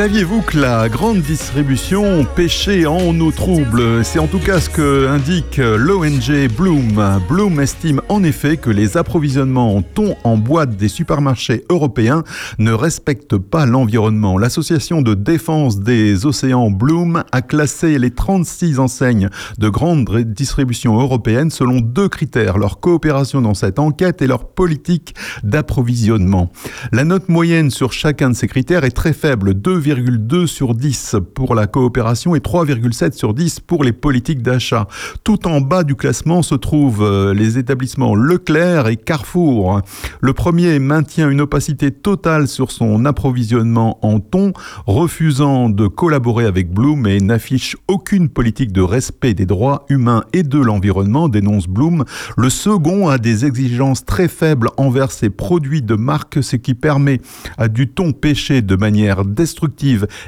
Saviez-vous 0.00 0.40
que 0.40 0.58
la 0.58 0.88
grande 0.88 1.20
distribution 1.20 2.24
pêchait 2.24 2.86
en 2.86 3.20
eau 3.20 3.30
trouble? 3.32 4.02
C'est 4.02 4.18
en 4.18 4.28
tout 4.28 4.38
cas 4.38 4.58
ce 4.58 4.70
que 4.70 5.06
indique 5.06 5.58
l'ONG 5.58 6.48
Bloom. 6.56 7.20
Bloom 7.28 7.60
estime 7.60 8.00
en 8.08 8.24
effet 8.24 8.56
que 8.56 8.70
les 8.70 8.96
approvisionnements 8.96 9.76
en 9.76 9.82
thon 9.82 10.16
en 10.24 10.38
boîte 10.38 10.74
des 10.78 10.88
supermarchés 10.88 11.66
européens 11.68 12.24
ne 12.58 12.72
respectent 12.72 13.36
pas 13.36 13.66
l'environnement. 13.66 14.38
L'association 14.38 15.02
de 15.02 15.12
défense 15.12 15.80
des 15.80 16.24
océans 16.24 16.70
Bloom 16.70 17.22
a 17.30 17.42
classé 17.42 17.98
les 17.98 18.10
36 18.10 18.78
enseignes 18.78 19.28
de 19.58 19.68
grande 19.68 20.08
distribution 20.24 20.98
européenne 20.98 21.50
selon 21.50 21.78
deux 21.80 22.08
critères, 22.08 22.56
leur 22.56 22.80
coopération 22.80 23.42
dans 23.42 23.52
cette 23.52 23.78
enquête 23.78 24.22
et 24.22 24.26
leur 24.26 24.48
politique 24.48 25.14
d'approvisionnement. 25.42 26.50
La 26.90 27.04
note 27.04 27.28
moyenne 27.28 27.70
sur 27.70 27.92
chacun 27.92 28.30
de 28.30 28.34
ces 28.34 28.48
critères 28.48 28.84
est 28.84 28.92
très 28.92 29.12
faible, 29.12 29.52
2,2 29.94 30.46
sur 30.46 30.74
10 30.74 31.16
pour 31.34 31.54
la 31.54 31.66
coopération 31.66 32.34
et 32.34 32.38
3,7 32.38 33.12
sur 33.12 33.34
10 33.34 33.60
pour 33.60 33.82
les 33.82 33.92
politiques 33.92 34.42
d'achat. 34.42 34.86
Tout 35.24 35.48
en 35.48 35.60
bas 35.60 35.82
du 35.82 35.94
classement 35.94 36.42
se 36.42 36.54
trouvent 36.54 37.02
euh, 37.02 37.34
les 37.34 37.58
établissements 37.58 38.14
Leclerc 38.14 38.88
et 38.88 38.96
Carrefour. 38.96 39.80
Le 40.20 40.32
premier 40.32 40.78
maintient 40.78 41.28
une 41.28 41.40
opacité 41.40 41.90
totale 41.90 42.46
sur 42.46 42.70
son 42.70 43.04
approvisionnement 43.04 43.98
en 44.02 44.20
thon, 44.20 44.52
refusant 44.86 45.68
de 45.68 45.86
collaborer 45.86 46.44
avec 46.44 46.72
Bloom 46.72 47.06
et 47.06 47.20
n'affiche 47.20 47.76
aucune 47.88 48.28
politique 48.28 48.72
de 48.72 48.82
respect 48.82 49.34
des 49.34 49.46
droits 49.46 49.86
humains 49.88 50.24
et 50.32 50.42
de 50.42 50.58
l'environnement, 50.58 51.28
dénonce 51.28 51.66
Bloom. 51.66 52.04
Le 52.36 52.50
second 52.50 53.08
a 53.08 53.18
des 53.18 53.44
exigences 53.44 54.04
très 54.04 54.28
faibles 54.28 54.68
envers 54.76 55.10
ses 55.10 55.30
produits 55.30 55.82
de 55.82 55.94
marque, 55.94 56.42
ce 56.42 56.56
qui 56.56 56.74
permet 56.74 57.20
à 57.58 57.68
du 57.68 57.88
thon 57.88 58.12
pêché 58.12 58.62
de 58.62 58.76
manière 58.76 59.24
destructive 59.24 59.79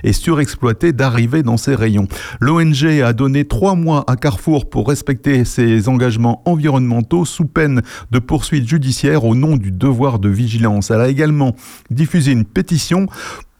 et 0.03 0.13
surexploité 0.13 0.93
d'arriver 0.93 1.43
dans 1.43 1.57
ses 1.57 1.75
rayons. 1.75 2.09
L'ONG 2.41 2.85
a 3.05 3.13
donné 3.13 3.45
trois 3.45 3.75
mois 3.75 4.05
à 4.07 4.17
Carrefour 4.17 4.69
pour 4.69 4.89
respecter 4.89 5.45
ses 5.45 5.89
engagements 5.89 6.43
environnementaux 6.45 7.25
sous 7.25 7.47
peine 7.47 7.83
de 8.11 8.19
poursuites 8.19 8.69
judiciaires 8.69 9.25
au 9.25 9.35
nom 9.35 9.57
du 9.57 9.71
devoir 9.71 10.19
de 10.19 10.29
vigilance. 10.29 10.91
Elle 10.91 11.01
a 11.01 11.09
également 11.09 11.55
diffusé 11.91 12.33
une 12.33 12.45
pétition 12.45 13.07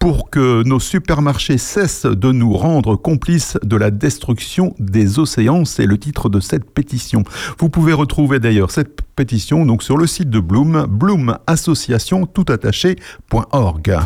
pour 0.03 0.31
que 0.31 0.65
nos 0.65 0.81
supermarchés 0.81 1.59
cessent 1.59 2.07
de 2.07 2.33
nous 2.33 2.53
rendre 2.55 2.97
complices 2.97 3.57
de 3.63 3.77
la 3.77 3.93
destruction 3.93 4.75
des 4.81 5.21
océans. 5.21 5.65
C'est 5.65 5.87
le 5.87 5.97
titre 5.97 6.29
de 6.29 6.41
cette 6.41 6.69
pétition. 6.69 7.23
Vous 7.61 7.69
pouvez 7.69 7.93
retrouver 7.93 8.41
d'ailleurs 8.41 8.73
cette 8.73 9.03
pétition 9.15 9.65
donc 9.65 9.85
sur 9.85 9.97
le 9.97 10.09
site 10.09 10.29
de 10.29 10.41
Bloom, 10.41 10.87
bloomassociation 10.89 12.27
toutattaché.org. 12.27 13.99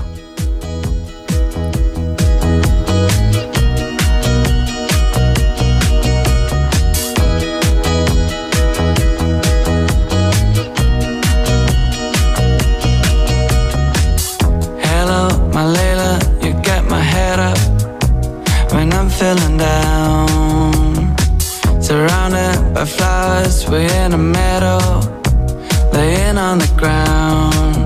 feeling 19.27 19.57
down. 19.57 21.17
Surrounded 21.81 22.75
by 22.75 22.85
flowers, 22.85 23.69
we're 23.69 23.93
in 24.05 24.13
a 24.13 24.19
meadow, 24.19 24.79
laying 25.93 26.39
on 26.39 26.59
the 26.59 26.71
ground. 26.81 27.77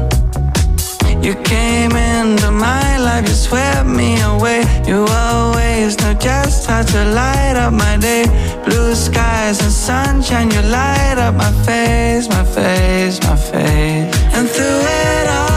You 1.24 1.34
came 1.53 1.93
into 1.93 2.51
my 2.51 2.99
life, 2.99 3.26
you 3.28 3.34
swept 3.34 3.86
me 3.86 4.20
away. 4.22 4.61
You 4.86 5.07
always 5.28 5.99
know 6.01 6.14
just 6.14 6.66
how 6.66 6.82
to 6.82 7.01
light 7.20 7.57
up 7.57 7.72
my 7.72 7.97
day. 7.97 8.24
Blue 8.64 8.95
skies 8.95 9.61
and 9.62 9.72
sunshine, 9.72 10.51
you 10.51 10.62
light 10.62 11.18
up 11.26 11.34
my 11.34 11.53
face, 11.66 12.28
my 12.28 12.45
face, 12.45 13.16
my 13.28 13.36
face. 13.36 14.11
And 14.36 14.49
through 14.49 14.80
it 15.05 15.28
all. 15.28 15.49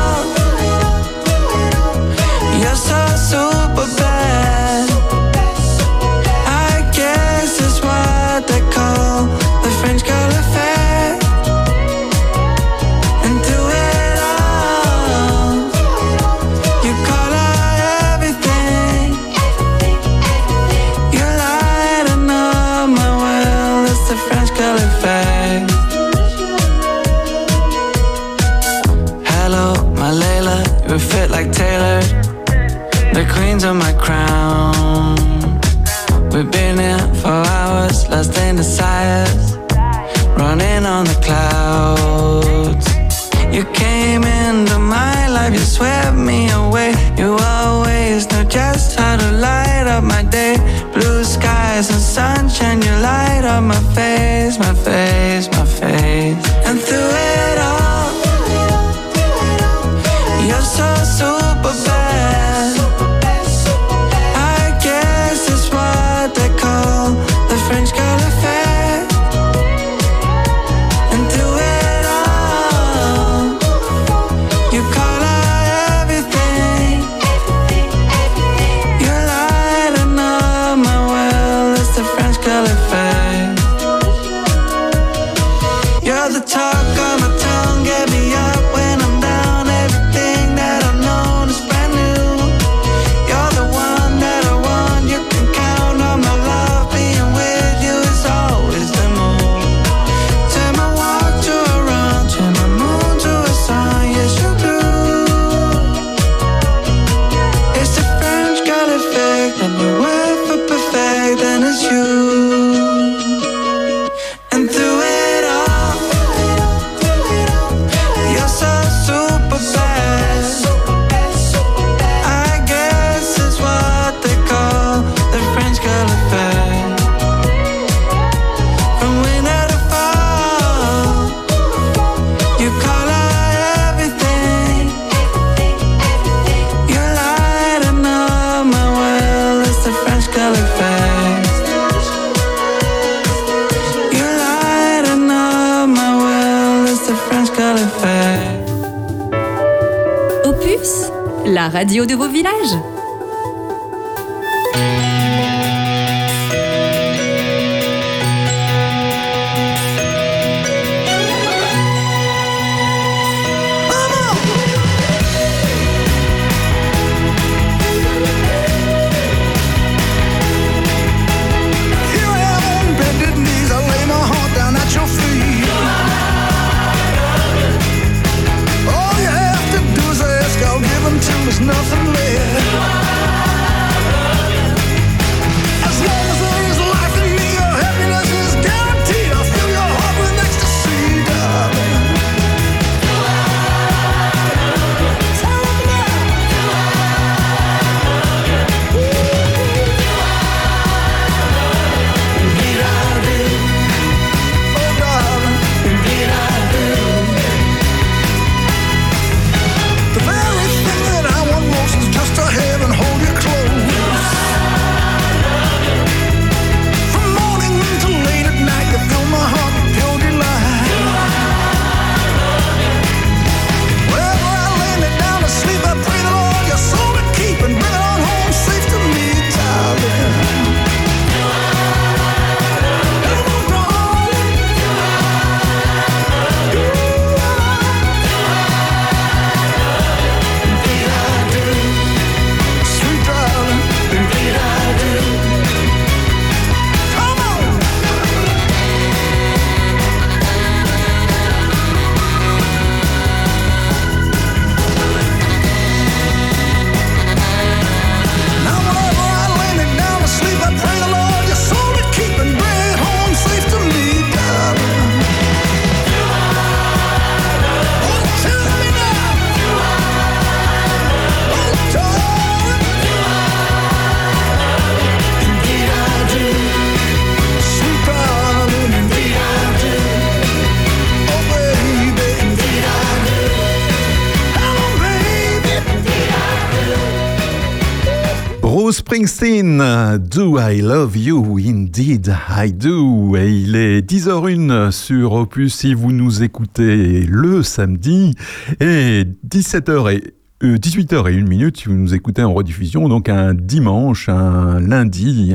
Do 290.33 290.57
I 290.57 290.81
Love 290.81 291.15
You? 291.15 291.59
Indeed 291.59 292.33
I 292.49 292.73
Do. 292.73 293.35
Et 293.35 293.51
il 293.51 293.75
est 293.75 294.01
10h01 294.01 294.89
sur 294.89 295.33
Opus 295.33 295.75
si 295.75 295.93
vous 295.93 296.11
nous 296.11 296.41
écoutez 296.41 297.21
le 297.27 297.61
samedi 297.61 298.33
et 298.79 299.25
17h 299.47 300.11
et 300.11 300.33
18h 300.63 301.31
et 301.31 301.37
1 301.39 301.43
minute 301.43 301.77
si 301.77 301.85
vous 301.85 301.93
nous 301.93 302.15
écoutez 302.15 302.41
en 302.41 302.51
rediffusion, 302.51 303.09
donc 303.09 303.29
un 303.29 303.53
dimanche, 303.53 304.27
un 304.27 304.79
lundi, 304.79 305.53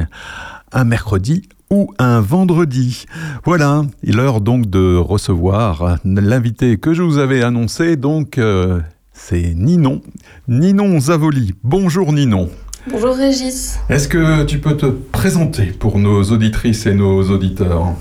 un 0.70 0.84
mercredi 0.84 1.42
ou 1.70 1.92
un 1.98 2.20
vendredi. 2.20 3.06
Voilà, 3.44 3.82
il 4.04 4.10
est 4.10 4.16
l'heure 4.16 4.40
donc 4.40 4.70
de 4.70 4.96
recevoir 4.96 5.98
l'invité 6.04 6.76
que 6.76 6.94
je 6.94 7.02
vous 7.02 7.18
avais 7.18 7.42
annoncé, 7.42 7.96
donc 7.96 8.38
euh, 8.38 8.80
c'est 9.12 9.54
Ninon, 9.56 10.02
Ninon 10.46 11.00
Zavoli. 11.00 11.54
Bonjour 11.64 12.12
Ninon. 12.12 12.48
Bonjour 12.90 13.14
Régis. 13.14 13.76
Est-ce 13.90 14.08
que 14.08 14.44
tu 14.44 14.58
peux 14.58 14.76
te 14.76 14.86
présenter 14.86 15.66
pour 15.66 15.98
nos 15.98 16.22
auditrices 16.24 16.86
et 16.86 16.94
nos 16.94 17.22
auditeurs 17.30 17.94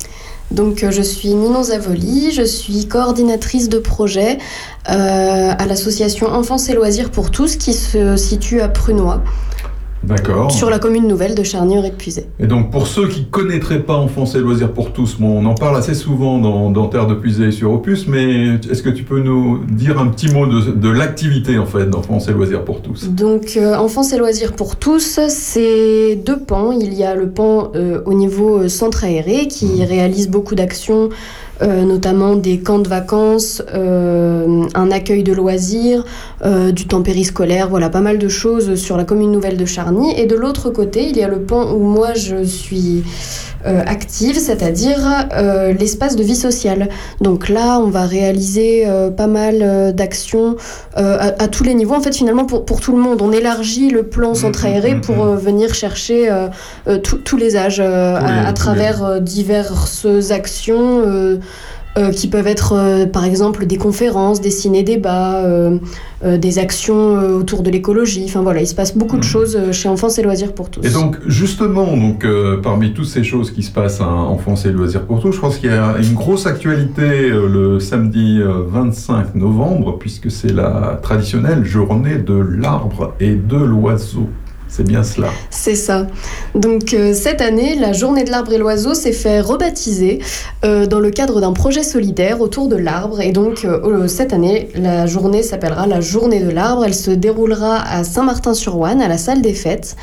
donc 0.49 0.85
je 0.89 1.01
suis 1.01 1.33
Ninon 1.33 1.61
Zavoli, 1.61 2.31
je 2.31 2.43
suis 2.43 2.87
coordinatrice 2.87 3.67
de 3.67 3.79
projet 3.79 4.37
euh, 4.89 5.51
à 5.57 5.65
l'association 5.65 6.27
Enfance 6.27 6.69
et 6.69 6.73
Loisirs 6.73 7.11
pour 7.11 7.31
tous 7.31 7.57
qui 7.57 7.73
se 7.73 8.15
situe 8.15 8.61
à 8.61 8.69
Prunois. 8.69 9.21
D'accord. 10.03 10.51
Sur 10.51 10.69
la 10.69 10.79
commune 10.79 11.07
nouvelle 11.07 11.35
de 11.35 11.43
charnier 11.43 11.79
et 11.79 11.89
de 11.89 12.23
Et 12.39 12.47
donc, 12.47 12.71
pour 12.71 12.87
ceux 12.87 13.07
qui 13.07 13.21
ne 13.21 13.25
connaîtraient 13.25 13.81
pas 13.81 13.95
Enfance 13.95 14.35
et 14.35 14.39
Loisirs 14.39 14.71
pour 14.71 14.93
tous, 14.93 15.17
bon, 15.19 15.39
on 15.39 15.45
en 15.45 15.55
parle 15.55 15.75
assez 15.75 15.95
souvent 15.95 16.37
dans, 16.37 16.69
dans 16.69 16.87
Terre 16.87 17.07
de 17.07 17.15
Puisée 17.15 17.51
sur 17.51 17.71
Opus, 17.73 18.07
mais 18.07 18.55
est-ce 18.69 18.83
que 18.83 18.89
tu 18.89 19.03
peux 19.03 19.19
nous 19.19 19.63
dire 19.65 19.99
un 19.99 20.07
petit 20.07 20.31
mot 20.31 20.45
de, 20.45 20.71
de 20.71 20.89
l'activité, 20.89 21.57
en 21.57 21.65
fait, 21.65 21.89
d'Enfance 21.89 22.27
et 22.27 22.31
Loisirs 22.31 22.63
pour 22.63 22.81
tous? 22.81 23.09
Donc, 23.09 23.57
euh, 23.57 23.75
Enfance 23.75 24.13
et 24.13 24.17
Loisirs 24.17 24.53
pour 24.53 24.75
tous, 24.75 25.19
c'est 25.27 26.15
deux 26.15 26.39
pans. 26.39 26.71
Il 26.71 26.93
y 26.93 27.03
a 27.03 27.15
le 27.15 27.29
pan 27.29 27.71
euh, 27.75 28.01
au 28.05 28.13
niveau 28.13 28.59
euh, 28.59 28.69
centre 28.69 29.03
aéré 29.03 29.47
qui 29.47 29.65
mmh. 29.65 29.83
réalise 29.83 30.29
beaucoup 30.29 30.55
d'actions 30.55 31.09
euh, 31.61 31.83
notamment 31.83 32.35
des 32.35 32.59
camps 32.59 32.79
de 32.79 32.87
vacances, 32.87 33.63
euh, 33.73 34.65
un 34.75 34.91
accueil 34.91 35.23
de 35.23 35.33
loisirs, 35.33 36.03
euh, 36.45 36.71
du 36.71 36.85
temps 36.85 37.01
périscolaire, 37.01 37.67
voilà, 37.69 37.89
pas 37.89 38.01
mal 38.01 38.19
de 38.19 38.27
choses 38.27 38.75
sur 38.75 38.95
la 38.97 39.05
commune 39.05 39.31
nouvelle 39.31 39.57
de 39.57 39.65
Charny. 39.65 40.13
Et 40.19 40.25
de 40.25 40.35
l'autre 40.35 40.69
côté, 40.69 41.09
il 41.09 41.17
y 41.17 41.23
a 41.23 41.27
le 41.27 41.41
pan 41.41 41.73
où 41.73 41.79
moi 41.79 42.13
je 42.13 42.43
suis 42.43 43.03
active, 43.65 44.37
c'est-à-dire 44.37 44.99
l'espace 45.77 46.15
de 46.15 46.23
vie 46.23 46.35
sociale. 46.35 46.89
Donc 47.21 47.49
là, 47.49 47.79
on 47.79 47.89
va 47.89 48.05
réaliser 48.05 48.85
pas 49.15 49.27
mal 49.27 49.93
d'actions 49.93 50.55
à, 50.95 51.47
tous 51.47 51.63
les 51.63 51.73
niveaux, 51.73 51.95
en 51.95 52.01
fait, 52.01 52.15
finalement, 52.15 52.45
pour, 52.45 52.65
pour, 52.65 52.79
tout 52.79 52.91
le 52.91 53.01
monde. 53.01 53.21
On 53.21 53.31
élargit 53.31 53.89
le 53.89 54.03
plan 54.03 54.31
mmh, 54.31 54.35
centre 54.35 54.65
aéré 54.65 54.95
mmh, 54.95 55.01
pour 55.01 55.25
mmh, 55.25 55.35
venir 55.37 55.73
chercher 55.73 56.29
tous 57.03 57.37
les 57.37 57.57
âges 57.57 57.79
à, 57.79 58.47
à, 58.47 58.53
travers 58.53 59.21
diverses 59.21 60.07
actions 60.31 61.39
euh, 61.97 62.11
qui 62.11 62.27
peuvent 62.27 62.45
être 62.45 62.73
euh, 62.73 63.05
par 63.07 63.25
exemple 63.25 63.65
des 63.65 63.77
conférences, 63.77 64.39
des 64.39 64.51
ciné-débats, 64.51 65.37
euh, 65.45 65.79
des 66.23 66.59
actions 66.59 67.13
autour 67.37 67.63
de 67.63 67.71
l'écologie. 67.71 68.23
Enfin 68.25 68.41
voilà, 68.41 68.61
il 68.61 68.67
se 68.67 68.75
passe 68.75 68.95
beaucoup 68.95 69.17
de 69.17 69.25
mhm. 69.25 69.31
choses 69.31 69.57
chez 69.71 69.89
Enfance 69.89 70.19
et 70.19 70.21
Loisirs 70.21 70.53
pour 70.53 70.69
tous. 70.69 70.85
Et 70.85 70.91
donc 70.91 71.17
justement, 71.25 71.97
donc, 71.97 72.25
parmi 72.61 72.93
toutes 72.93 73.07
ces 73.07 73.23
choses 73.23 73.51
qui 73.51 73.63
se 73.63 73.71
passent 73.71 74.01
à 74.01 74.07
Enfance 74.07 74.65
et 74.65 74.71
Loisirs 74.71 75.05
pour 75.05 75.21
tous, 75.21 75.31
je 75.31 75.39
pense 75.39 75.57
qu'il 75.57 75.69
y 75.69 75.73
a 75.73 75.95
une 75.97 76.13
grosse 76.13 76.45
actualité 76.45 77.29
le 77.29 77.79
samedi 77.79 78.41
25 78.43 79.35
novembre, 79.35 79.97
puisque 79.97 80.29
c'est 80.29 80.53
la 80.53 80.99
traditionnelle 81.01 81.65
journée 81.65 82.17
de 82.17 82.35
l'arbre 82.35 83.13
et 83.19 83.35
de 83.35 83.57
l'oiseau. 83.57 84.27
C'est 84.69 84.83
bien 84.83 85.03
cela. 85.03 85.29
C'est 85.49 85.75
ça. 85.75 86.07
Donc 86.53 86.93
euh, 86.93 87.13
cette 87.13 87.41
année, 87.41 87.75
la 87.75 87.93
journée 87.93 88.23
de 88.23 88.31
l'arbre 88.31 88.53
et 88.53 88.57
l'oiseau 88.57 88.93
s'est 88.93 89.11
fait 89.11 89.39
rebaptiser 89.39 90.19
euh, 90.65 90.85
dans 90.85 90.99
le 90.99 91.09
cadre 91.09 91.41
d'un 91.41 91.53
projet 91.53 91.83
solidaire 91.83 92.41
autour 92.41 92.67
de 92.67 92.75
l'arbre. 92.75 93.21
Et 93.21 93.31
donc 93.31 93.65
euh, 93.65 94.07
cette 94.07 94.33
année, 94.33 94.69
la 94.75 95.07
journée 95.07 95.41
s'appellera 95.41 95.87
la 95.87 96.01
journée 96.01 96.41
de 96.41 96.49
l'arbre. 96.49 96.85
Elle 96.85 96.95
se 96.95 97.11
déroulera 97.11 97.81
à 97.81 98.03
Saint-Martin-sur-Ouane, 98.03 99.01
à 99.01 99.07
la 99.07 99.17
salle 99.17 99.41
des 99.41 99.53
fêtes. 99.53 99.95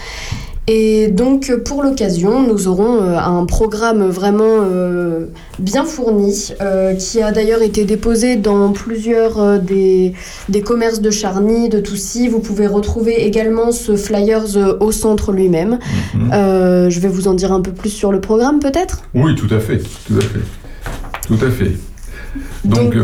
Et 0.67 1.09
donc 1.09 1.53
pour 1.65 1.83
l'occasion, 1.83 2.43
nous 2.43 2.69
aurons 2.69 3.03
euh, 3.03 3.19
un 3.19 3.45
programme 3.45 4.09
vraiment 4.09 4.61
euh, 4.63 5.27
bien 5.59 5.85
fourni 5.85 6.53
euh, 6.63 6.95
qui 6.95 7.21
a 7.21 7.33
d'ailleurs 7.33 7.61
été 7.61 7.85
déposé 7.85 8.37
dans 8.37 8.73
plusieurs 8.73 9.61
des, 9.61 10.15
des, 10.49 10.63
commerces 10.63 11.03
de 11.03 11.11
Charny, 11.11 11.69
de 11.69 11.81
Toussy. 11.81 12.29
Vous 12.29 12.41
pouvez 12.41 12.67
retrouver 12.67 13.27
également 13.27 13.73
ce 13.73 13.95
flyers 13.97 14.57
au 14.81 14.91
centre 14.91 15.33
lui-même. 15.33 15.79
Mhm. 16.15 16.31
je 16.91 17.01
vais 17.01 17.09
vous 17.09 17.29
en 17.29 17.35
dire 17.35 17.53
un 17.53 17.61
peu 17.61 17.73
plus 17.73 17.91
sur 17.91 18.11
le 18.11 18.21
programme 18.21 18.59
peut-être? 18.59 19.03
Oui, 19.15 19.35
tout 19.35 19.53
à 19.55 19.61
fait, 19.61 19.83
tout 20.07 20.17
à 20.17 20.23
fait. 20.23 20.41
Tout 21.27 21.45
à 21.45 21.51
fait. 21.51 21.73
Donc, 22.65 22.95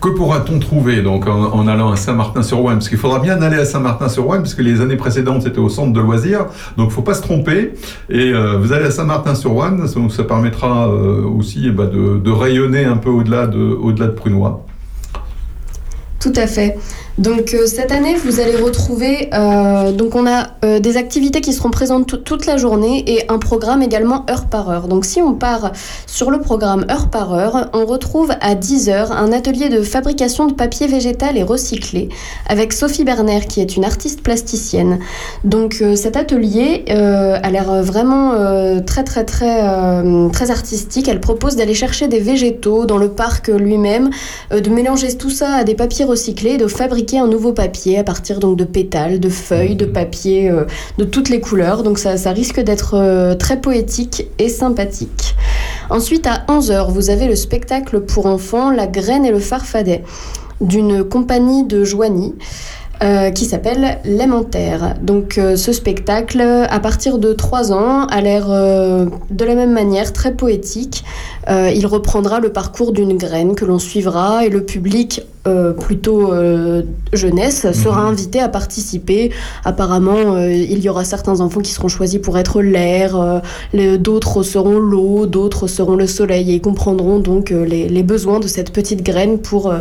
que 0.00 0.08
pourra-t-on 0.08 0.58
trouver 0.58 1.02
donc 1.02 1.26
en, 1.26 1.66
allant 1.68 1.92
à 1.92 1.96
Saint-Martin-sur-Ouane 1.96 2.76
Parce 2.76 2.88
qu'il 2.88 2.98
faudra 2.98 3.18
bien 3.18 3.40
aller 3.42 3.56
à 3.56 3.64
Saint-Martin-sur-Ouane, 3.64 4.42
puisque 4.42 4.60
les 4.60 4.80
années 4.80 4.96
précédentes 4.96 5.42
c'était 5.42 5.58
au 5.58 5.68
centre 5.68 5.92
de 5.92 6.00
loisirs, 6.00 6.46
donc 6.76 6.90
faut 6.90 7.02
pas 7.02 7.14
se 7.14 7.22
tromper. 7.22 7.74
Et 8.08 8.32
euh, 8.32 8.58
vous 8.58 8.72
allez 8.72 8.86
à 8.86 8.90
Saint-Martin-sur-Ouane, 8.90 9.86
donc 9.94 10.12
ça 10.12 10.24
permettra 10.24 10.88
euh, 10.88 11.22
aussi 11.24 11.64
eh 11.66 11.70
ben, 11.70 11.86
de, 11.86 12.18
de, 12.18 12.30
rayonner 12.30 12.84
un 12.84 12.96
peu 12.96 13.10
au-delà 13.10 13.46
de, 13.46 13.58
au-delà 13.58 14.06
de 14.06 14.12
Prunois. 14.12 14.64
Tout 16.20 16.32
à 16.36 16.46
fait. 16.46 16.76
Donc 17.18 17.54
euh, 17.54 17.66
cette 17.66 17.92
année, 17.92 18.14
vous 18.14 18.40
allez 18.40 18.56
retrouver, 18.56 19.30
euh, 19.32 19.90
donc 19.92 20.14
on 20.14 20.26
a 20.26 20.48
euh, 20.64 20.80
des 20.80 20.98
activités 20.98 21.40
qui 21.40 21.54
seront 21.54 21.70
présentes 21.70 22.24
toute 22.24 22.44
la 22.44 22.58
journée 22.58 23.04
et 23.06 23.30
un 23.30 23.38
programme 23.38 23.82
également 23.82 24.26
heure 24.30 24.46
par 24.46 24.68
heure. 24.68 24.88
Donc 24.88 25.04
si 25.06 25.22
on 25.22 25.32
part 25.32 25.72
sur 26.06 26.30
le 26.30 26.40
programme 26.40 26.84
heure 26.90 27.08
par 27.08 27.32
heure, 27.32 27.70
on 27.72 27.86
retrouve 27.86 28.32
à 28.40 28.54
10h 28.54 29.12
un 29.12 29.32
atelier 29.32 29.70
de 29.70 29.80
fabrication 29.80 30.46
de 30.46 30.52
papier 30.52 30.86
végétal 30.86 31.38
et 31.38 31.42
recyclé 31.42 32.10
avec 32.48 32.74
Sophie 32.74 33.04
Berner 33.04 33.40
qui 33.48 33.60
est 33.62 33.76
une 33.76 33.84
artiste 33.84 34.22
plasticienne. 34.22 34.98
Donc 35.44 35.82
cet 35.94 36.16
atelier 36.16 36.84
a 36.88 37.50
l'air 37.50 37.82
vraiment 37.82 38.32
très 38.84 39.04
très 39.04 39.24
très 39.24 39.62
très 40.32 40.50
artistique. 40.50 41.08
Elle 41.08 41.20
propose 41.20 41.56
d'aller 41.56 41.74
chercher 41.74 42.08
des 42.08 42.20
végétaux 42.20 42.86
dans 42.86 42.98
le 42.98 43.08
parc 43.08 43.48
lui-même, 43.48 44.10
de 44.50 44.70
mélanger 44.70 45.16
tout 45.16 45.30
ça 45.30 45.54
à 45.54 45.64
des 45.64 45.74
papiers 45.74 46.04
recyclés, 46.06 46.56
de 46.56 46.66
fabriquer 46.66 47.18
un 47.18 47.26
nouveau 47.26 47.52
papier 47.52 47.98
à 47.98 48.04
partir 48.04 48.38
donc 48.38 48.56
de 48.56 48.64
pétales, 48.64 49.20
de 49.20 49.28
feuilles, 49.28 49.76
de 49.76 49.84
papier 49.84 50.50
euh, 50.50 50.64
de 50.98 51.04
toutes 51.04 51.28
les 51.28 51.40
couleurs. 51.40 51.82
Donc 51.82 51.98
ça, 51.98 52.16
ça 52.16 52.30
risque 52.30 52.60
d'être 52.60 52.94
euh, 52.94 53.34
très 53.34 53.60
poétique 53.60 54.26
et 54.38 54.48
sympathique. 54.48 55.34
Ensuite, 55.90 56.26
à 56.26 56.44
11h, 56.48 56.90
vous 56.90 57.10
avez 57.10 57.26
le 57.26 57.36
spectacle 57.36 58.00
pour 58.00 58.26
enfants 58.26 58.70
La 58.70 58.86
graine 58.86 59.24
et 59.24 59.30
le 59.30 59.38
farfadet 59.40 60.02
d'une 60.60 61.04
compagnie 61.04 61.64
de 61.64 61.84
Joigny. 61.84 62.34
Euh, 63.02 63.30
qui 63.30 63.44
s'appelle 63.44 63.98
L'aimentaire. 64.06 64.94
Donc 65.02 65.34
ce 65.34 65.72
spectacle, 65.72 66.40
à 66.40 66.80
partir 66.80 67.18
de 67.18 67.34
3 67.34 67.70
ans, 67.70 68.06
a 68.06 68.22
l'air 68.22 68.48
de 68.48 69.44
la 69.44 69.54
même 69.54 69.74
manière 69.74 70.14
très 70.14 70.32
poétique. 70.32 71.04
Il 71.48 71.86
reprendra 71.86 72.40
le 72.40 72.50
parcours 72.50 72.92
d'une 72.92 73.16
graine 73.16 73.54
que 73.54 73.64
l'on 73.64 73.78
suivra 73.78 74.44
et 74.44 74.48
le 74.48 74.64
public 74.64 75.22
euh, 75.46 75.72
plutôt 75.72 76.32
euh, 76.32 76.82
jeunesse 77.12 77.70
sera 77.70 78.02
mhm. 78.02 78.08
invité 78.08 78.40
à 78.40 78.48
participer. 78.48 79.30
Apparemment, 79.64 80.34
euh, 80.34 80.50
il 80.50 80.80
y 80.80 80.88
aura 80.88 81.04
certains 81.04 81.40
enfants 81.40 81.60
qui 81.60 81.70
seront 81.70 81.86
choisis 81.86 82.20
pour 82.20 82.36
être 82.36 82.62
l'air, 82.62 83.42
d'autres 83.98 84.42
seront 84.42 84.78
l'eau, 84.78 85.26
d'autres 85.26 85.68
seront 85.68 85.94
le 85.94 86.06
soleil 86.06 86.52
et 86.52 86.60
comprendront 86.60 87.20
donc 87.20 87.50
les, 87.50 88.02
besoins 88.02 88.40
de 88.40 88.48
cette 88.48 88.72
petite 88.72 89.02
graine 89.02 89.38
pour 89.38 89.72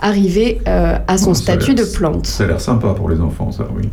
arriver 0.00 0.60
à 0.66 1.18
son 1.18 1.34
statut 1.34 1.74
de 1.74 1.84
plante. 1.84 2.26
Ça 2.26 2.44
a 2.44 2.46
l'air 2.48 2.60
sympa 2.60 2.88
pour 2.94 3.08
les 3.08 3.20
enfants, 3.20 3.50
ça, 3.50 3.66
oui. 3.76 3.88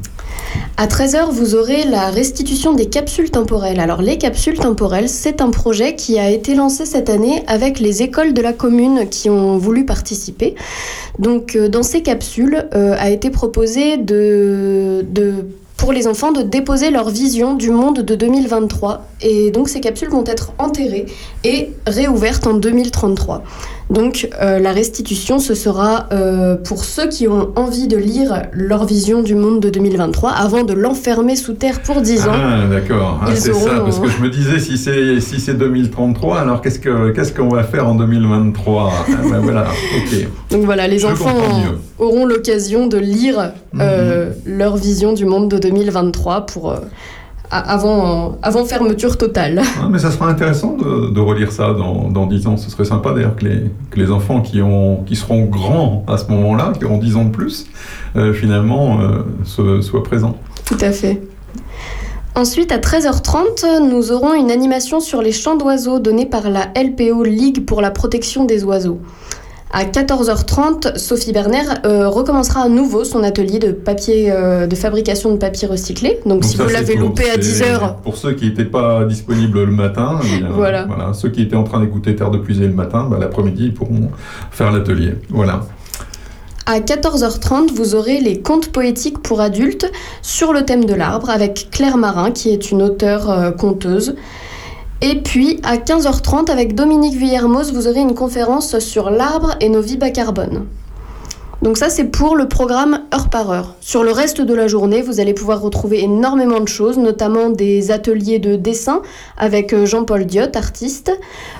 À 0.77 0.87
13h, 0.87 1.29
vous 1.31 1.55
aurez 1.55 1.83
la 1.83 2.09
restitution 2.09 2.73
des 2.73 2.87
capsules 2.87 3.29
temporelles. 3.29 3.79
Alors, 3.79 4.01
les 4.01 4.17
capsules 4.17 4.57
temporelles, 4.57 5.09
c'est 5.09 5.41
un 5.41 5.51
projet 5.51 5.95
qui 5.95 6.17
a 6.17 6.29
été 6.29 6.55
lancé 6.55 6.85
cette 6.85 7.09
année 7.09 7.43
avec 7.47 7.79
les 7.79 8.01
écoles 8.01 8.33
de 8.33 8.41
la 8.41 8.53
commune 8.53 9.07
qui 9.09 9.29
ont 9.29 9.57
voulu 9.57 9.85
participer. 9.85 10.55
Donc, 11.19 11.55
euh, 11.55 11.69
dans 11.69 11.83
ces 11.83 12.01
capsules, 12.01 12.67
euh, 12.73 12.95
a 12.97 13.09
été 13.11 13.29
proposé 13.29 13.97
pour 15.81 15.93
les 15.93 16.05
enfants 16.05 16.31
de 16.31 16.43
déposer 16.43 16.91
leur 16.91 17.09
vision 17.09 17.55
du 17.55 17.71
monde 17.71 18.01
de 18.01 18.13
2023. 18.13 19.07
Et 19.21 19.49
donc 19.49 19.67
ces 19.67 19.79
capsules 19.79 20.09
vont 20.09 20.23
être 20.25 20.53
enterrées 20.59 21.07
et 21.43 21.71
réouvertes 21.87 22.45
en 22.45 22.53
2033. 22.53 23.41
Donc 23.91 24.29
euh, 24.41 24.57
la 24.59 24.71
restitution, 24.71 25.37
ce 25.39 25.53
sera 25.53 26.07
euh, 26.13 26.55
pour 26.55 26.85
ceux 26.85 27.09
qui 27.09 27.27
ont 27.27 27.51
envie 27.57 27.89
de 27.89 27.97
lire 27.97 28.43
leur 28.53 28.85
vision 28.85 29.21
du 29.21 29.35
monde 29.35 29.59
de 29.59 29.69
2023 29.69 30.31
avant 30.31 30.63
de 30.63 30.73
l'enfermer 30.73 31.35
sous 31.35 31.53
terre 31.53 31.81
pour 31.81 32.01
10 32.01 32.27
ans. 32.29 32.31
Ah 32.33 32.67
d'accord, 32.69 33.19
ah, 33.21 33.35
c'est 33.35 33.53
ça, 33.53 33.81
parce 33.81 33.99
que 33.99 34.07
je 34.07 34.21
me 34.21 34.29
disais 34.29 34.59
si 34.59 34.77
c'est 34.77 35.19
si 35.19 35.41
c'est 35.41 35.55
2033, 35.55 36.39
alors 36.39 36.61
qu'est-ce 36.61 36.79
que 36.79 37.11
qu'est-ce 37.11 37.33
qu'on 37.33 37.49
va 37.49 37.63
faire 37.63 37.85
en 37.85 37.95
2023 37.95 38.93
ah, 38.93 39.11
ben, 39.29 39.39
Voilà, 39.41 39.65
ok. 39.97 40.27
Donc 40.51 40.63
voilà, 40.63 40.87
les 40.87 41.03
enfants 41.03 41.35
auront 41.99 42.25
l'occasion 42.25 42.87
de 42.87 42.97
lire 42.97 43.51
euh, 43.79 44.31
leur 44.45 44.77
vision 44.77 45.11
du 45.11 45.25
monde 45.25 45.49
de 45.49 45.57
2023 45.57 46.45
pour, 46.45 46.71
euh, 46.71 46.77
avant, 47.51 48.37
avant 48.41 48.65
fermeture 48.65 49.17
totale. 49.17 49.61
Mais 49.89 49.99
ça 49.99 50.11
sera 50.11 50.29
intéressant 50.29 50.77
de, 50.77 51.11
de 51.11 51.19
relire 51.19 51.51
ça 51.51 51.73
dans, 51.73 52.09
dans 52.09 52.25
10 52.25 52.47
ans. 52.47 52.57
Ce 52.57 52.69
serait 52.69 52.85
sympa 52.85 53.13
d'ailleurs 53.13 53.35
que 53.35 53.45
les, 53.45 53.71
que 53.89 53.99
les 53.99 54.09
enfants 54.09 54.41
qui, 54.41 54.61
ont, 54.61 55.03
qui 55.05 55.15
seront 55.15 55.45
grands 55.45 56.05
à 56.07 56.17
ce 56.17 56.31
moment-là, 56.31 56.73
qui 56.77 56.85
auront 56.85 56.97
10 56.97 57.15
ans 57.17 57.25
de 57.25 57.31
plus, 57.31 57.67
euh, 58.15 58.33
finalement, 58.33 58.99
euh, 59.01 59.81
soient 59.81 60.03
présents. 60.03 60.37
Tout 60.65 60.77
à 60.81 60.91
fait. 60.91 61.21
Ensuite, 62.33 62.71
à 62.71 62.77
13h30, 62.77 63.89
nous 63.89 64.13
aurons 64.13 64.33
une 64.33 64.51
animation 64.51 65.01
sur 65.01 65.21
les 65.21 65.33
chants 65.33 65.57
d'oiseaux 65.57 65.99
donnée 65.99 66.25
par 66.25 66.49
la 66.49 66.69
LPO 66.81 67.23
Ligue 67.23 67.65
pour 67.65 67.81
la 67.81 67.91
protection 67.91 68.45
des 68.45 68.63
oiseaux. 68.63 69.01
À 69.73 69.85
14h30, 69.85 70.97
Sophie 70.97 71.31
Berner 71.31 71.63
euh, 71.85 72.09
recommencera 72.09 72.63
à 72.63 72.67
nouveau 72.69 73.05
son 73.05 73.23
atelier 73.23 73.57
de, 73.57 73.71
papier, 73.71 74.29
euh, 74.29 74.67
de 74.67 74.75
fabrication 74.75 75.31
de 75.31 75.37
papier 75.37 75.65
recyclé. 75.67 76.19
Donc, 76.25 76.41
Donc 76.41 76.43
si 76.43 76.57
ça, 76.57 76.63
vous 76.63 76.69
l'avez 76.69 76.95
loupé 76.95 77.29
à 77.29 77.35
c'est 77.35 77.63
10h, 77.63 78.01
Pour 78.03 78.17
ceux 78.17 78.33
qui 78.33 78.47
n'étaient 78.47 78.65
pas 78.65 79.05
disponibles 79.05 79.63
le 79.63 79.71
matin, 79.71 80.19
eh 80.25 80.43
Voilà. 80.53 80.87
ceux 81.13 81.29
qui 81.29 81.41
étaient 81.41 81.55
en 81.55 81.63
train 81.63 81.79
d'écouter 81.79 82.15
Terre 82.17 82.31
de 82.31 82.37
Puisée 82.37 82.67
le 82.67 82.73
matin, 82.73 83.07
bah, 83.09 83.17
l'après-midi, 83.17 83.67
ils 83.67 83.73
pourront 83.73 84.09
faire 84.51 84.73
l'atelier. 84.73 85.13
Voilà. 85.29 85.61
À 86.65 86.79
14h30, 86.79 87.73
vous 87.73 87.95
aurez 87.95 88.19
les 88.19 88.39
contes 88.39 88.71
poétiques 88.71 89.19
pour 89.19 89.41
adultes 89.41 89.91
sur 90.21 90.53
le 90.53 90.63
thème 90.63 90.85
de 90.85 90.93
l'arbre 90.93 91.29
avec 91.29 91.69
Claire 91.71 91.97
Marin, 91.97 92.31
qui 92.31 92.49
est 92.49 92.71
une 92.71 92.81
auteure 92.81 93.29
euh, 93.29 93.51
conteuse. 93.51 94.15
Et 95.03 95.15
puis 95.15 95.59
à 95.63 95.77
15h30, 95.77 96.51
avec 96.51 96.75
Dominique 96.75 97.15
Villermoz, 97.15 97.73
vous 97.73 97.87
aurez 97.87 98.01
une 98.01 98.13
conférence 98.13 98.77
sur 98.77 99.09
l'arbre 99.09 99.55
et 99.59 99.67
nos 99.67 99.81
vies 99.81 99.97
bas 99.97 100.11
carbone. 100.11 100.67
Donc 101.63 101.77
ça, 101.77 101.89
c'est 101.89 102.05
pour 102.05 102.35
le 102.35 102.47
programme 102.47 103.01
heure 103.13 103.29
par 103.29 103.51
heure. 103.51 103.75
Sur 103.81 104.03
le 104.03 104.11
reste 104.11 104.41
de 104.41 104.53
la 104.55 104.67
journée, 104.67 105.03
vous 105.03 105.19
allez 105.19 105.35
pouvoir 105.35 105.61
retrouver 105.61 106.03
énormément 106.03 106.59
de 106.59 106.67
choses, 106.67 106.97
notamment 106.97 107.49
des 107.49 107.91
ateliers 107.91 108.39
de 108.39 108.55
dessin 108.55 109.03
avec 109.37 109.71
euh, 109.71 109.85
Jean-Paul 109.85 110.25
Diot, 110.25 110.55
artiste. 110.55 111.11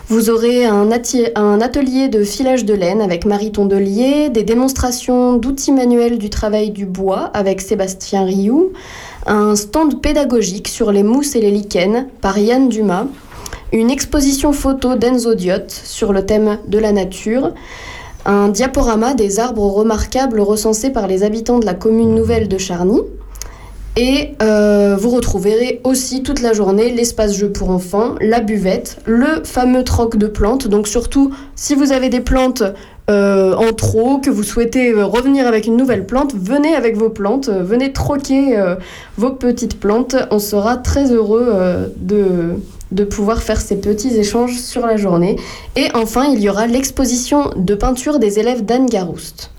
Vous 0.07 0.31
aurez 0.31 0.65
un, 0.65 0.89
un 1.35 1.61
atelier 1.61 2.09
de 2.09 2.23
filage 2.23 2.65
de 2.65 2.73
laine 2.73 2.99
avec 2.99 3.25
Marie 3.25 3.51
Tondelier, 3.51 4.29
des 4.29 4.43
démonstrations 4.43 5.33
d'outils 5.37 5.71
manuels 5.71 6.17
du 6.17 6.31
travail 6.31 6.71
du 6.71 6.87
bois 6.87 7.29
avec 7.35 7.61
Sébastien 7.61 8.23
Rioux, 8.23 8.73
un 9.27 9.55
stand 9.55 10.01
pédagogique 10.01 10.67
sur 10.67 10.91
les 10.91 11.03
mousses 11.03 11.35
et 11.35 11.41
les 11.41 11.51
lichens 11.51 12.07
par 12.21 12.39
Yann 12.39 12.69
Dumas, 12.69 13.05
une 13.71 13.89
exposition 13.89 14.53
photo 14.53 14.95
d'Enzo 14.95 15.35
Diot 15.35 15.69
sur 15.69 16.13
le 16.13 16.25
thème 16.25 16.57
de 16.67 16.77
la 16.77 16.91
nature, 16.91 17.53
un 18.25 18.49
diaporama 18.49 19.13
des 19.13 19.39
arbres 19.39 19.65
remarquables 19.65 20.41
recensés 20.41 20.89
par 20.89 21.07
les 21.07 21.23
habitants 21.23 21.59
de 21.59 21.65
la 21.65 21.73
commune 21.73 22.13
nouvelle 22.13 22.47
de 22.47 22.57
Charny. 22.57 22.99
Et 23.97 24.35
euh, 24.41 24.95
vous 24.97 25.09
retrouverez 25.09 25.81
aussi 25.83 26.23
toute 26.23 26.41
la 26.41 26.53
journée 26.53 26.91
l'espace 26.91 27.35
jeu 27.35 27.51
pour 27.51 27.71
enfants, 27.71 28.15
la 28.21 28.39
buvette, 28.39 28.99
le 29.05 29.43
fameux 29.43 29.83
troc 29.83 30.15
de 30.15 30.27
plantes. 30.27 30.67
Donc 30.67 30.87
surtout, 30.87 31.31
si 31.55 31.75
vous 31.75 31.91
avez 31.91 32.07
des 32.07 32.21
plantes 32.21 32.63
euh, 33.09 33.53
en 33.53 33.73
trop, 33.73 34.19
que 34.19 34.29
vous 34.29 34.43
souhaitez 34.43 34.91
euh, 34.91 35.05
revenir 35.05 35.45
avec 35.45 35.67
une 35.67 35.75
nouvelle 35.75 36.05
plante, 36.05 36.33
venez 36.33 36.73
avec 36.73 36.95
vos 36.95 37.09
plantes, 37.09 37.49
venez 37.49 37.91
troquer 37.91 38.57
vos 39.17 39.31
petites 39.31 39.77
plantes. 39.77 40.15
On 40.31 40.39
sera 40.39 40.77
très 40.77 41.11
heureux 41.11 41.91
de, 41.97 42.55
de 42.91 43.03
pouvoir 43.03 43.41
faire 43.41 43.59
ces 43.59 43.79
petits 43.79 44.15
échanges 44.15 44.57
sur 44.57 44.85
la 44.85 44.97
journée. 44.97 45.37
Et 45.75 45.87
enfin, 45.93 46.25
il 46.33 46.39
y 46.39 46.49
aura 46.49 46.67
l'exposition 46.67 47.51
de 47.55 47.75
peinture 47.75 48.19
des 48.19 48.39
élèves 48.39 48.65
d'Anne 48.65 48.87
Garouste. 48.87 49.51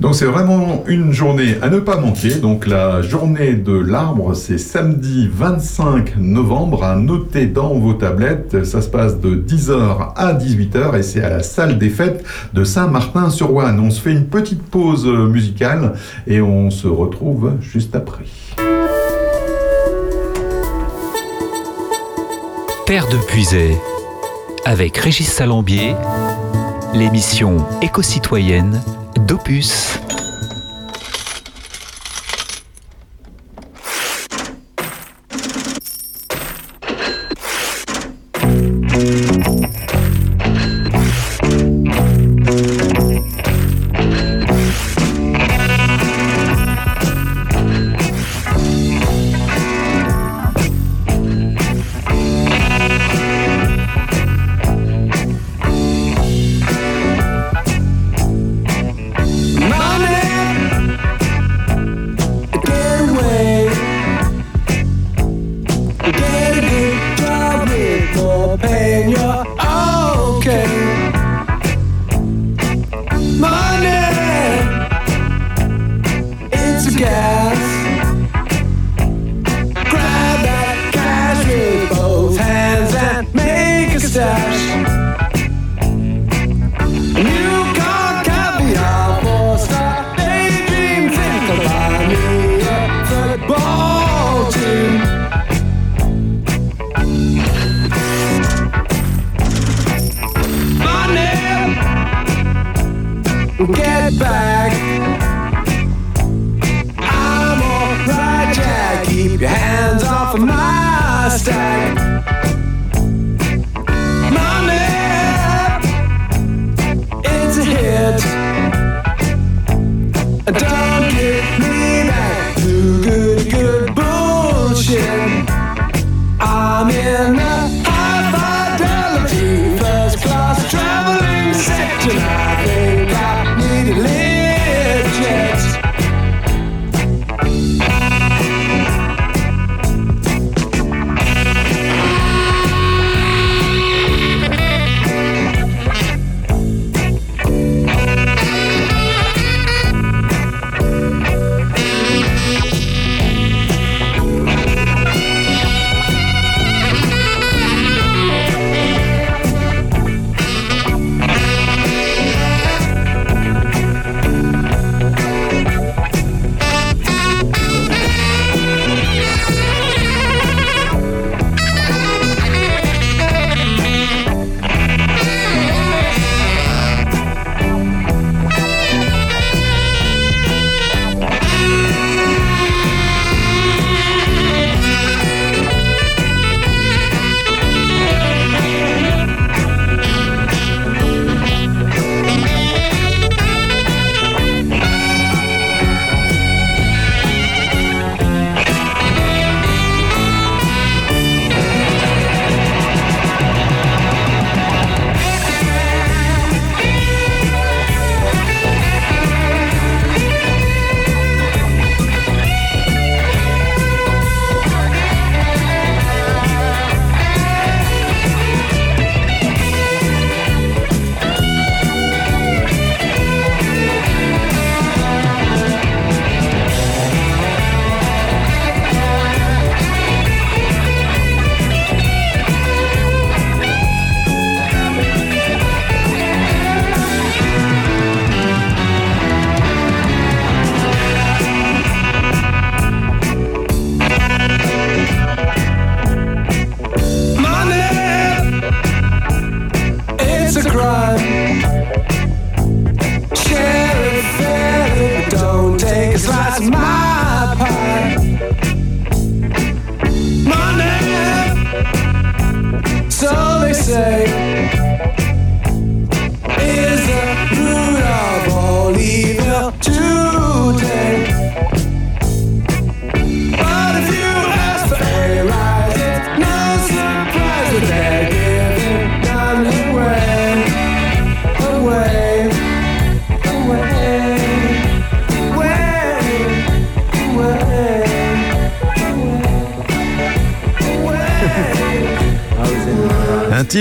Donc 0.00 0.14
c'est 0.14 0.26
vraiment 0.26 0.84
une 0.86 1.12
journée 1.12 1.56
à 1.60 1.68
ne 1.68 1.80
pas 1.80 1.96
manquer. 1.96 2.36
Donc 2.36 2.68
la 2.68 3.02
journée 3.02 3.54
de 3.54 3.72
l'arbre, 3.72 4.34
c'est 4.34 4.58
samedi 4.58 5.28
25 5.32 6.16
novembre. 6.18 6.84
À 6.84 6.94
noter 6.94 7.46
dans 7.46 7.74
vos 7.74 7.94
tablettes, 7.94 8.64
ça 8.64 8.80
se 8.80 8.88
passe 8.88 9.20
de 9.20 9.34
10h 9.34 10.12
à 10.14 10.34
18h 10.34 10.96
et 10.96 11.02
c'est 11.02 11.22
à 11.22 11.30
la 11.30 11.42
salle 11.42 11.78
des 11.78 11.90
fêtes 11.90 12.24
de 12.54 12.62
Saint-Martin-sur-Ouane. 12.62 13.80
On 13.80 13.90
se 13.90 14.00
fait 14.00 14.12
une 14.12 14.26
petite 14.26 14.62
pause 14.62 15.04
musicale 15.04 15.94
et 16.28 16.40
on 16.40 16.70
se 16.70 16.86
retrouve 16.86 17.54
juste 17.60 17.96
après. 17.96 18.24
Terre 22.88 23.06
de 23.08 23.18
Puisay, 23.18 23.76
avec 24.64 24.96
Régis 24.96 25.30
Salambier, 25.30 25.94
l'émission 26.94 27.58
éco-citoyenne 27.82 28.80
d'Opus. 29.26 30.00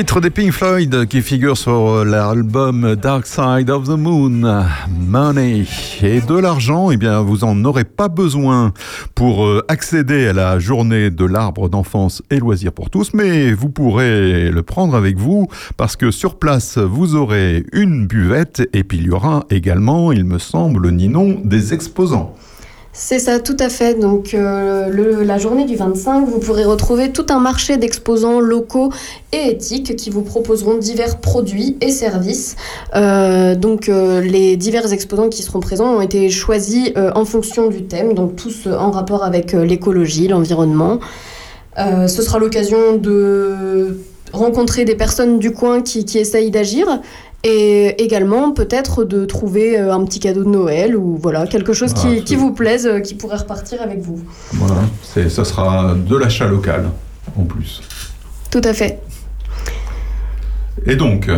Titre 0.07 0.21
des 0.21 0.29
Pink 0.29 0.53
Floyd 0.53 1.05
qui 1.07 1.21
figure 1.21 1.57
sur 1.57 2.05
l'album 2.05 2.95
Dark 2.95 3.27
Side 3.27 3.69
of 3.69 3.89
the 3.89 3.97
Moon, 3.97 4.65
Money. 4.89 5.65
Et 6.01 6.21
de 6.21 6.33
l'argent, 6.39 6.91
eh 6.91 6.97
bien, 6.97 7.19
vous 7.19 7.43
en 7.43 7.65
aurez 7.65 7.83
pas 7.83 8.07
besoin 8.07 8.71
pour 9.15 9.45
euh, 9.45 9.65
accéder 9.67 10.27
à 10.27 10.33
la 10.33 10.59
journée 10.59 11.09
de 11.09 11.25
l'arbre 11.25 11.67
d'enfance 11.67 12.23
et 12.31 12.39
loisirs 12.39 12.71
pour 12.71 12.89
tous, 12.89 13.13
mais 13.13 13.51
vous 13.51 13.67
pourrez 13.67 14.49
le 14.49 14.63
prendre 14.63 14.95
avec 14.95 15.17
vous 15.17 15.47
parce 15.75 15.97
que 15.97 16.09
sur 16.09 16.39
place, 16.39 16.77
vous 16.77 17.15
aurez 17.15 17.65
une 17.73 18.07
buvette 18.07 18.61
et 18.71 18.85
puis 18.85 18.99
il 18.99 19.07
y 19.07 19.11
aura 19.11 19.45
également, 19.49 20.13
il 20.13 20.23
me 20.23 20.39
semble, 20.39 20.89
Ninon, 20.89 21.41
des 21.43 21.73
exposants. 21.73 22.33
C'est 22.99 23.19
ça, 23.19 23.39
tout 23.39 23.55
à 23.59 23.69
fait. 23.69 23.93
Donc, 23.93 24.33
euh, 24.33 25.23
la 25.23 25.37
journée 25.37 25.65
du 25.65 25.75
25, 25.75 26.25
vous 26.25 26.39
pourrez 26.39 26.65
retrouver 26.65 27.11
tout 27.11 27.27
un 27.29 27.39
marché 27.39 27.77
d'exposants 27.77 28.39
locaux 28.39 28.91
et 29.31 29.51
éthiques 29.51 29.95
qui 29.95 30.09
vous 30.09 30.23
proposeront 30.23 30.79
divers 30.79 31.19
produits 31.19 31.77
et 31.79 31.91
services. 31.91 32.55
Euh, 32.95 33.53
donc, 33.53 33.87
euh, 33.87 34.19
les 34.21 34.57
divers 34.57 34.91
exposants 34.91 35.29
qui 35.29 35.43
seront 35.43 35.59
présents 35.59 35.93
ont 35.93 36.01
été 36.01 36.31
choisis 36.31 36.91
en 37.13 37.23
fonction 37.23 37.67
du 37.67 37.83
thème, 37.83 38.15
donc 38.15 38.35
tous 38.35 38.65
en 38.65 38.89
rapport 38.89 39.23
avec 39.23 39.51
l'écologie, 39.51 40.27
l'environnement. 40.27 40.99
Ce 41.77 42.23
sera 42.23 42.39
l'occasion 42.39 42.97
de 42.97 43.99
rencontrer 44.33 44.85
des 44.85 44.95
personnes 44.95 45.37
du 45.37 45.51
coin 45.51 45.83
qui 45.83 46.03
essayent 46.17 46.51
d'agir 46.51 46.87
et 47.43 48.03
également 48.03 48.51
peut-être 48.51 49.03
de 49.03 49.25
trouver 49.25 49.79
euh, 49.79 49.93
un 49.93 50.03
petit 50.05 50.19
cadeau 50.19 50.43
de 50.43 50.49
Noël 50.49 50.95
ou 50.95 51.17
voilà 51.21 51.47
quelque 51.47 51.73
chose 51.73 51.93
qui, 51.93 52.23
qui 52.23 52.35
vous 52.35 52.51
plaise, 52.51 52.87
euh, 52.87 52.99
qui 52.99 53.15
pourrait 53.15 53.37
repartir 53.37 53.81
avec 53.81 53.99
vous. 54.01 54.19
Voilà, 54.53 54.81
ça 55.29 55.45
sera 55.45 55.95
de 55.95 56.15
l'achat 56.15 56.47
local 56.47 56.89
en 57.37 57.43
plus. 57.43 57.81
Tout 58.49 58.61
à 58.63 58.73
fait. 58.73 59.01
Et 60.85 60.95
donc, 60.95 61.29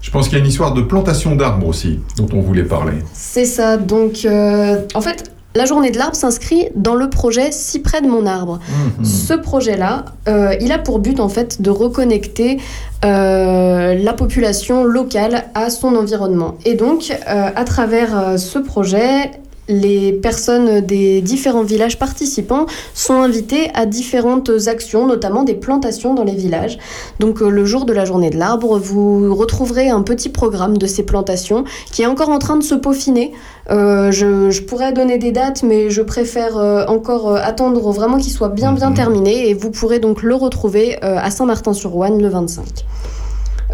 je 0.00 0.10
pense 0.10 0.28
qu'il 0.28 0.38
y 0.38 0.40
a 0.40 0.44
une 0.44 0.50
histoire 0.50 0.74
de 0.74 0.82
plantation 0.82 1.36
d'arbres 1.36 1.66
aussi 1.66 2.00
dont 2.16 2.28
on 2.32 2.40
voulait 2.40 2.64
parler. 2.64 2.94
C'est 3.12 3.44
ça. 3.44 3.76
Donc, 3.76 4.24
euh, 4.24 4.80
en 4.94 5.00
fait, 5.00 5.32
la 5.54 5.64
journée 5.64 5.90
de 5.90 5.98
l'arbre 5.98 6.14
s'inscrit 6.14 6.68
dans 6.74 6.94
le 6.94 7.08
projet 7.10 7.52
Si 7.52 7.80
près 7.80 8.00
de 8.00 8.06
mon 8.06 8.26
arbre. 8.26 8.60
Ce 9.02 9.32
projet-là, 9.32 10.04
euh, 10.28 10.54
il 10.60 10.72
a 10.72 10.78
pour 10.78 10.98
but 10.98 11.20
en 11.20 11.28
fait 11.28 11.62
de 11.62 11.70
reconnecter 11.70 12.58
euh, 13.04 13.94
la 13.94 14.12
population 14.12 14.84
locale 14.84 15.46
à 15.54 15.70
son 15.70 15.96
environnement. 15.96 16.56
Et 16.64 16.74
donc, 16.74 17.10
euh, 17.10 17.50
à 17.54 17.64
travers 17.64 18.38
ce 18.38 18.58
projet, 18.58 19.30
les 19.68 20.12
personnes 20.12 20.80
des 20.80 21.20
différents 21.20 21.62
villages 21.62 21.98
participants 21.98 22.66
sont 22.94 23.14
invitées 23.14 23.70
à 23.74 23.86
différentes 23.86 24.50
actions, 24.66 25.06
notamment 25.06 25.42
des 25.44 25.54
plantations 25.54 26.14
dans 26.14 26.24
les 26.24 26.34
villages. 26.34 26.78
Donc 27.20 27.42
euh, 27.42 27.50
le 27.50 27.64
jour 27.64 27.84
de 27.84 27.92
la 27.92 28.04
journée 28.04 28.30
de 28.30 28.38
l'arbre, 28.38 28.78
vous 28.78 29.34
retrouverez 29.34 29.88
un 29.88 30.02
petit 30.02 30.28
programme 30.28 30.78
de 30.78 30.86
ces 30.86 31.04
plantations 31.04 31.64
qui 31.92 32.02
est 32.02 32.06
encore 32.06 32.30
en 32.30 32.38
train 32.38 32.56
de 32.56 32.62
se 32.62 32.74
peaufiner. 32.74 33.32
Euh, 33.70 34.10
je, 34.10 34.50
je 34.50 34.62
pourrais 34.62 34.92
donner 34.92 35.18
des 35.18 35.32
dates, 35.32 35.62
mais 35.62 35.90
je 35.90 36.02
préfère 36.02 36.56
euh, 36.56 36.86
encore 36.86 37.30
euh, 37.30 37.40
attendre 37.42 37.92
vraiment 37.92 38.16
qu'il 38.16 38.32
soit 38.32 38.48
bien 38.48 38.72
bien 38.72 38.92
terminé 38.92 39.50
et 39.50 39.54
vous 39.54 39.70
pourrez 39.70 39.98
donc 39.98 40.22
le 40.22 40.34
retrouver 40.34 40.96
à 41.02 41.30
Saint-Martin-sur-Ouane 41.30 42.20
le 42.20 42.28
25. 42.28 42.64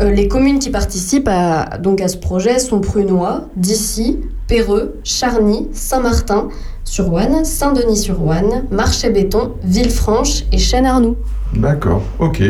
Euh, 0.01 0.11
les 0.11 0.27
communes 0.29 0.59
qui 0.59 0.71
participent 0.71 1.29
à, 1.29 1.79
donc 1.79 2.01
à 2.01 2.09
ce 2.09 2.17
projet 2.17 2.59
sont 2.59 2.81
Prunois, 2.81 3.49
Dissy, 3.57 4.21
Péreux, 4.49 4.99
Charny, 5.05 5.69
Saint-Martin 5.73 6.49
sur 6.85 7.13
Ouane, 7.13 7.45
Saint-Denis-sur-Ouane, 7.45 8.65
Marchais-Béton, 8.71 9.53
Villefranche 9.63 10.45
et 10.53 10.59
Chêne-Arnoux. 10.59 11.17
D'accord, 11.57 12.03
ok. 12.19 12.43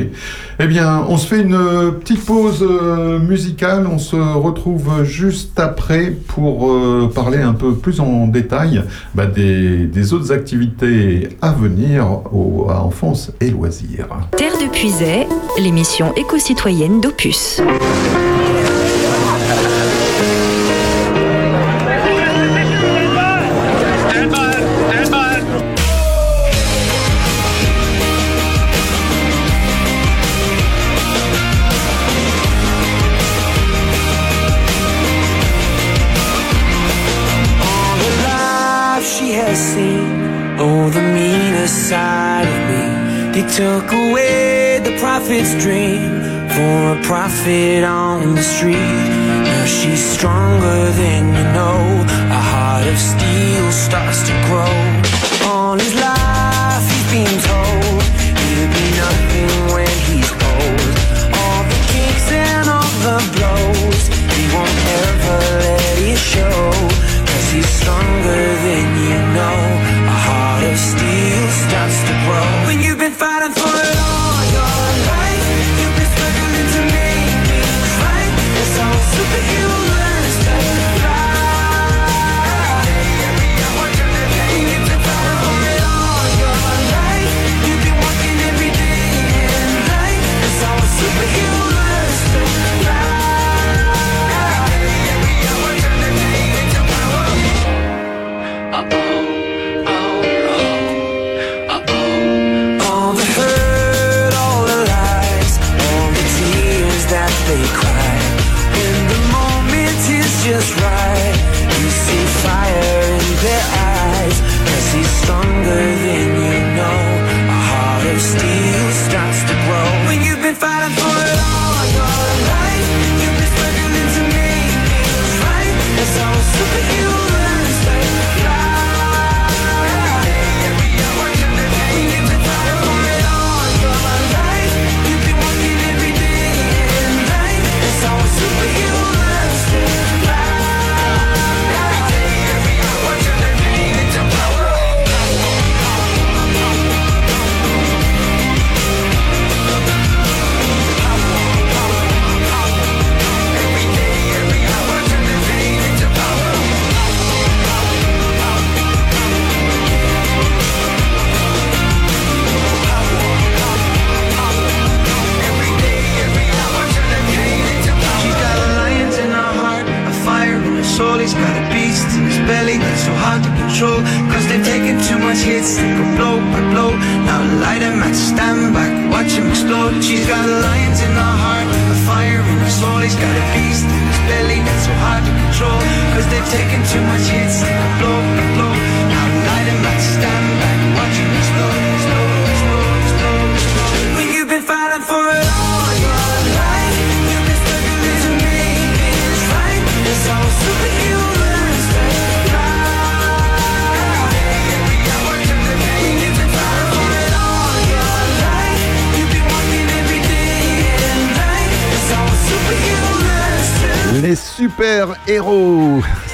Eh 0.61 0.67
bien, 0.67 1.05
on 1.09 1.19
se 1.19 1.27
fait 1.27 1.41
une 1.43 1.55
euh, 1.55 1.91
petite 1.91 2.25
pause 2.25 2.63
euh, 2.63 3.19
musicale. 3.19 3.87
On 3.87 3.99
se 3.99 4.17
retrouve 4.17 5.05
juste 5.05 5.61
après 5.61 6.11
pour 6.11 6.71
euh, 6.71 7.11
parler 7.15 7.39
un 7.39 7.53
peu 7.53 7.75
plus 7.75 8.01
en 8.01 8.27
détail 8.29 8.83
bah, 9.15 9.27
des, 9.27 9.87
des 9.87 10.13
autres 10.15 10.33
activités 10.33 11.29
à 11.43 11.53
venir 11.53 12.07
au, 12.33 12.67
à 12.71 12.83
enfance 12.83 13.31
et 13.41 13.51
loisirs. 13.51 14.09
Terre 14.37 14.57
de 14.59 14.71
Puisay, 14.71 15.27
l'émission 15.59 16.15
éco-citoyenne 16.15 17.01
d'Opus. 17.01 17.61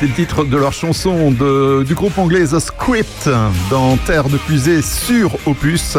C'est 0.01 0.07
le 0.07 0.13
titre 0.15 0.45
de 0.45 0.57
leur 0.57 0.73
chanson 0.73 1.31
de- 1.31 1.83
du 1.85 1.95
groupe 1.95 2.17
anglais 2.17 2.45
The 2.47 2.59
Script 2.59 3.29
dans 3.71 3.99
Terre 3.99 4.31
de 4.31 4.39
Puisée 4.39 4.81
sur 4.81 5.37
Opus, 5.47 5.99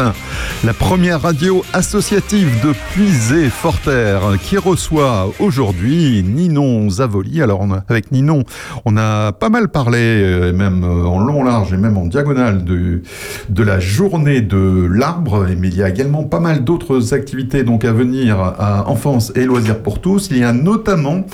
la 0.63 0.73
première 0.73 1.21
radio 1.21 1.63
associative 1.73 2.49
de 2.65 2.73
Puisée 2.93 3.49
Forterre 3.49 4.21
qui 4.41 4.57
reçoit 4.57 5.29
aujourd'hui 5.39 6.23
Ninon 6.23 6.89
Zavoli. 6.89 7.43
Alors 7.43 7.61
on 7.61 7.71
a- 7.71 7.83
avec 7.89 8.11
Ninon, 8.11 8.43
on 8.85 8.97
a 8.97 9.33
pas 9.33 9.49
mal 9.49 9.67
parlé, 9.67 9.99
euh, 9.99 10.51
même 10.51 10.83
euh, 10.83 11.05
en 11.05 11.19
long, 11.19 11.43
large 11.43 11.71
et 11.73 11.77
même 11.77 11.97
en 11.97 12.07
diagonale 12.07 12.63
de, 12.63 13.03
de 13.49 13.63
la 13.63 13.79
journée 13.79 14.41
de 14.41 14.87
l'arbre, 14.91 15.45
mais 15.57 15.67
il 15.69 15.75
y 15.75 15.83
a 15.83 15.89
également 15.89 16.23
pas 16.23 16.39
mal 16.39 16.63
d'autres 16.63 17.13
activités 17.13 17.63
donc 17.63 17.85
à 17.85 17.91
venir 17.91 18.39
à 18.39 18.89
Enfance 18.89 19.31
et 19.35 19.45
Loisirs 19.45 19.79
pour 19.79 19.99
tous. 19.99 20.29
Il 20.31 20.37
y 20.37 20.43
a 20.43 20.53
notamment 20.53 21.25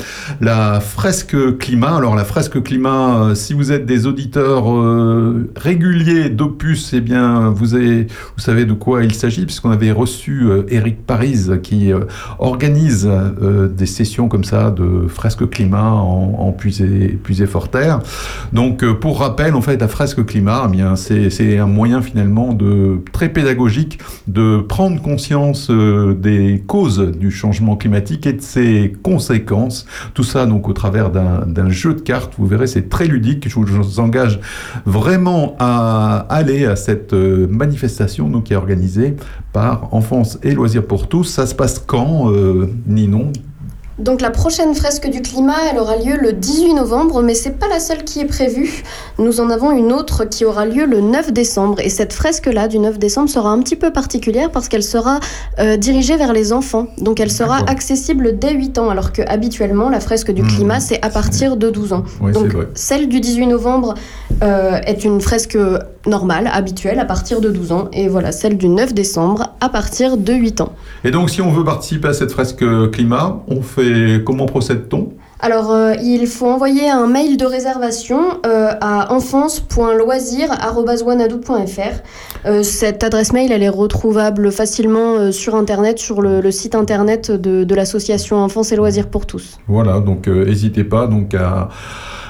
la 0.42 0.80
fresque 0.80 1.58
climat. 1.58 1.96
Alors 1.96 2.16
la 2.16 2.26
fresque 2.26 2.62
climat, 2.64 3.20
euh, 3.20 3.36
si 3.36 3.54
vous 3.54 3.72
êtes 3.72 3.86
des 3.86 4.08
auditeurs 4.08 4.72
euh, 4.72 5.50
réguliers 5.56 6.30
d'Opus, 6.30 6.94
eh 6.94 7.02
bien 7.02 7.50
vous, 7.50 7.68
vous 7.68 8.42
savez 8.42 8.66
de 8.66 8.74
quoi 8.74 9.04
il 9.04 9.14
s'agit, 9.14 9.46
puisqu'on 9.46 9.72
avait 9.72 9.92
reçu 9.92 10.44
euh, 10.44 10.64
Eric 10.70 11.06
Paris 11.06 11.48
qui 11.64 11.92
euh, 11.92 12.02
organise 12.40 13.08
euh, 13.08 13.68
des 13.68 13.86
sessions 13.86 14.28
comme 14.28 14.44
ça 14.44 14.72
de 14.72 15.08
fresque 15.08 15.50
climat 15.50 15.92
en, 15.92 16.36
en 16.40 16.52
puisée, 16.52 17.20
puisée 17.22 17.48
Forterre. 17.48 18.00
Donc 18.54 18.84
euh, 18.84 18.94
pour 18.94 19.20
rappel, 19.20 19.56
en 19.56 19.62
fait, 19.62 19.80
la 19.80 19.88
fresque 19.88 20.26
climat, 20.26 20.64
eh 20.66 20.72
bien 20.72 20.96
c'est 20.96 21.58
un 21.58 21.68
moyen 21.68 21.97
finalement 22.02 22.54
de 22.54 23.02
très 23.12 23.30
pédagogique 23.30 24.00
de 24.28 24.60
prendre 24.60 25.02
conscience 25.02 25.70
euh, 25.70 26.14
des 26.14 26.64
causes 26.66 27.00
du 27.00 27.32
changement 27.32 27.76
climatique 27.76 28.26
et 28.26 28.34
de 28.34 28.42
ses 28.42 28.94
conséquences. 29.04 29.86
Tout 30.14 30.24
ça 30.24 30.46
donc 30.46 30.68
au 30.68 30.74
travers 30.74 31.10
d'un 31.10 31.46
d'un 31.46 31.70
jeu 31.70 31.94
de 31.94 32.02
cartes. 32.02 32.34
Vous 32.38 32.48
verrez, 32.48 32.68
c'est 32.68 32.90
très 32.90 33.08
ludique. 33.08 33.48
Je 33.50 33.56
vous 33.56 34.00
engage 34.00 34.40
vraiment 34.86 35.56
à 35.60 36.26
aller 36.30 36.66
à 36.66 36.76
cette 36.76 37.14
euh, 37.14 37.48
manifestation 37.48 38.30
donc, 38.30 38.46
qui 38.46 38.54
est 38.54 38.58
organisée 38.58 39.16
par 39.54 39.94
Enfance 39.94 40.40
et 40.44 40.54
Loisirs 40.54 40.86
pour 40.86 41.08
tous. 41.08 41.26
Ça 41.26 41.46
se 41.46 41.56
passe 41.56 41.80
quand, 41.80 42.32
euh, 42.32 42.68
Ninon? 42.86 43.32
Donc 44.00 44.22
la 44.22 44.30
prochaine 44.30 44.74
fresque 44.74 45.10
du 45.10 45.22
climat, 45.22 45.56
elle 45.72 45.80
aura 45.80 45.98
lieu 45.98 46.16
le 46.20 46.34
18 46.34 46.74
novembre, 46.74 47.22
mais 47.22 47.36
c'est 47.36 47.60
pas 47.60 47.68
la 47.68 47.80
seule 47.80 48.04
qui 48.04 48.20
est 48.20 48.26
prévue. 48.26 48.84
Nous 49.20 49.40
en 49.40 49.50
avons 49.50 49.72
une 49.72 49.92
autre 49.92 50.26
qui 50.26 50.46
aura 50.46 50.66
lieu 50.66 50.86
le 50.86 51.02
9 51.02 51.34
décembre. 51.34 51.80
Et 51.80 51.90
cette 51.90 52.14
fresque-là 52.14 52.68
du 52.68 52.80
9 52.80 52.98
décembre 53.00 53.30
sera 53.30 53.52
un 53.52 53.60
petit 53.60 53.76
peu 53.76 53.92
particulière 53.92 54.52
parce 54.52 54.68
qu'elle 54.70 54.84
sera 54.84 55.20
euh, 55.60 55.78
dirigée 55.78 56.18
vers 56.18 56.34
les 56.34 56.54
enfants. 56.54 56.88
Donc 56.98 57.20
elle 57.20 57.32
sera 57.32 57.58
accessible 57.68 58.38
dès 58.40 58.54
8 58.54 58.78
ans, 58.78 58.90
alors 58.90 59.12
que 59.12 59.22
habituellement 59.28 59.90
la 59.90 60.00
fresque 60.00 60.32
du 60.32 60.44
Mmh, 60.48 60.48
climat 60.48 60.80
c'est 60.80 61.04
à 61.04 61.10
partir 61.10 61.58
de 61.58 61.70
12 61.70 61.94
ans. 61.94 62.04
Oui, 62.22 62.32
Donc 62.32 62.56
celle 62.74 63.08
du 63.10 63.20
18 63.20 63.48
novembre 63.48 63.96
euh, 64.44 64.80
est 64.86 65.04
une 65.04 65.22
fresque 65.22 65.58
normale, 66.06 66.50
habituelle, 66.52 67.00
à 67.00 67.06
partir 67.06 67.42
de 67.42 67.50
12 67.50 67.72
ans. 67.72 67.90
Et 67.94 68.08
voilà, 68.08 68.32
celle 68.32 68.58
du 68.58 68.70
9 68.70 68.94
décembre 68.94 69.56
à 69.60 69.70
partir 69.70 70.18
de 70.18 70.34
8 70.34 70.62
ans. 70.62 70.74
Et 71.04 71.12
donc, 71.12 71.30
si 71.30 71.42
on 71.42 71.52
veut 71.52 71.64
participer 71.64 72.08
à 72.08 72.14
cette 72.14 72.32
fresque 72.32 72.64
climat, 72.92 73.42
on 73.48 73.62
fait 73.62 73.87
comment 74.26 74.46
procède-t-on? 74.46 75.10
Alors, 75.40 75.72
euh, 75.72 75.94
il 76.04 76.26
faut 76.26 76.48
envoyer 76.48 76.90
un 76.90 77.06
mail 77.06 77.38
de 77.38 77.46
réservation 77.46 78.20
euh, 78.46 78.72
à 78.82 79.14
enfance.loisir.wanadoo.fr. 79.14 82.02
Euh, 82.46 82.64
cette 82.64 83.04
adresse 83.04 83.34
mail, 83.34 83.52
elle 83.52 83.62
est 83.62 83.70
retrouvable 83.70 84.52
facilement 84.52 85.32
sur 85.32 85.54
Internet, 85.56 86.00
sur 86.00 86.24
le, 86.24 86.42
le 86.42 86.52
site 86.52 86.74
Internet 86.74 87.30
de, 87.30 87.64
de 87.64 87.76
l'association 87.76 88.38
Enfance 88.38 88.72
et 88.72 88.76
Loisirs 88.76 89.10
pour 89.10 89.28
tous. 89.28 89.60
Voilà, 89.68 90.00
donc 90.00 90.28
n'hésitez 90.28 90.84
pas 90.84 91.06
donc 91.06 91.36
à, 91.36 91.70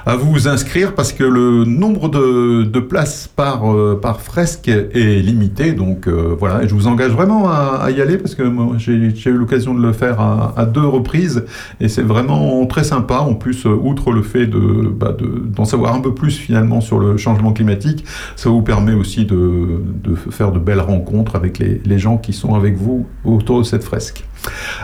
à 0.08 0.16
vous 0.16 0.48
inscrire 0.48 0.96
parce 0.96 1.12
que 1.12 1.26
le 1.26 1.66
nombre 1.66 2.08
de, 2.08 2.64
de 2.64 2.80
places 2.80 3.28
par, 3.36 3.70
euh, 3.70 4.00
par 4.02 4.22
fresque 4.22 4.70
est 4.70 5.22
limité. 5.22 5.74
Donc 5.74 6.08
euh, 6.08 6.34
voilà, 6.40 6.66
je 6.66 6.74
vous 6.74 6.88
engage 6.88 7.12
vraiment 7.12 7.50
à, 7.50 7.90
y 7.92 8.00
aller 8.02 8.18
parce 8.18 8.34
que 8.34 8.44
moi 8.44 8.76
j'ai 8.78 8.94
eu 8.94 9.34
l'occasion 9.34 9.74
de 9.74 9.82
le 9.82 9.92
faire 9.92 10.22
à, 10.22 10.66
deux 10.66 10.86
reprises 10.86 11.44
et 11.82 11.90
c'est 11.90 12.04
vraiment 12.04 12.66
très 12.68 12.86
sympa. 12.86 13.16
En 13.20 13.34
plus, 13.34 13.66
euh, 13.66 13.70
outre 13.72 14.12
le 14.12 14.22
fait 14.22 14.48
de 14.48 14.88
bah, 14.88 15.12
de- 15.12 15.26
d'en 15.46 15.66
savoir 15.66 15.94
un 15.94 16.00
peu 16.00 16.14
plus 16.14 16.38
finalement 16.38 16.80
sur 16.80 17.00
le 17.00 17.18
changement 17.18 17.52
climatique, 17.52 18.06
ça 18.38 18.50
vous 18.50 18.62
permet 18.62 18.94
aussi 18.94 19.26
de, 19.26 19.82
de 20.04 20.16
faire 20.16 20.54
de 20.54 20.60
belles 20.60 20.80
rencontres 20.80 21.36
avec 21.36 21.60
les, 21.60 21.82
les 21.86 22.00
gens 22.00 22.18
qui 22.18 22.32
sont 22.32 22.56
avec 22.56 22.78
vous 22.78 23.06
autour 23.26 23.58
de 23.60 23.64
cette 23.66 23.84
fresque. 23.84 24.24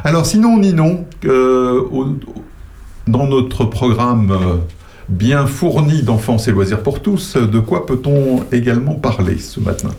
Alors 0.04 0.26
sinon, 0.26 0.58
Ninon, 0.60 1.06
euh, 1.26 1.80
au- 1.94 2.08
dans 3.08 3.28
notre 3.28 3.64
programme 3.64 4.32
bien 5.09 5.47
fourni 5.47 6.01
d'enfance 6.01 6.47
et 6.47 6.51
loisirs 6.51 6.81
pour 6.81 7.01
tous, 7.01 7.38
de 7.38 7.59
quoi 7.59 7.85
peut-on 7.85 8.43
également 8.51 8.95
parler 8.95 9.38
ce 9.38 9.59
matin? 9.59 9.89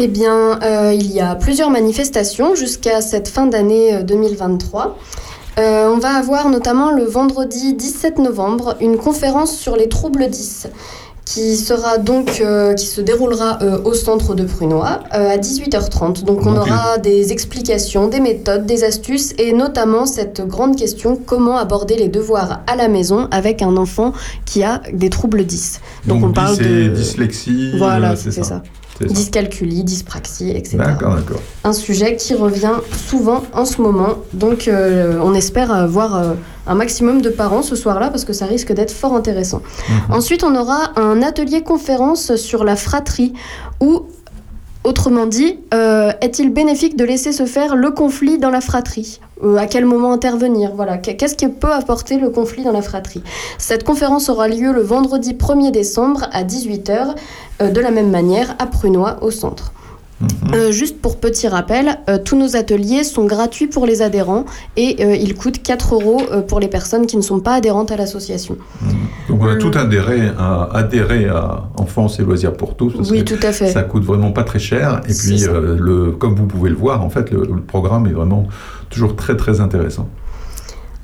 Eh 0.00 0.06
bien, 0.06 0.60
euh, 0.62 0.92
il 0.94 1.10
y 1.10 1.20
a 1.20 1.34
plusieurs 1.34 1.70
manifestations 1.70 2.54
jusqu'à 2.54 3.00
cette 3.00 3.26
fin 3.26 3.46
d'année 3.46 3.96
euh, 3.96 4.02
2023. 4.04 4.96
Euh, 5.58 5.88
on 5.92 5.98
va 5.98 6.10
avoir 6.10 6.48
notamment 6.50 6.92
le 6.92 7.02
vendredi 7.02 7.74
17 7.74 8.18
novembre 8.18 8.76
une 8.80 8.96
conférence 8.96 9.56
sur 9.56 9.74
les 9.74 9.88
troubles 9.88 10.28
10 10.28 10.68
qui 11.28 11.56
sera 11.56 11.98
donc 11.98 12.40
euh, 12.40 12.72
qui 12.72 12.86
se 12.86 13.02
déroulera 13.02 13.58
euh, 13.60 13.82
au 13.84 13.92
centre 13.92 14.34
de 14.34 14.44
Prunois 14.44 15.00
euh, 15.14 15.28
à 15.28 15.36
18h30. 15.36 16.24
Donc 16.24 16.46
on 16.46 16.56
aura 16.56 16.96
des 16.96 17.32
explications, 17.32 18.08
des 18.08 18.20
méthodes, 18.20 18.64
des 18.64 18.82
astuces 18.82 19.34
et 19.36 19.52
notamment 19.52 20.06
cette 20.06 20.40
grande 20.40 20.76
question 20.76 21.16
comment 21.16 21.58
aborder 21.58 21.96
les 21.96 22.08
devoirs 22.08 22.62
à 22.66 22.76
la 22.76 22.88
maison 22.88 23.28
avec 23.30 23.60
un 23.60 23.76
enfant 23.76 24.14
qui 24.46 24.62
a 24.64 24.80
des 24.90 25.10
troubles 25.10 25.44
10. 25.44 25.80
Donc, 26.06 26.24
on 26.24 26.32
parle 26.32 26.56
de 26.56 26.88
dyslexie, 26.88 27.76
voilà, 27.76 28.16
c'est 28.16 28.30
ça. 28.30 28.42
C'est 28.42 28.48
ça. 28.48 28.62
Dyscalculie, 29.06 29.84
dyspraxie, 29.84 30.50
etc. 30.50 30.78
D'accord, 30.78 31.14
d'accord. 31.14 31.40
Un 31.64 31.72
sujet 31.72 32.16
qui 32.16 32.34
revient 32.34 32.74
souvent 32.92 33.42
en 33.52 33.64
ce 33.64 33.80
moment. 33.80 34.18
Donc 34.32 34.68
euh, 34.68 35.20
on 35.22 35.34
espère 35.34 35.72
avoir 35.72 36.16
euh, 36.16 36.34
un 36.66 36.74
maximum 36.74 37.22
de 37.22 37.30
parents 37.30 37.62
ce 37.62 37.76
soir-là 37.76 38.10
parce 38.10 38.24
que 38.24 38.32
ça 38.32 38.46
risque 38.46 38.72
d'être 38.72 38.92
fort 38.92 39.14
intéressant. 39.14 39.62
Ensuite, 40.10 40.44
on 40.44 40.54
aura 40.54 40.92
un 40.96 41.22
atelier 41.22 41.62
conférence 41.62 42.36
sur 42.36 42.64
la 42.64 42.76
fratrie 42.76 43.32
où 43.80 44.06
Autrement 44.88 45.26
dit, 45.26 45.58
euh, 45.74 46.12
est-il 46.22 46.50
bénéfique 46.50 46.96
de 46.96 47.04
laisser 47.04 47.32
se 47.32 47.44
faire 47.44 47.76
le 47.76 47.90
conflit 47.90 48.38
dans 48.38 48.48
la 48.48 48.62
fratrie 48.62 49.20
Euh, 49.44 49.58
À 49.58 49.66
quel 49.66 49.84
moment 49.84 50.14
intervenir 50.14 50.72
Voilà, 50.74 50.96
Qu- 50.96 51.14
qu'est-ce 51.14 51.34
qui 51.34 51.46
peut 51.46 51.70
apporter 51.70 52.16
le 52.16 52.30
conflit 52.30 52.64
dans 52.64 52.72
la 52.72 52.80
fratrie 52.80 53.22
Cette 53.58 53.84
conférence 53.84 54.30
aura 54.30 54.48
lieu 54.48 54.72
le 54.72 54.80
vendredi 54.80 55.34
1er 55.34 55.72
décembre 55.72 56.26
à 56.32 56.42
18h, 56.42 57.14
euh, 57.60 57.68
de 57.70 57.80
la 57.82 57.90
même 57.90 58.08
manière 58.10 58.56
à 58.58 58.64
Prunois 58.64 59.18
au 59.20 59.30
centre. 59.30 59.72
Euh, 60.52 60.72
juste 60.72 61.00
pour 61.00 61.18
petit 61.18 61.46
rappel, 61.46 61.98
euh, 62.08 62.18
tous 62.22 62.36
nos 62.36 62.56
ateliers 62.56 63.04
sont 63.04 63.24
gratuits 63.24 63.68
pour 63.68 63.86
les 63.86 64.02
adhérents 64.02 64.46
et 64.76 65.04
euh, 65.04 65.14
ils 65.14 65.34
coûtent 65.34 65.62
4 65.62 65.94
euros 65.94 66.22
pour 66.48 66.58
les 66.58 66.68
personnes 66.68 67.06
qui 67.06 67.16
ne 67.16 67.22
sont 67.22 67.40
pas 67.40 67.54
adhérentes 67.54 67.92
à 67.92 67.96
l'association. 67.96 68.56
Donc 69.28 69.42
on 69.42 69.48
a 69.48 69.56
tout 69.56 69.70
intérêt 69.74 70.32
à 70.38 70.68
adhérer 70.74 71.26
à 71.26 71.68
Enfance 71.76 72.18
et 72.18 72.22
Loisirs 72.22 72.54
pour 72.54 72.76
tous. 72.76 72.94
parce 72.94 73.10
Oui, 73.10 73.24
que 73.24 73.34
tout 73.34 73.46
à 73.46 73.52
fait. 73.52 73.68
Ça 73.68 73.82
coûte 73.82 74.04
vraiment 74.04 74.32
pas 74.32 74.44
très 74.44 74.58
cher. 74.58 75.02
Et 75.08 75.14
puis, 75.14 75.44
le, 75.46 76.12
comme 76.12 76.34
vous 76.34 76.46
pouvez 76.46 76.70
le 76.70 76.76
voir, 76.76 77.04
en 77.04 77.10
fait, 77.10 77.30
le, 77.30 77.42
le 77.42 77.60
programme 77.60 78.06
est 78.06 78.12
vraiment 78.12 78.46
toujours 78.90 79.14
très 79.14 79.36
très 79.36 79.60
intéressant. 79.60 80.08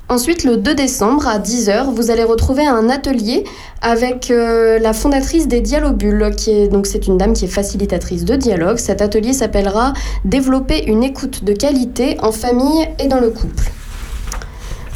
Ensuite, 0.07 0.43
le 0.43 0.57
2 0.57 0.75
décembre 0.75 1.27
à 1.27 1.39
10h, 1.39 1.91
vous 1.91 2.11
allez 2.11 2.23
retrouver 2.23 2.63
un 2.63 2.89
atelier 2.89 3.43
avec 3.81 4.29
euh, 4.29 4.77
la 4.77 4.93
fondatrice 4.93 5.47
des 5.47 5.61
Dialobules, 5.61 6.29
qui 6.37 6.51
est 6.51 6.67
donc 6.67 6.87
une 7.07 7.17
dame 7.17 7.33
qui 7.33 7.45
est 7.45 7.49
facilitatrice 7.49 8.23
de 8.23 8.35
dialogue. 8.35 8.77
Cet 8.77 9.01
atelier 9.01 9.33
s'appellera 9.33 9.93
Développer 10.23 10.85
une 10.85 11.03
écoute 11.03 11.43
de 11.43 11.53
qualité 11.53 12.17
en 12.21 12.31
famille 12.31 12.87
et 12.99 13.07
dans 13.07 13.19
le 13.19 13.31
couple. 13.31 13.71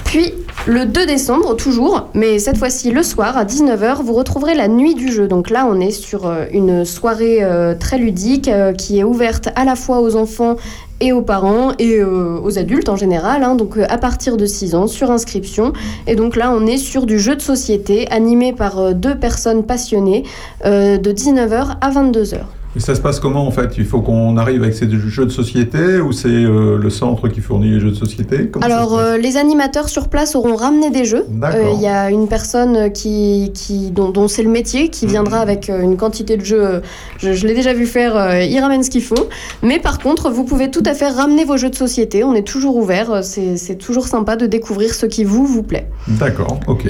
Puis 0.06 0.36
Le 0.68 0.86
2 0.86 1.08
décembre, 1.08 1.56
toujours, 1.56 2.10
mais 2.14 2.38
cette 2.38 2.58
fois-ci 2.58 2.92
le 2.92 3.02
soir 3.02 3.36
à 3.36 3.46
19h, 3.46 4.04
vous 4.04 4.14
retrouverez 4.14 4.54
la 4.54 4.68
nuit 4.68 4.94
du 4.94 5.12
jeu. 5.12 5.28
Donc 5.28 5.50
là, 5.50 5.66
on 5.68 5.80
est 5.80 5.90
sur 5.90 6.28
euh, 6.28 6.46
une 6.52 6.86
soirée 6.86 7.40
euh, 7.42 7.74
très 7.74 7.98
ludique 7.98 8.52
qui 8.78 9.00
est 9.00 9.04
ouverte 9.04 9.50
à 9.56 9.66
la 9.66 9.76
fois 9.76 10.02
aux 10.02 10.16
enfants 10.16 10.56
et 11.00 11.14
aux 11.14 11.22
parents 11.22 11.72
et 11.80 12.00
euh, 12.00 12.40
aux 12.44 12.58
adultes 12.58 12.90
en 12.90 12.96
général, 12.96 13.44
hein. 13.44 13.56
donc 13.56 13.78
euh, 13.78 13.86
à 13.90 13.98
partir 13.98 14.38
de 14.38 14.46
6 14.46 14.76
ans, 14.76 14.88
sur 14.88 15.12
inscription. 15.12 15.74
Et 16.08 16.16
donc 16.16 16.36
là, 16.36 16.52
on 16.52 16.66
est 16.66 16.78
sur 16.78 17.06
du 17.06 17.20
jeu 17.20 17.36
de 17.36 17.42
société 17.42 18.08
animé 18.10 18.54
par 18.54 18.80
euh, 18.80 18.94
deux 18.94 19.16
personnes 19.16 19.64
passionnées 19.66 20.24
de 20.64 21.12
19h 21.12 21.78
à 21.82 21.92
22h. 21.92 22.59
Et 22.76 22.80
ça 22.80 22.94
se 22.94 23.02
passe 23.02 23.20
comment 23.20 23.48
en 23.48 23.52
fait? 23.52 23.78
Il 23.78 23.86
faut 23.86 24.02
qu'on 24.02 24.38
arrive 24.38 24.62
avec 24.62 24.76
ces 24.76 24.88
jeux 24.90 25.26
de 25.26 25.32
société 25.32 26.00
ou 26.00 26.12
c'est 26.12 26.28
euh, 26.28 26.78
le 26.78 26.90
centre 26.92 27.28
qui 27.28 27.42
fournit 27.42 27.72
les 27.72 27.80
jeux 27.80 27.90
de 27.90 27.96
société? 27.96 28.48
Comment 28.48 28.64
Alors, 28.66 28.98
euh, 28.98 29.18
les 29.18 29.38
animateurs 29.38 29.90
sur 29.90 30.08
place 30.08 30.36
auront 30.36 30.56
ramené 30.56 30.92
des 30.92 31.04
jeux. 31.04 31.26
Euh, 31.44 31.72
Il 31.74 31.82
y 31.82 31.88
a 31.88 32.12
une 32.12 32.28
personne 32.28 32.92
qui, 32.92 33.52
qui, 33.56 33.90
dont, 33.90 34.10
dont 34.10 34.28
c'est 34.28 34.44
le 34.44 34.50
métier 34.50 34.90
qui 34.90 35.08
viendra 35.08 35.40
avec 35.40 35.70
une 35.70 35.98
quantité 35.98 36.38
de 36.38 36.46
jeux. 36.46 36.82
Je, 37.18 37.34
je 37.34 37.48
l'ai 37.48 37.56
déjà 37.56 37.74
vu 37.74 37.88
faire, 37.88 38.44
il 38.44 38.60
ramène 38.60 38.84
ce 38.84 38.92
qu'il 38.92 39.04
faut. 39.04 39.28
Mais 39.64 39.80
par 39.80 39.98
contre, 39.98 40.30
vous 40.30 40.44
pouvez 40.44 40.70
tout 40.70 40.84
à 40.86 40.94
fait 40.94 41.08
ramener 41.08 41.46
vos 41.46 41.58
jeux 41.58 41.72
de 41.72 41.76
société. 41.76 42.24
On 42.24 42.36
est 42.36 42.48
toujours 42.48 42.76
ouvert. 42.76 43.24
C'est 43.24 43.58
c'est 43.58 43.76
toujours 43.76 44.08
sympa 44.08 44.36
de 44.36 44.46
découvrir 44.46 44.94
ce 44.94 45.06
qui 45.06 45.24
vous, 45.24 45.46
vous 45.46 45.64
plaît. 45.64 45.88
D'accord, 46.08 46.60
ok. 46.68 46.88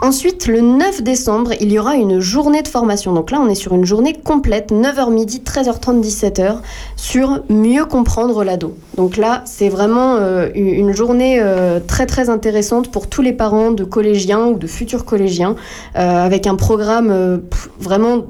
Ensuite, 0.00 0.46
le 0.46 0.60
9 0.60 1.02
décembre, 1.02 1.50
il 1.60 1.72
y 1.72 1.78
aura 1.78 1.96
une 1.96 2.20
journée 2.20 2.62
de 2.62 2.68
formation. 2.68 3.12
Donc 3.12 3.32
là, 3.32 3.40
on 3.44 3.48
est 3.48 3.56
sur 3.56 3.74
une 3.74 3.84
journée 3.84 4.12
complète, 4.12 4.70
9h 4.70 5.12
midi, 5.12 5.42
13h30, 5.44 6.00
17h, 6.00 6.58
sur 6.94 7.42
mieux 7.48 7.84
comprendre 7.84 8.44
l'ado. 8.44 8.76
Donc 8.96 9.16
là, 9.16 9.42
c'est 9.44 9.68
vraiment 9.68 10.14
euh, 10.14 10.50
une 10.54 10.92
journée 10.92 11.40
euh, 11.40 11.80
très 11.84 12.06
très 12.06 12.30
intéressante 12.30 12.92
pour 12.92 13.08
tous 13.08 13.22
les 13.22 13.32
parents 13.32 13.72
de 13.72 13.82
collégiens 13.82 14.46
ou 14.46 14.54
de 14.56 14.68
futurs 14.68 15.04
collégiens, 15.04 15.56
euh, 15.96 16.24
avec 16.24 16.46
un 16.46 16.54
programme 16.54 17.42
vraiment... 17.80 18.24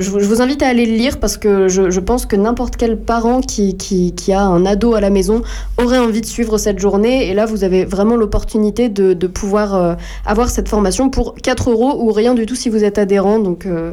Je, 0.00 0.10
vous- 0.10 0.42
invite 0.42 0.62
à 0.62 0.66
aller 0.68 0.86
le 0.86 0.96
lire 0.96 1.20
parce 1.20 1.36
que 1.36 1.68
je, 1.68 2.00
pense 2.00 2.26
que 2.26 2.34
n'importe 2.34 2.76
quel 2.76 2.98
parent 2.98 3.42
qui, 3.42 3.76
qui, 3.76 4.12
qui 4.12 4.32
a 4.32 4.42
un 4.42 4.66
ado 4.66 4.94
à 4.94 5.00
la 5.00 5.10
maison 5.10 5.42
aurait 5.78 6.00
envie 6.00 6.20
de 6.20 6.26
suivre 6.26 6.58
cette 6.58 6.80
journée. 6.80 7.28
Et 7.28 7.34
là, 7.34 7.46
vous 7.46 7.62
avez 7.62 7.84
vraiment 7.84 8.16
l'opportunité 8.16 8.88
de, 8.88 9.12
de 9.12 9.26
pouvoir 9.28 9.96
avoir 10.26 10.50
cette 10.50 10.68
formation 10.68 11.10
pour 11.12 11.36
4 11.36 11.70
euros 11.70 11.94
ou 12.02 12.10
rien 12.10 12.34
du 12.34 12.46
tout 12.46 12.56
si 12.56 12.68
vous 12.68 12.82
êtes 12.82 12.98
adhérent. 12.98 13.38
Donc 13.38 13.66
euh, 13.66 13.92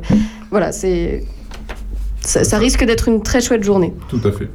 voilà, 0.49 0.71
c'est 0.71 1.23
ça, 2.21 2.43
ça 2.43 2.57
risque 2.57 2.83
d'être 2.83 3.07
une 3.07 3.21
très 3.21 3.41
chouette 3.41 3.63
journée. 3.63 3.93
Tout 4.09 4.21
à 4.23 4.31
fait. 4.31 4.49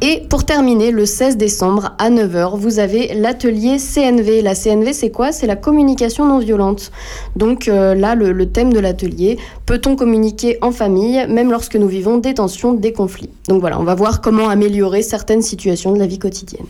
Et 0.00 0.22
pour 0.28 0.44
terminer, 0.44 0.90
le 0.90 1.06
16 1.06 1.36
décembre 1.36 1.94
à 1.98 2.10
9h, 2.10 2.58
vous 2.58 2.78
avez 2.78 3.14
l'atelier 3.14 3.78
CNV. 3.78 4.42
La 4.42 4.54
CNV, 4.54 4.92
c'est 4.92 5.10
quoi? 5.10 5.32
C'est 5.32 5.46
la 5.46 5.56
communication 5.56 6.26
non 6.26 6.40
violente. 6.40 6.90
Donc 7.36 7.68
euh, 7.68 7.94
là, 7.94 8.14
le, 8.14 8.32
le 8.32 8.46
thème 8.50 8.72
de 8.72 8.80
l'atelier, 8.80 9.38
peut-on 9.66 9.96
communiquer 9.96 10.58
en 10.62 10.72
famille, 10.72 11.24
même 11.28 11.50
lorsque 11.50 11.76
nous 11.76 11.88
vivons 11.88 12.18
des 12.18 12.34
tensions, 12.34 12.74
des 12.74 12.92
conflits? 12.92 13.30
Donc 13.48 13.60
voilà, 13.60 13.80
on 13.80 13.84
va 13.84 13.94
voir 13.94 14.20
comment 14.20 14.48
améliorer 14.48 15.02
certaines 15.02 15.42
situations 15.42 15.92
de 15.92 15.98
la 15.98 16.06
vie 16.06 16.18
quotidienne. 16.18 16.66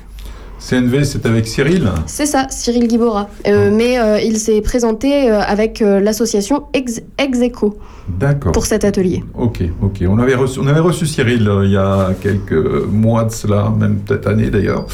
CNV, 0.66 1.04
c'est 1.04 1.26
avec 1.26 1.46
Cyril 1.46 1.90
C'est 2.06 2.24
ça, 2.24 2.46
Cyril 2.48 2.88
Guibora. 2.88 3.28
Euh, 3.46 3.70
mais 3.70 3.98
euh, 3.98 4.18
il 4.18 4.38
s'est 4.38 4.62
présenté 4.62 5.30
euh, 5.30 5.40
avec 5.40 5.80
l'association 5.80 6.64
Ex 6.72 7.02
Execo 7.18 7.78
D'accord. 8.08 8.52
pour 8.52 8.64
cet 8.64 8.84
atelier. 8.84 9.22
Ok, 9.34 9.62
ok. 9.82 10.04
On 10.08 10.18
avait 10.18 10.34
reçu, 10.34 10.60
on 10.60 10.66
avait 10.66 10.80
reçu 10.80 11.04
Cyril 11.06 11.50
il 11.64 11.70
y 11.70 11.76
a 11.76 12.12
quelques 12.22 12.86
mois 12.90 13.24
de 13.24 13.30
cela, 13.30 13.70
même 13.78 13.96
peut-être 13.96 14.26
années 14.26 14.48
d'ailleurs, 14.48 14.86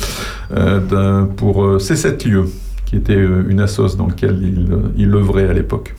pour 1.37 1.65
euh, 1.65 1.79
C7 1.79 2.29
lieux, 2.29 2.47
qui 2.85 2.97
était 2.97 3.15
une 3.15 3.61
assoce 3.61 3.97
dans 3.97 4.09
laquelle 4.09 4.41
il, 4.43 4.77
il 4.97 5.15
œuvrait 5.15 5.49
à 5.49 5.53
l'époque. 5.53 5.95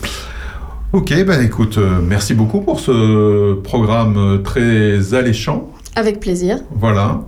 Ok, 0.92 1.14
ben 1.26 1.42
écoute, 1.42 1.80
merci 2.06 2.34
beaucoup 2.34 2.60
pour 2.60 2.82
ce 2.82 3.54
programme 3.54 4.42
très 4.44 5.14
alléchant. 5.14 5.72
Avec 5.96 6.20
plaisir. 6.20 6.58
Voilà. 6.76 7.22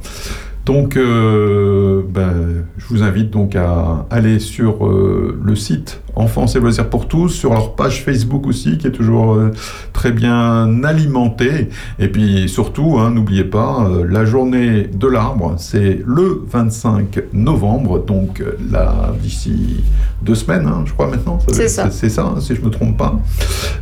Donc, 0.65 0.95
euh, 0.95 2.03
ben, 2.07 2.65
je 2.77 2.85
vous 2.87 3.03
invite 3.03 3.29
donc 3.31 3.55
à 3.55 4.05
aller 4.09 4.39
sur 4.39 4.85
euh, 4.87 5.37
le 5.43 5.55
site 5.55 6.02
Enfance 6.15 6.55
et 6.55 6.59
loisirs 6.59 6.89
pour 6.89 7.07
tous, 7.07 7.29
sur 7.29 7.53
leur 7.53 7.75
page 7.75 8.03
Facebook 8.03 8.47
aussi, 8.47 8.77
qui 8.77 8.87
est 8.87 8.91
toujours 8.91 9.33
euh, 9.33 9.51
très 9.93 10.11
bien 10.11 10.83
alimentée. 10.83 11.69
Et 11.99 12.07
puis 12.07 12.49
surtout, 12.49 12.97
hein, 12.99 13.11
n'oubliez 13.11 13.43
pas, 13.43 13.87
euh, 13.89 14.05
la 14.09 14.25
journée 14.25 14.89
de 14.93 15.07
l'arbre, 15.07 15.55
c'est 15.57 16.01
le 16.05 16.43
25 16.49 17.19
novembre, 17.33 17.99
donc 17.99 18.41
euh, 18.41 18.57
là, 18.71 19.13
d'ici 19.21 19.83
deux 20.21 20.35
semaines, 20.35 20.67
hein, 20.67 20.83
je 20.85 20.93
crois 20.93 21.07
maintenant. 21.07 21.39
C'est 21.51 21.67
ça. 21.67 21.89
C'est 21.89 22.09
ça, 22.09 22.23
hein, 22.23 22.39
si 22.39 22.55
je 22.55 22.61
ne 22.61 22.65
me 22.65 22.71
trompe 22.71 22.97
pas. 22.97 23.19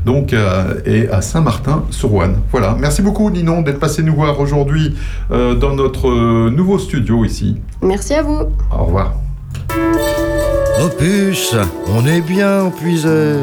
Donc, 0.06 0.34
euh, 0.34 0.76
et 0.86 1.10
à 1.10 1.22
Saint-Martin-sur-Ouane. 1.22 2.38
Voilà. 2.52 2.76
Merci 2.80 3.02
beaucoup, 3.02 3.30
Ninon, 3.30 3.62
d'être 3.62 3.80
passé 3.80 4.04
nous 4.04 4.16
voir 4.16 4.40
aujourd'hui 4.40 4.96
dans 5.30 5.76
notre 5.76 6.50
nouveau 6.50 6.78
studio 6.78 7.26
ici. 7.26 7.58
Merci 7.82 8.14
à 8.14 8.22
vous. 8.22 8.48
Au 8.72 8.86
revoir. 8.86 9.16
Opus, 10.84 11.56
on 11.86 12.08
est 12.08 12.22
bien 12.22 12.72
puisé. 12.76 13.36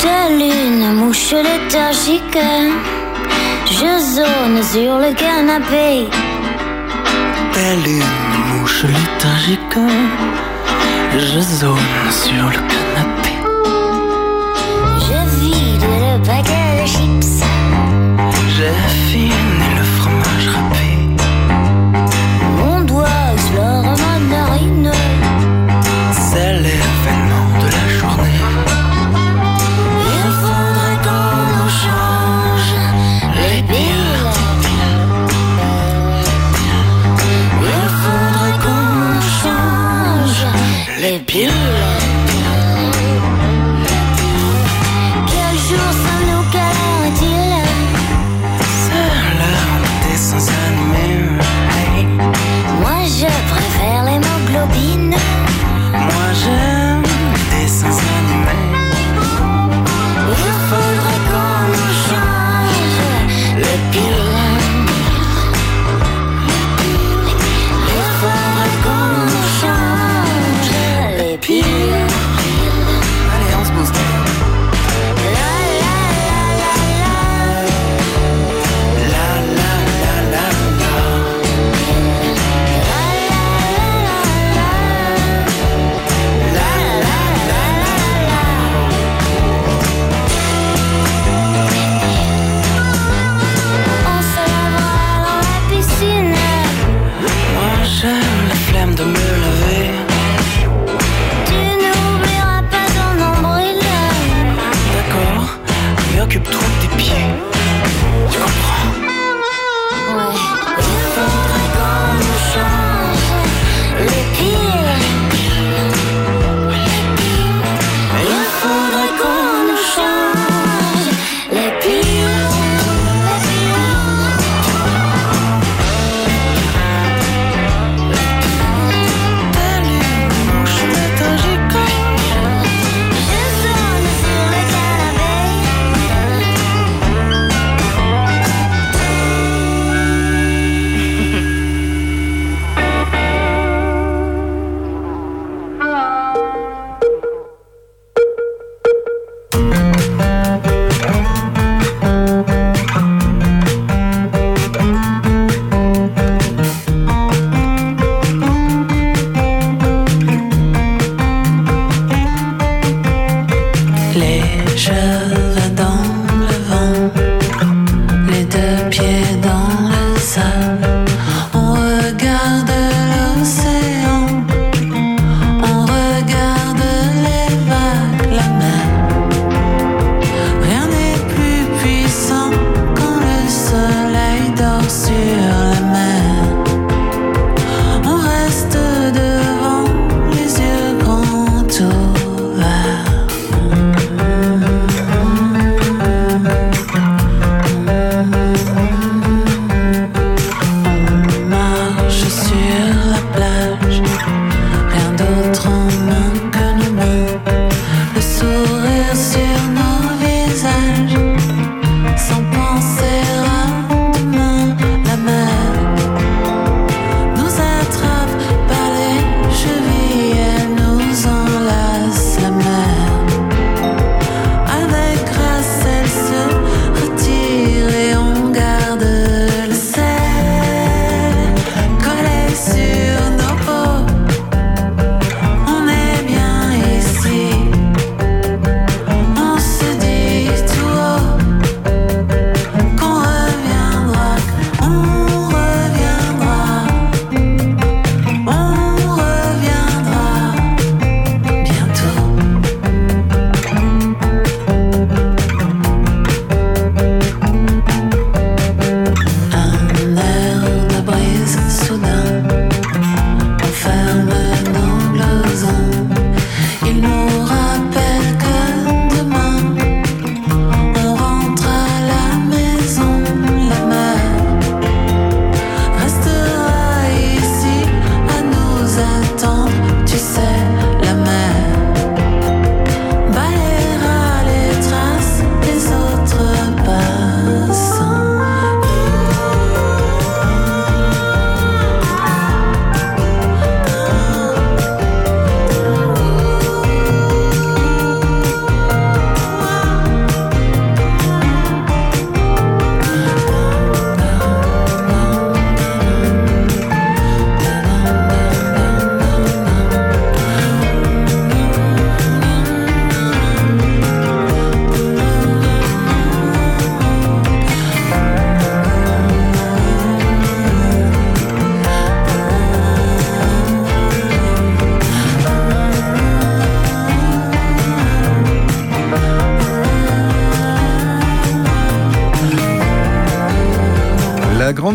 Telle 0.00 0.40
une 0.40 0.94
mouche 0.94 1.32
léthargique, 1.32 2.38
je 3.66 3.92
zone 4.16 4.62
sur 4.64 4.98
le 4.98 5.14
canapé. 5.14 6.08
Telle 7.52 7.86
une 7.86 8.58
mouche 8.58 8.82
léthargique, 8.82 9.78
je 11.14 11.40
zone 11.40 11.78
sur 12.10 12.46
le 12.46 12.58
canapé. 12.72 13.19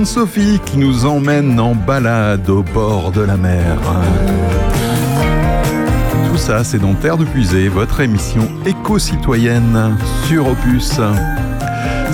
Sophie 0.05 0.59
qui 0.65 0.77
nous 0.77 1.05
emmène 1.05 1.59
en 1.59 1.73
balade 1.73 2.47
au 2.49 2.61
bord 2.61 3.11
de 3.11 3.21
la 3.21 3.37
mer. 3.37 3.77
Tout 6.29 6.37
ça, 6.37 6.63
c'est 6.63 6.77
dans 6.77 6.93
Terre 6.93 7.17
de 7.17 7.25
Puisée, 7.25 7.69
votre 7.69 8.01
émission 8.01 8.47
éco-citoyenne 8.65 9.97
sur 10.27 10.47
Opus. 10.47 10.99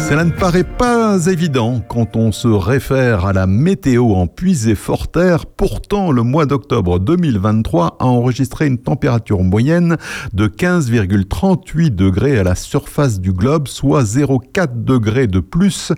Cela 0.07 0.23
ne 0.23 0.31
paraît 0.31 0.63
pas 0.63 1.25
évident 1.27 1.81
quand 1.87 2.15
on 2.15 2.31
se 2.31 2.47
réfère 2.47 3.25
à 3.25 3.33
la 3.33 3.45
météo 3.45 4.13
en 4.13 4.27
puisée 4.27 4.75
Pourtant, 5.57 6.11
le 6.11 6.23
mois 6.23 6.45
d'octobre 6.45 6.99
2023 6.99 7.97
a 7.99 8.05
enregistré 8.05 8.67
une 8.67 8.77
température 8.77 9.43
moyenne 9.43 9.97
de 10.33 10.47
15,38 10.47 11.95
degrés 11.95 12.39
à 12.39 12.43
la 12.43 12.55
surface 12.55 13.19
du 13.19 13.33
globe, 13.33 13.67
soit 13.67 14.03
0,4 14.03 14.83
degrés 14.83 15.27
de 15.27 15.39
plus 15.39 15.91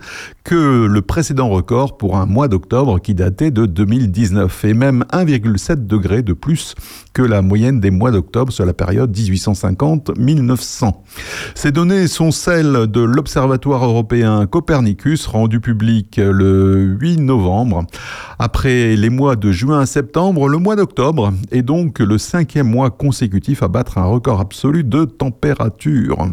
que 0.44 0.86
le 0.86 1.02
précédent 1.02 1.50
record 1.50 1.98
pour 1.98 2.18
un 2.18 2.26
mois 2.26 2.48
d'octobre 2.48 3.00
qui 3.00 3.14
datait 3.14 3.52
de 3.52 3.66
2019 3.66 4.66
et 4.66 4.74
même 4.74 5.06
1,7 5.12 5.86
degré 5.86 6.22
de 6.22 6.34
plus 6.34 6.76
que 7.14 7.22
la 7.22 7.42
moyenne 7.42 7.80
des 7.80 7.92
mois 7.92 8.12
d'octobre 8.12 8.52
sur 8.52 8.66
la 8.66 8.74
période 8.74 9.16
1850-1900. 9.16 10.92
Ces 11.56 11.72
données 11.72 12.08
sont 12.08 12.32
celles 12.32 12.88
de 12.88 13.02
l'Observatoire 13.02 13.86
européen 13.86 14.46
Copernicus 14.48 15.28
rendu 15.28 15.60
public 15.60 16.18
le 16.18 16.98
8 17.00 17.18
novembre. 17.18 17.86
Après 18.40 18.96
les 19.04 19.10
mois 19.10 19.36
de 19.36 19.52
juin 19.52 19.82
à 19.82 19.86
septembre, 19.86 20.48
le 20.48 20.58
mois 20.58 20.78
d'octobre 20.78 21.34
est 21.52 21.62
donc 21.62 22.00
le 22.00 22.18
cinquième 22.18 22.70
mois 22.70 22.90
consécutif 22.90 23.62
à 23.62 23.68
battre 23.68 23.98
un 23.98 24.06
record 24.06 24.40
absolu 24.40 24.86
de 24.86 25.04
température. 25.04 26.30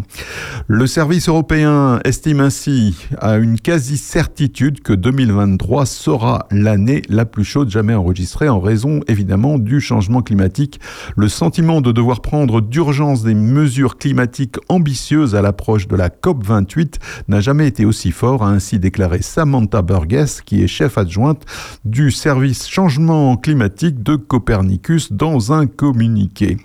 Le 0.68 0.86
service 0.86 1.28
européen 1.28 1.98
estime 2.05 2.38
ainsi 2.38 3.09
à 3.18 3.38
une 3.38 3.59
quasi-certitude 3.59 4.82
que 4.82 4.92
2023 4.92 5.84
sera 5.84 6.47
l'année 6.52 7.02
la 7.09 7.24
plus 7.24 7.42
chaude 7.42 7.70
jamais 7.70 7.94
enregistrée 7.94 8.48
en 8.48 8.60
raison 8.60 9.01
évidemment 9.09 9.59
du 9.59 9.80
changement 9.80 10.22
climatique. 10.22 10.78
Le 11.16 11.28
sentiment 11.28 11.80
de 11.80 11.90
devoir 11.90 12.22
prendre 12.22 12.60
d'urgence 12.60 13.24
des 13.24 13.34
mesures 13.34 13.98
climatiques 13.98 14.59
ambitieuses 14.68 15.34
à 15.34 15.42
l'approche 15.42 15.88
de 15.88 15.97
la 15.97 16.09
COP28 16.09 17.01
n'a 17.26 17.40
jamais 17.40 17.66
été 17.66 17.84
aussi 17.84 18.12
fort, 18.12 18.44
a 18.44 18.51
ainsi 18.51 18.78
déclaré 18.78 19.22
Samantha 19.22 19.82
Burgess, 19.82 20.40
qui 20.40 20.62
est 20.62 20.68
chef 20.68 20.98
adjointe 20.98 21.44
du 21.84 22.12
service 22.12 22.60
changement 22.69 23.37
climatique 23.37 24.03
de 24.03 24.16
Copernicus 24.16 25.12
dans 25.12 25.53
un 25.53 25.66
communiqué. 25.66 26.57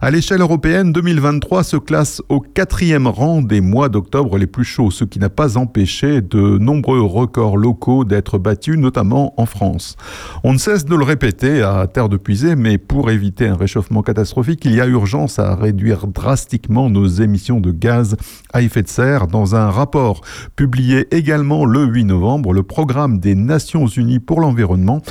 À 0.00 0.10
l'échelle 0.10 0.40
européenne, 0.40 0.92
2023 0.92 1.64
se 1.64 1.76
classe 1.76 2.22
au 2.28 2.40
quatrième 2.40 3.06
rang 3.06 3.42
des 3.42 3.60
mois 3.60 3.88
d'octobre 3.88 4.38
les 4.38 4.46
plus 4.46 4.64
chauds, 4.64 4.90
ce 4.90 5.04
qui 5.04 5.18
n'a 5.18 5.28
pas 5.28 5.56
empêché 5.56 6.20
de 6.20 6.58
nombreux 6.58 7.00
records 7.00 7.56
locaux 7.56 8.04
d'être 8.04 8.38
battus, 8.38 8.76
notamment 8.76 9.34
en 9.40 9.46
France. 9.46 9.96
On 10.44 10.52
ne 10.52 10.58
cesse 10.58 10.84
de 10.84 10.94
le 10.94 11.04
répéter 11.04 11.62
à 11.62 11.86
terre 11.86 12.08
de 12.08 12.16
puiser, 12.16 12.56
mais 12.56 12.78
pour 12.78 13.10
éviter 13.10 13.46
un 13.46 13.56
réchauffement 13.56 14.02
catastrophique, 14.02 14.64
il 14.64 14.74
y 14.74 14.80
a 14.80 14.86
urgence 14.86 15.38
à 15.38 15.54
réduire 15.54 16.06
drastiquement 16.06 16.90
nos 16.90 17.06
émissions 17.06 17.60
de 17.60 17.70
gaz 17.70 18.16
à 18.52 18.62
effet 18.62 18.82
de 18.82 18.88
serre. 18.88 19.26
Dans 19.26 19.54
un 19.54 19.70
rapport 19.70 20.22
publié 20.56 21.06
également 21.14 21.64
le 21.64 21.84
8 21.84 22.04
novembre, 22.04 22.52
le 22.52 22.62
programme 22.62 23.18
des 23.18 23.34
Nations 23.34 23.86
Unies 23.86 24.20
pour 24.20 24.40
l'environnement 24.40 25.02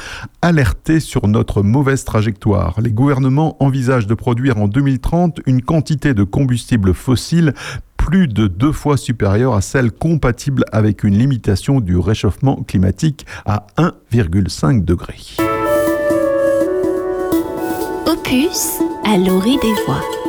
alertait 0.42 1.00
sur 1.00 1.28
notre 1.28 1.64
mauvaise 1.64 2.04
trajectoire. 2.04 2.80
Les 2.82 2.92
gouvernements 2.92 3.62
envisagent 3.64 4.08
de 4.08 4.14
produire 4.14 4.58
en 4.58 4.68
2030 4.68 5.42
une 5.46 5.62
quantité 5.62 6.14
de 6.14 6.24
combustibles 6.24 6.94
fossiles 6.94 7.54
plus 7.98 8.28
de 8.28 8.48
deux 8.48 8.72
fois 8.72 8.96
supérieure 8.96 9.54
à 9.54 9.62
celle 9.62 9.92
compatible 9.92 10.64
avec 10.72 11.04
une 11.04 11.18
limitation 11.18 11.82
du 11.82 11.98
réchauffement 11.98 12.64
climatique 12.64 13.26
à 13.46 13.68
1,5 13.78 14.86
degré. 14.86 15.16
Opus 18.06 18.80
à 19.04 19.18
l'orée 19.18 19.58
des 19.62 19.74
voix. 19.86 20.27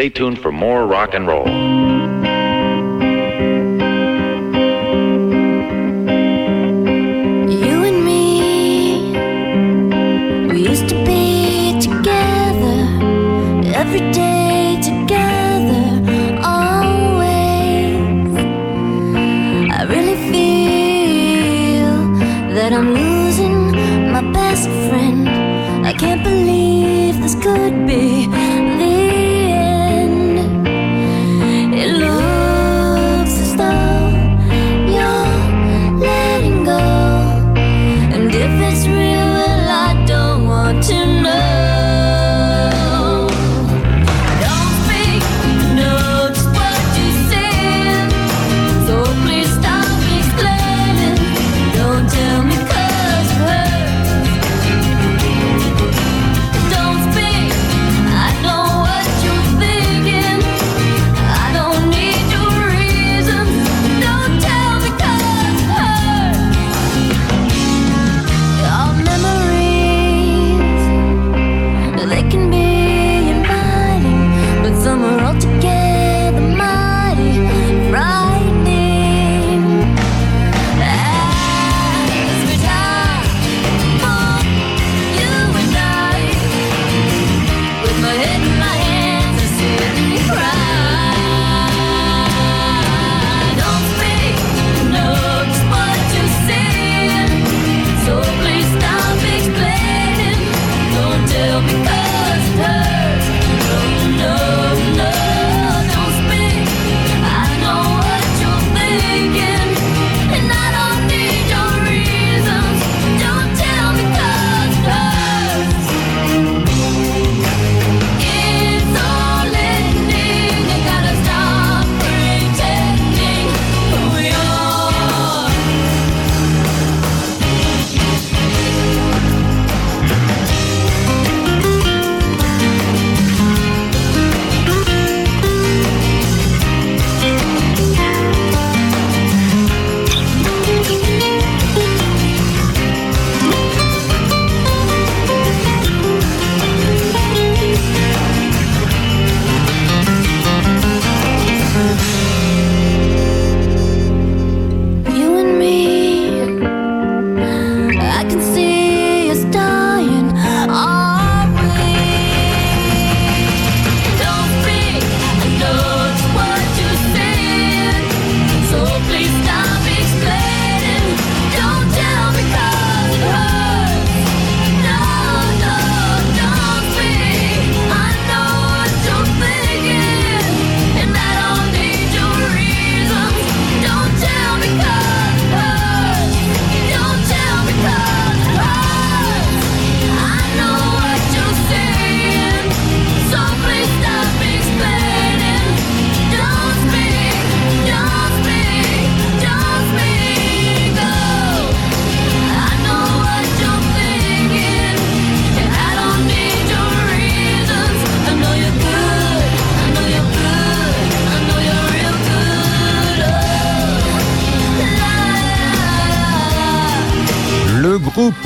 Stay 0.00 0.08
tuned. 0.08 0.39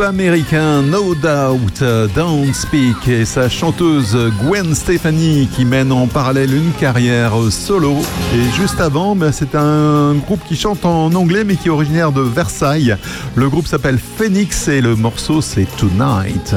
américain 0.05 0.83
No 0.83 1.15
Doubt 1.15 1.83
euh, 1.83 2.07
Don't 2.15 2.53
Speak 2.53 3.09
et 3.09 3.25
sa 3.25 3.49
chanteuse 3.49 4.17
Gwen 4.43 4.75
Stefani 4.75 5.49
qui 5.55 5.65
mène 5.65 5.91
en 5.93 6.07
parallèle 6.07 6.55
une 6.55 6.73
carrière 6.73 7.33
solo. 7.51 7.97
Et 8.35 8.53
juste 8.55 8.81
avant, 8.81 9.17
ben, 9.17 9.33
c'est 9.33 9.55
un 9.55 10.15
groupe 10.15 10.45
qui 10.47 10.57
chante 10.57 10.85
en 10.85 11.13
anglais 11.15 11.45
mais 11.45 11.57
qui 11.57 11.69
est 11.69 11.71
originaire 11.71 12.13
de 12.13 12.21
Versailles. 12.21 12.97
Le 13.35 13.49
groupe 13.49 13.67
s'appelle 13.67 13.99
Phoenix 13.99 14.69
et 14.69 14.81
le 14.81 14.95
morceau 14.95 15.41
c'est 15.41 15.67
Tonight. 15.77 16.55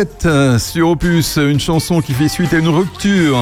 2017 0.00 0.26
euh, 0.26 0.58
sur 0.58 0.88
Opus, 0.88 1.36
une 1.36 1.60
chanson 1.60 2.00
qui 2.00 2.14
fait 2.14 2.28
suite 2.28 2.54
à 2.54 2.58
une 2.58 2.68
rupture. 2.68 3.38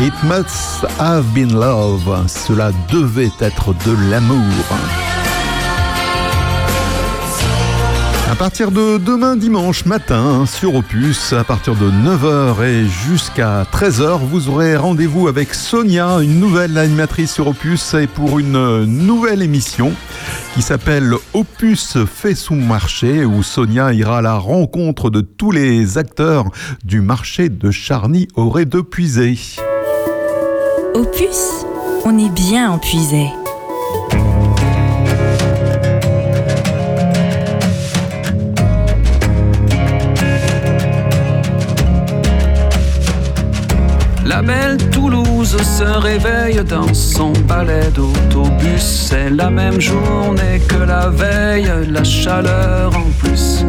It 0.00 0.12
must 0.24 0.84
have 0.98 1.24
been 1.32 1.52
love. 1.52 2.24
Cela 2.26 2.72
devait 2.90 3.30
être 3.40 3.72
de 3.86 4.10
l'amour. 4.10 4.38
À 8.30 8.34
partir 8.34 8.72
de 8.72 8.98
demain 8.98 9.36
dimanche 9.36 9.84
matin 9.84 10.44
sur 10.44 10.74
Opus, 10.74 11.32
à 11.32 11.44
partir 11.44 11.76
de 11.76 11.88
9h 11.88 12.64
et 12.64 12.88
jusqu'à 12.88 13.63
13h, 13.74 14.20
vous 14.20 14.48
aurez 14.50 14.76
rendez-vous 14.76 15.26
avec 15.26 15.52
Sonia, 15.52 16.20
une 16.22 16.38
nouvelle 16.38 16.78
animatrice 16.78 17.32
sur 17.32 17.48
Opus 17.48 17.94
et 17.94 18.06
pour 18.06 18.38
une 18.38 18.84
nouvelle 18.84 19.42
émission 19.42 19.92
qui 20.54 20.62
s'appelle 20.62 21.12
Opus 21.32 21.98
fait 22.04 22.36
son 22.36 22.54
marché 22.54 23.24
où 23.24 23.42
Sonia 23.42 23.92
ira 23.92 24.18
à 24.18 24.22
la 24.22 24.38
rencontre 24.38 25.10
de 25.10 25.22
tous 25.22 25.50
les 25.50 25.98
acteurs 25.98 26.44
du 26.84 27.00
marché 27.00 27.48
de 27.48 27.72
Charny 27.72 28.28
aurait 28.36 28.64
de 28.64 28.80
puiser. 28.80 29.36
Opus, 30.94 31.66
on 32.04 32.16
est 32.16 32.32
bien 32.32 32.70
en 32.70 32.78
puisée. 32.78 33.26
La 44.34 44.42
belle 44.42 44.78
Toulouse 44.90 45.56
se 45.62 45.84
réveille 45.84 46.60
dans 46.64 46.92
son 46.92 47.32
palais 47.46 47.88
d'autobus. 47.94 48.82
C'est 48.82 49.30
la 49.30 49.48
même 49.48 49.80
journée 49.80 50.60
que 50.66 50.74
la 50.74 51.08
veille, 51.08 51.70
la 51.88 52.02
chaleur 52.02 52.90
en 52.96 53.10
plus. 53.20 53.64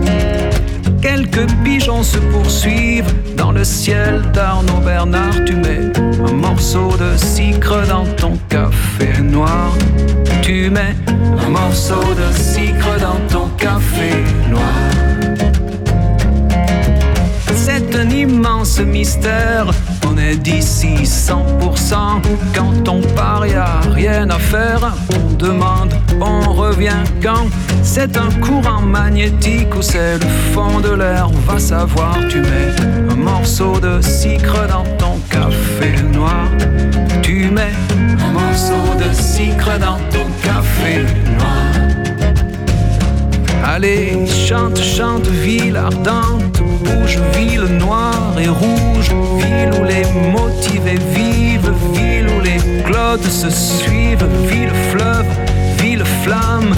Quelques 1.04 1.46
pigeons 1.64 2.02
se 2.02 2.18
poursuivent 2.18 3.14
dans 3.38 3.52
le 3.52 3.64
ciel 3.64 4.24
d'Arnaud 4.34 4.82
Bernard. 4.84 5.46
Tu 5.46 5.56
mets 5.56 5.92
un 6.28 6.34
morceau 6.34 6.90
de 6.98 7.16
sucre 7.16 7.86
dans 7.88 8.06
ton 8.16 8.36
café 8.50 9.22
noir. 9.22 9.72
Tu 10.42 10.72
mets 10.72 10.96
un 11.46 11.50
morceau 11.50 12.02
de 12.16 12.34
sucre 12.34 13.00
dans 13.00 13.20
ton 13.32 13.50
café 13.50 14.10
noir. 14.50 14.85
Un 18.06 18.10
immense 18.12 18.80
mystère. 18.80 19.68
On 20.08 20.18
est 20.18 20.36
d'ici 20.36 20.96
100%. 21.04 22.22
Quand 22.54 22.88
on 22.88 23.02
part, 23.16 23.46
y 23.48 23.54
a 23.54 23.80
rien 23.94 24.30
à 24.30 24.40
faire. 24.40 24.94
On 25.14 25.34
demande, 25.34 25.94
on 26.22 26.52
revient 26.52 27.04
quand? 27.22 27.48
C'est 27.84 28.18
un 28.18 28.32
courant 28.42 28.82
magnétique 28.82 29.76
ou 29.76 29.82
c'est 29.82 30.18
le 30.18 30.28
fond 30.54 30.80
de 30.80 30.94
l'air? 30.94 31.30
Va 31.48 31.60
savoir, 31.60 32.18
tu 32.30 32.42
mets 32.42 32.74
un 33.10 33.16
morceau 33.16 33.80
de 33.80 34.02
sucre 34.02 34.68
dans 34.68 34.86
ton 34.98 35.20
café 35.30 36.02
noir. 36.14 36.48
Tu 37.22 37.50
mets 37.50 37.74
un 38.20 38.32
morceau 38.32 38.96
de 38.98 39.14
sucre 39.14 39.78
dans 39.80 40.00
ton 40.12 40.26
café 40.44 41.04
noir. 41.38 41.56
Allez, 43.68 44.26
chante, 44.28 44.80
chante, 44.80 45.28
ville 45.28 45.76
ardente, 45.76 46.62
ville 47.34 47.66
noire 47.78 48.34
et 48.40 48.48
rouge, 48.48 49.12
ville 49.38 49.72
où 49.80 49.84
les 49.84 50.06
motivés 50.32 51.00
vivent, 51.14 51.74
ville 51.94 52.28
où 52.30 52.42
les 52.42 52.84
clodes 52.84 53.24
se 53.24 53.50
suivent, 53.50 54.28
ville 54.48 54.74
fleuve, 54.92 55.26
ville 55.82 56.04
flamme, 56.24 56.74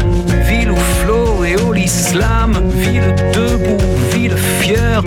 ville 0.47 0.71
où 0.71 0.77
flot 1.01 1.43
et 1.45 1.55
au 1.61 1.73
l'islam, 1.73 2.53
ville 2.75 3.15
debout, 3.34 3.84
ville 4.13 4.38
fière, 4.61 5.01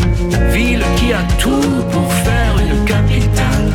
ville 0.52 0.84
qui 0.96 1.12
a 1.12 1.22
tout 1.38 1.84
pour 1.90 2.12
faire 2.12 2.54
une 2.58 2.84
capitale. 2.84 3.72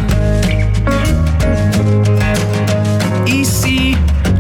Ici, 3.28 3.96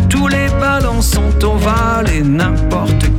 tous 0.09 0.27
les 0.27 0.47
ballons 0.59 1.01
sont 1.01 1.33
ovales 1.43 2.09
et 2.13 2.21
n'importe 2.23 3.01
qui 3.01 3.14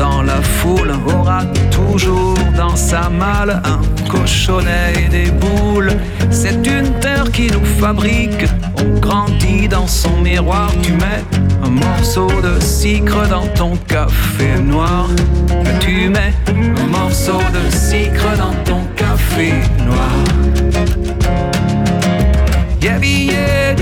dans 0.00 0.22
la 0.22 0.40
foule 0.40 0.92
aura 1.14 1.42
toujours 1.70 2.38
dans 2.56 2.74
sa 2.74 3.10
malle 3.10 3.60
un 3.74 3.80
cochonnet 4.08 4.94
et 4.96 5.08
des 5.10 5.30
boules. 5.30 5.92
C'est 6.30 6.66
une 6.66 6.90
terre 7.00 7.30
qui 7.30 7.48
nous 7.50 7.64
fabrique, 7.78 8.46
on 8.78 8.98
grandit 8.98 9.68
dans 9.68 9.86
son 9.86 10.16
miroir. 10.22 10.72
Tu 10.82 10.92
mets 10.92 11.22
un 11.62 11.68
morceau 11.68 12.28
de 12.46 12.58
sucre 12.64 13.28
dans 13.28 13.46
ton 13.48 13.76
café 13.94 14.58
noir. 14.62 15.06
Tu 15.80 16.08
mets 16.08 16.34
un 16.82 16.86
morceau 16.86 17.40
de 17.56 17.64
sucre 17.70 18.30
dans 18.38 18.56
ton 18.64 18.82
café 18.96 19.52
noir. 19.86 20.16
Yeah, 22.80 22.98
yeah, 23.02 23.76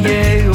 yeah, 0.00 0.47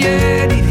Yeah, 0.00 0.69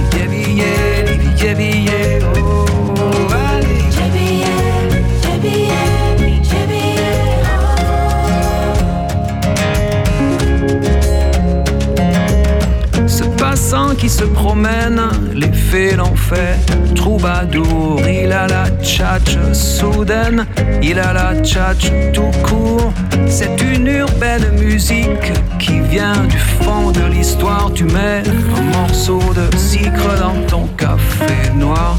qui 14.00 14.10
se 14.10 14.24
promène, 14.24 15.02
les 15.34 15.52
fées 15.52 15.96
l'ont 15.96 16.16
fait. 16.16 16.58
Troubadour, 16.96 18.00
il 18.08 18.32
a 18.32 18.48
la 18.48 18.70
tchatch 18.82 19.38
soudaine, 19.54 20.46
il 20.82 20.98
a 21.00 21.14
la 21.14 21.36
tchatch 21.42 21.92
tout 22.14 22.32
court. 22.44 22.94
C'est 23.28 23.62
une 23.62 23.88
urbaine 23.88 24.52
musique 24.58 25.34
qui 25.60 25.80
vient 25.82 26.24
du 26.30 26.38
fond 26.38 26.92
de 26.92 27.06
l'histoire. 27.12 27.72
Tu 27.74 27.84
mets 27.84 28.24
un 28.58 28.80
morceau 28.80 29.20
de 29.34 29.58
sucre 29.58 30.16
dans 30.20 30.42
ton 30.48 30.68
café 30.78 31.52
noir. 31.56 31.98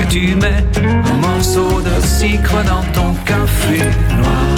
Et 0.00 0.06
tu 0.08 0.34
mets 0.34 0.64
un 0.82 1.16
morceau 1.28 1.80
de 1.80 2.04
sucre 2.04 2.56
dans 2.64 2.84
ton 2.92 3.14
café 3.24 3.84
noir. 4.16 4.57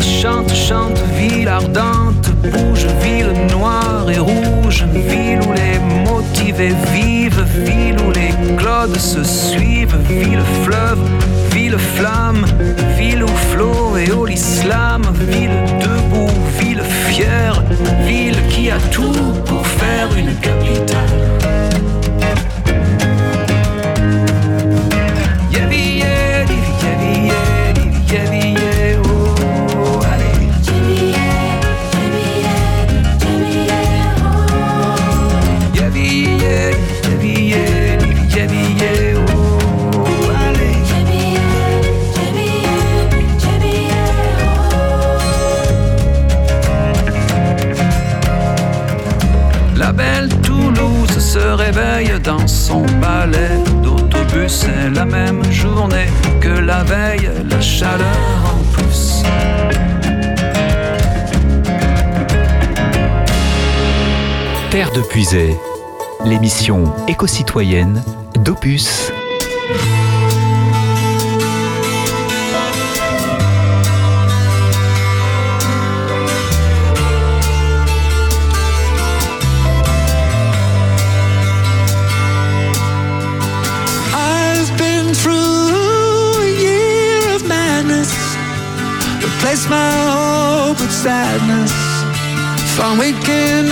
Chante, 0.00 0.52
chante, 0.52 0.98
ville 1.16 1.46
ardente, 1.46 2.30
bouge, 2.42 2.86
ville 3.02 3.32
noire 3.52 4.10
et 4.10 4.18
rouge, 4.18 4.84
ville 4.92 5.38
où 5.46 5.52
les 5.52 5.78
motivés 6.10 6.74
vivent, 6.92 7.44
ville 7.64 7.96
où 8.04 8.10
les 8.10 8.56
clodes 8.56 8.96
se 8.96 9.22
suivent, 9.22 9.96
ville 10.08 10.42
fleuve, 10.64 10.98
ville 11.52 11.78
flamme, 11.78 12.44
ville 12.98 13.22
où 13.22 13.28
flot 13.52 13.96
et 13.96 14.10
au 14.10 14.26
l'islam, 14.26 15.02
ville 15.20 15.62
debout, 15.78 16.32
ville 16.58 16.82
fière, 17.08 17.62
ville 18.04 18.38
qui 18.48 18.70
a 18.70 18.78
tout 18.90 19.12
pour 19.46 19.64
faire 19.64 20.08
une 20.16 20.34
capitale. 20.40 21.93
de 64.94 65.00
Puiset, 65.02 65.58
l'émission 66.24 66.84
éco-citoyenne 67.08 68.02
d'Opus. 68.36 69.10
Replace 89.20 89.68
my 89.68 89.90
hope 90.06 90.80
with 90.80 90.92
sadness. 90.92 91.72
From 92.76 92.98
weekend 92.98 93.63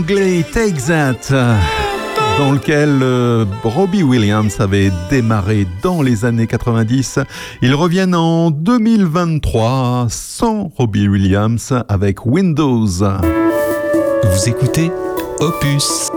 anglais 0.00 0.42
Take 0.50 0.80
That, 0.86 1.30
dans 2.38 2.52
lequel 2.52 3.00
euh, 3.02 3.44
Robbie 3.62 4.02
Williams 4.02 4.58
avait 4.58 4.90
démarré 5.10 5.66
dans 5.82 6.00
les 6.00 6.24
années 6.24 6.46
90. 6.46 7.18
Ils 7.60 7.74
reviennent 7.74 8.14
en 8.14 8.50
2023 8.50 10.06
sans 10.08 10.72
Robbie 10.74 11.06
Williams 11.06 11.74
avec 11.88 12.24
Windows. 12.24 12.86
Vous 12.86 14.48
écoutez 14.48 14.90
Opus. 15.40 16.09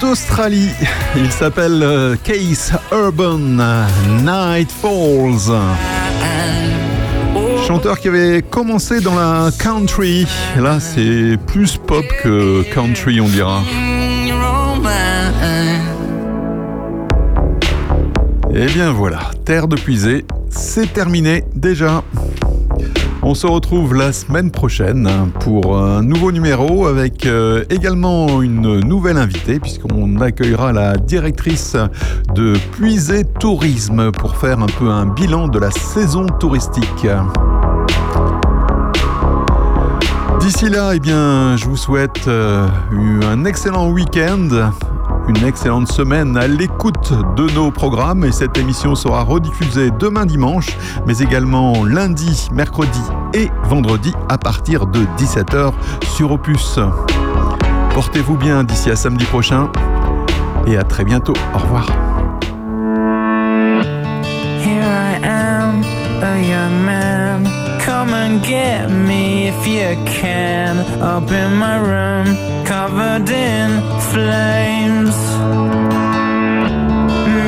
d'Australie. 0.00 0.70
Il 1.16 1.32
s'appelle 1.32 1.82
euh, 1.82 2.14
Case 2.22 2.72
Urban 2.92 3.38
Night 4.22 4.70
Falls. 4.70 5.52
Chanteur 7.66 7.98
qui 7.98 8.06
avait 8.06 8.42
commencé 8.42 9.00
dans 9.00 9.16
la 9.16 9.50
country. 9.58 10.24
Là, 10.56 10.78
c'est 10.78 11.36
plus 11.48 11.78
pop 11.78 12.04
que 12.22 12.62
country, 12.72 13.20
on 13.20 13.26
dira. 13.26 13.60
Et 18.54 18.66
bien 18.66 18.92
voilà, 18.92 19.32
Terre 19.44 19.66
de 19.66 19.74
puiser, 19.74 20.24
c'est 20.48 20.92
terminé 20.92 21.42
déjà. 21.56 22.04
On 23.28 23.34
se 23.34 23.48
retrouve 23.48 23.92
la 23.92 24.12
semaine 24.12 24.52
prochaine 24.52 25.10
pour 25.40 25.76
un 25.76 26.00
nouveau 26.00 26.30
numéro 26.30 26.86
avec 26.86 27.26
euh, 27.26 27.64
également 27.70 28.40
une 28.40 28.78
nouvelle 28.78 29.16
invitée 29.16 29.58
puisqu'on 29.58 30.20
accueillera 30.20 30.72
la 30.72 30.96
directrice 30.96 31.76
de 32.36 32.54
Puisé 32.70 33.24
Tourisme 33.24 34.12
pour 34.12 34.36
faire 34.36 34.60
un 34.60 34.68
peu 34.68 34.90
un 34.90 35.06
bilan 35.06 35.48
de 35.48 35.58
la 35.58 35.72
saison 35.72 36.26
touristique. 36.38 37.08
D'ici 40.38 40.68
là, 40.68 40.92
eh 40.94 41.00
bien, 41.00 41.56
je 41.56 41.64
vous 41.64 41.76
souhaite 41.76 42.28
euh, 42.28 42.68
un 42.92 43.44
excellent 43.44 43.90
week-end, 43.90 44.70
une 45.28 45.44
excellente 45.44 45.90
semaine 45.90 46.36
à 46.36 46.46
l'écoute 46.46 47.12
de 47.36 47.50
nos 47.54 47.70
programmes 47.70 48.24
et 48.24 48.32
cette 48.32 48.56
émission 48.58 48.94
sera 48.94 49.22
rediffusée 49.22 49.90
demain 49.90 50.26
dimanche, 50.26 50.76
mais 51.06 51.18
également 51.18 51.84
lundi, 51.84 52.48
mercredi 52.52 53.02
et 53.34 53.50
vendredi 53.64 54.12
à 54.28 54.38
partir 54.38 54.86
de 54.86 55.00
17h 55.18 55.72
sur 56.14 56.32
Opus. 56.32 56.78
Portez-vous 57.94 58.36
bien 58.36 58.64
d'ici 58.64 58.90
à 58.90 58.96
samedi 58.96 59.24
prochain 59.24 59.70
et 60.66 60.76
à 60.76 60.84
très 60.84 61.04
bientôt. 61.04 61.34
Au 61.54 61.58
revoir. 61.58 61.86
Get 68.42 68.90
me 68.90 69.48
if 69.48 69.66
you 69.66 69.96
can. 70.04 70.78
Up 71.00 71.30
in 71.30 71.56
my 71.56 71.78
room, 71.78 72.26
covered 72.64 73.28
in 73.30 73.68
flames. 74.12 75.16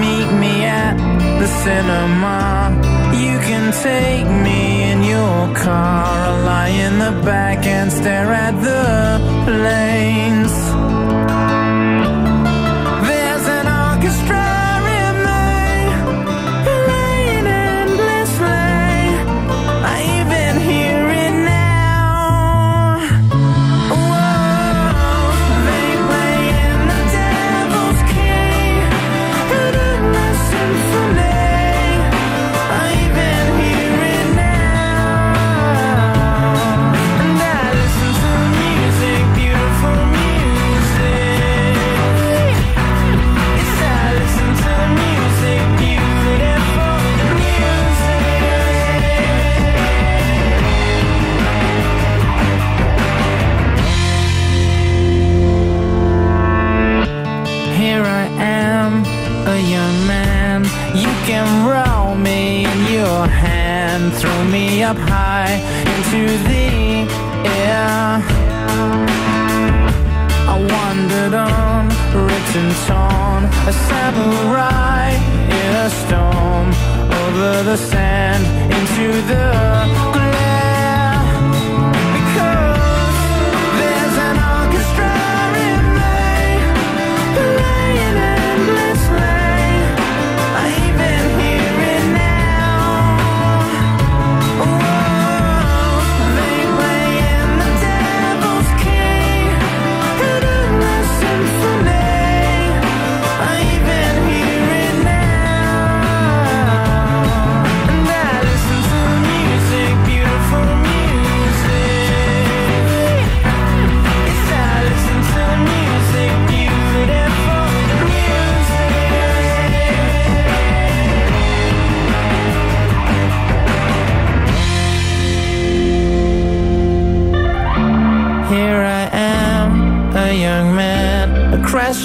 Meet 0.02 0.31
me 0.43 0.65
at 0.65 0.97
the 1.40 1.47
cinema. 1.65 2.73
You 3.15 3.39
can 3.48 3.73
take 3.82 4.27
me 4.47 4.90
in 4.90 5.02
your 5.02 5.55
car. 5.55 6.05
I'll 6.28 6.44
lie 6.44 6.69
in 6.69 6.98
the 6.98 7.23
back 7.24 7.66
and 7.66 7.93
stare 7.93 8.32
at 8.32 8.55
the 8.69 9.20
planes. 9.44 10.48
Into 66.09 66.39
the 66.48 67.06
air. 67.44 68.22
I 70.48 70.56
wandered 70.72 71.35
on, 71.35 71.89
and 72.56 72.72
torn, 72.86 73.44
a 73.66 73.72
samurai 73.72 75.10
in 75.59 75.70
a 75.76 75.90
storm, 75.90 76.68
over 77.20 77.62
the 77.62 77.76
sand, 77.76 78.43
into 78.72 79.20
the 79.28 80.18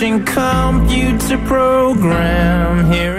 ancient 0.04 0.28
computer 0.28 1.38
program. 1.48 2.73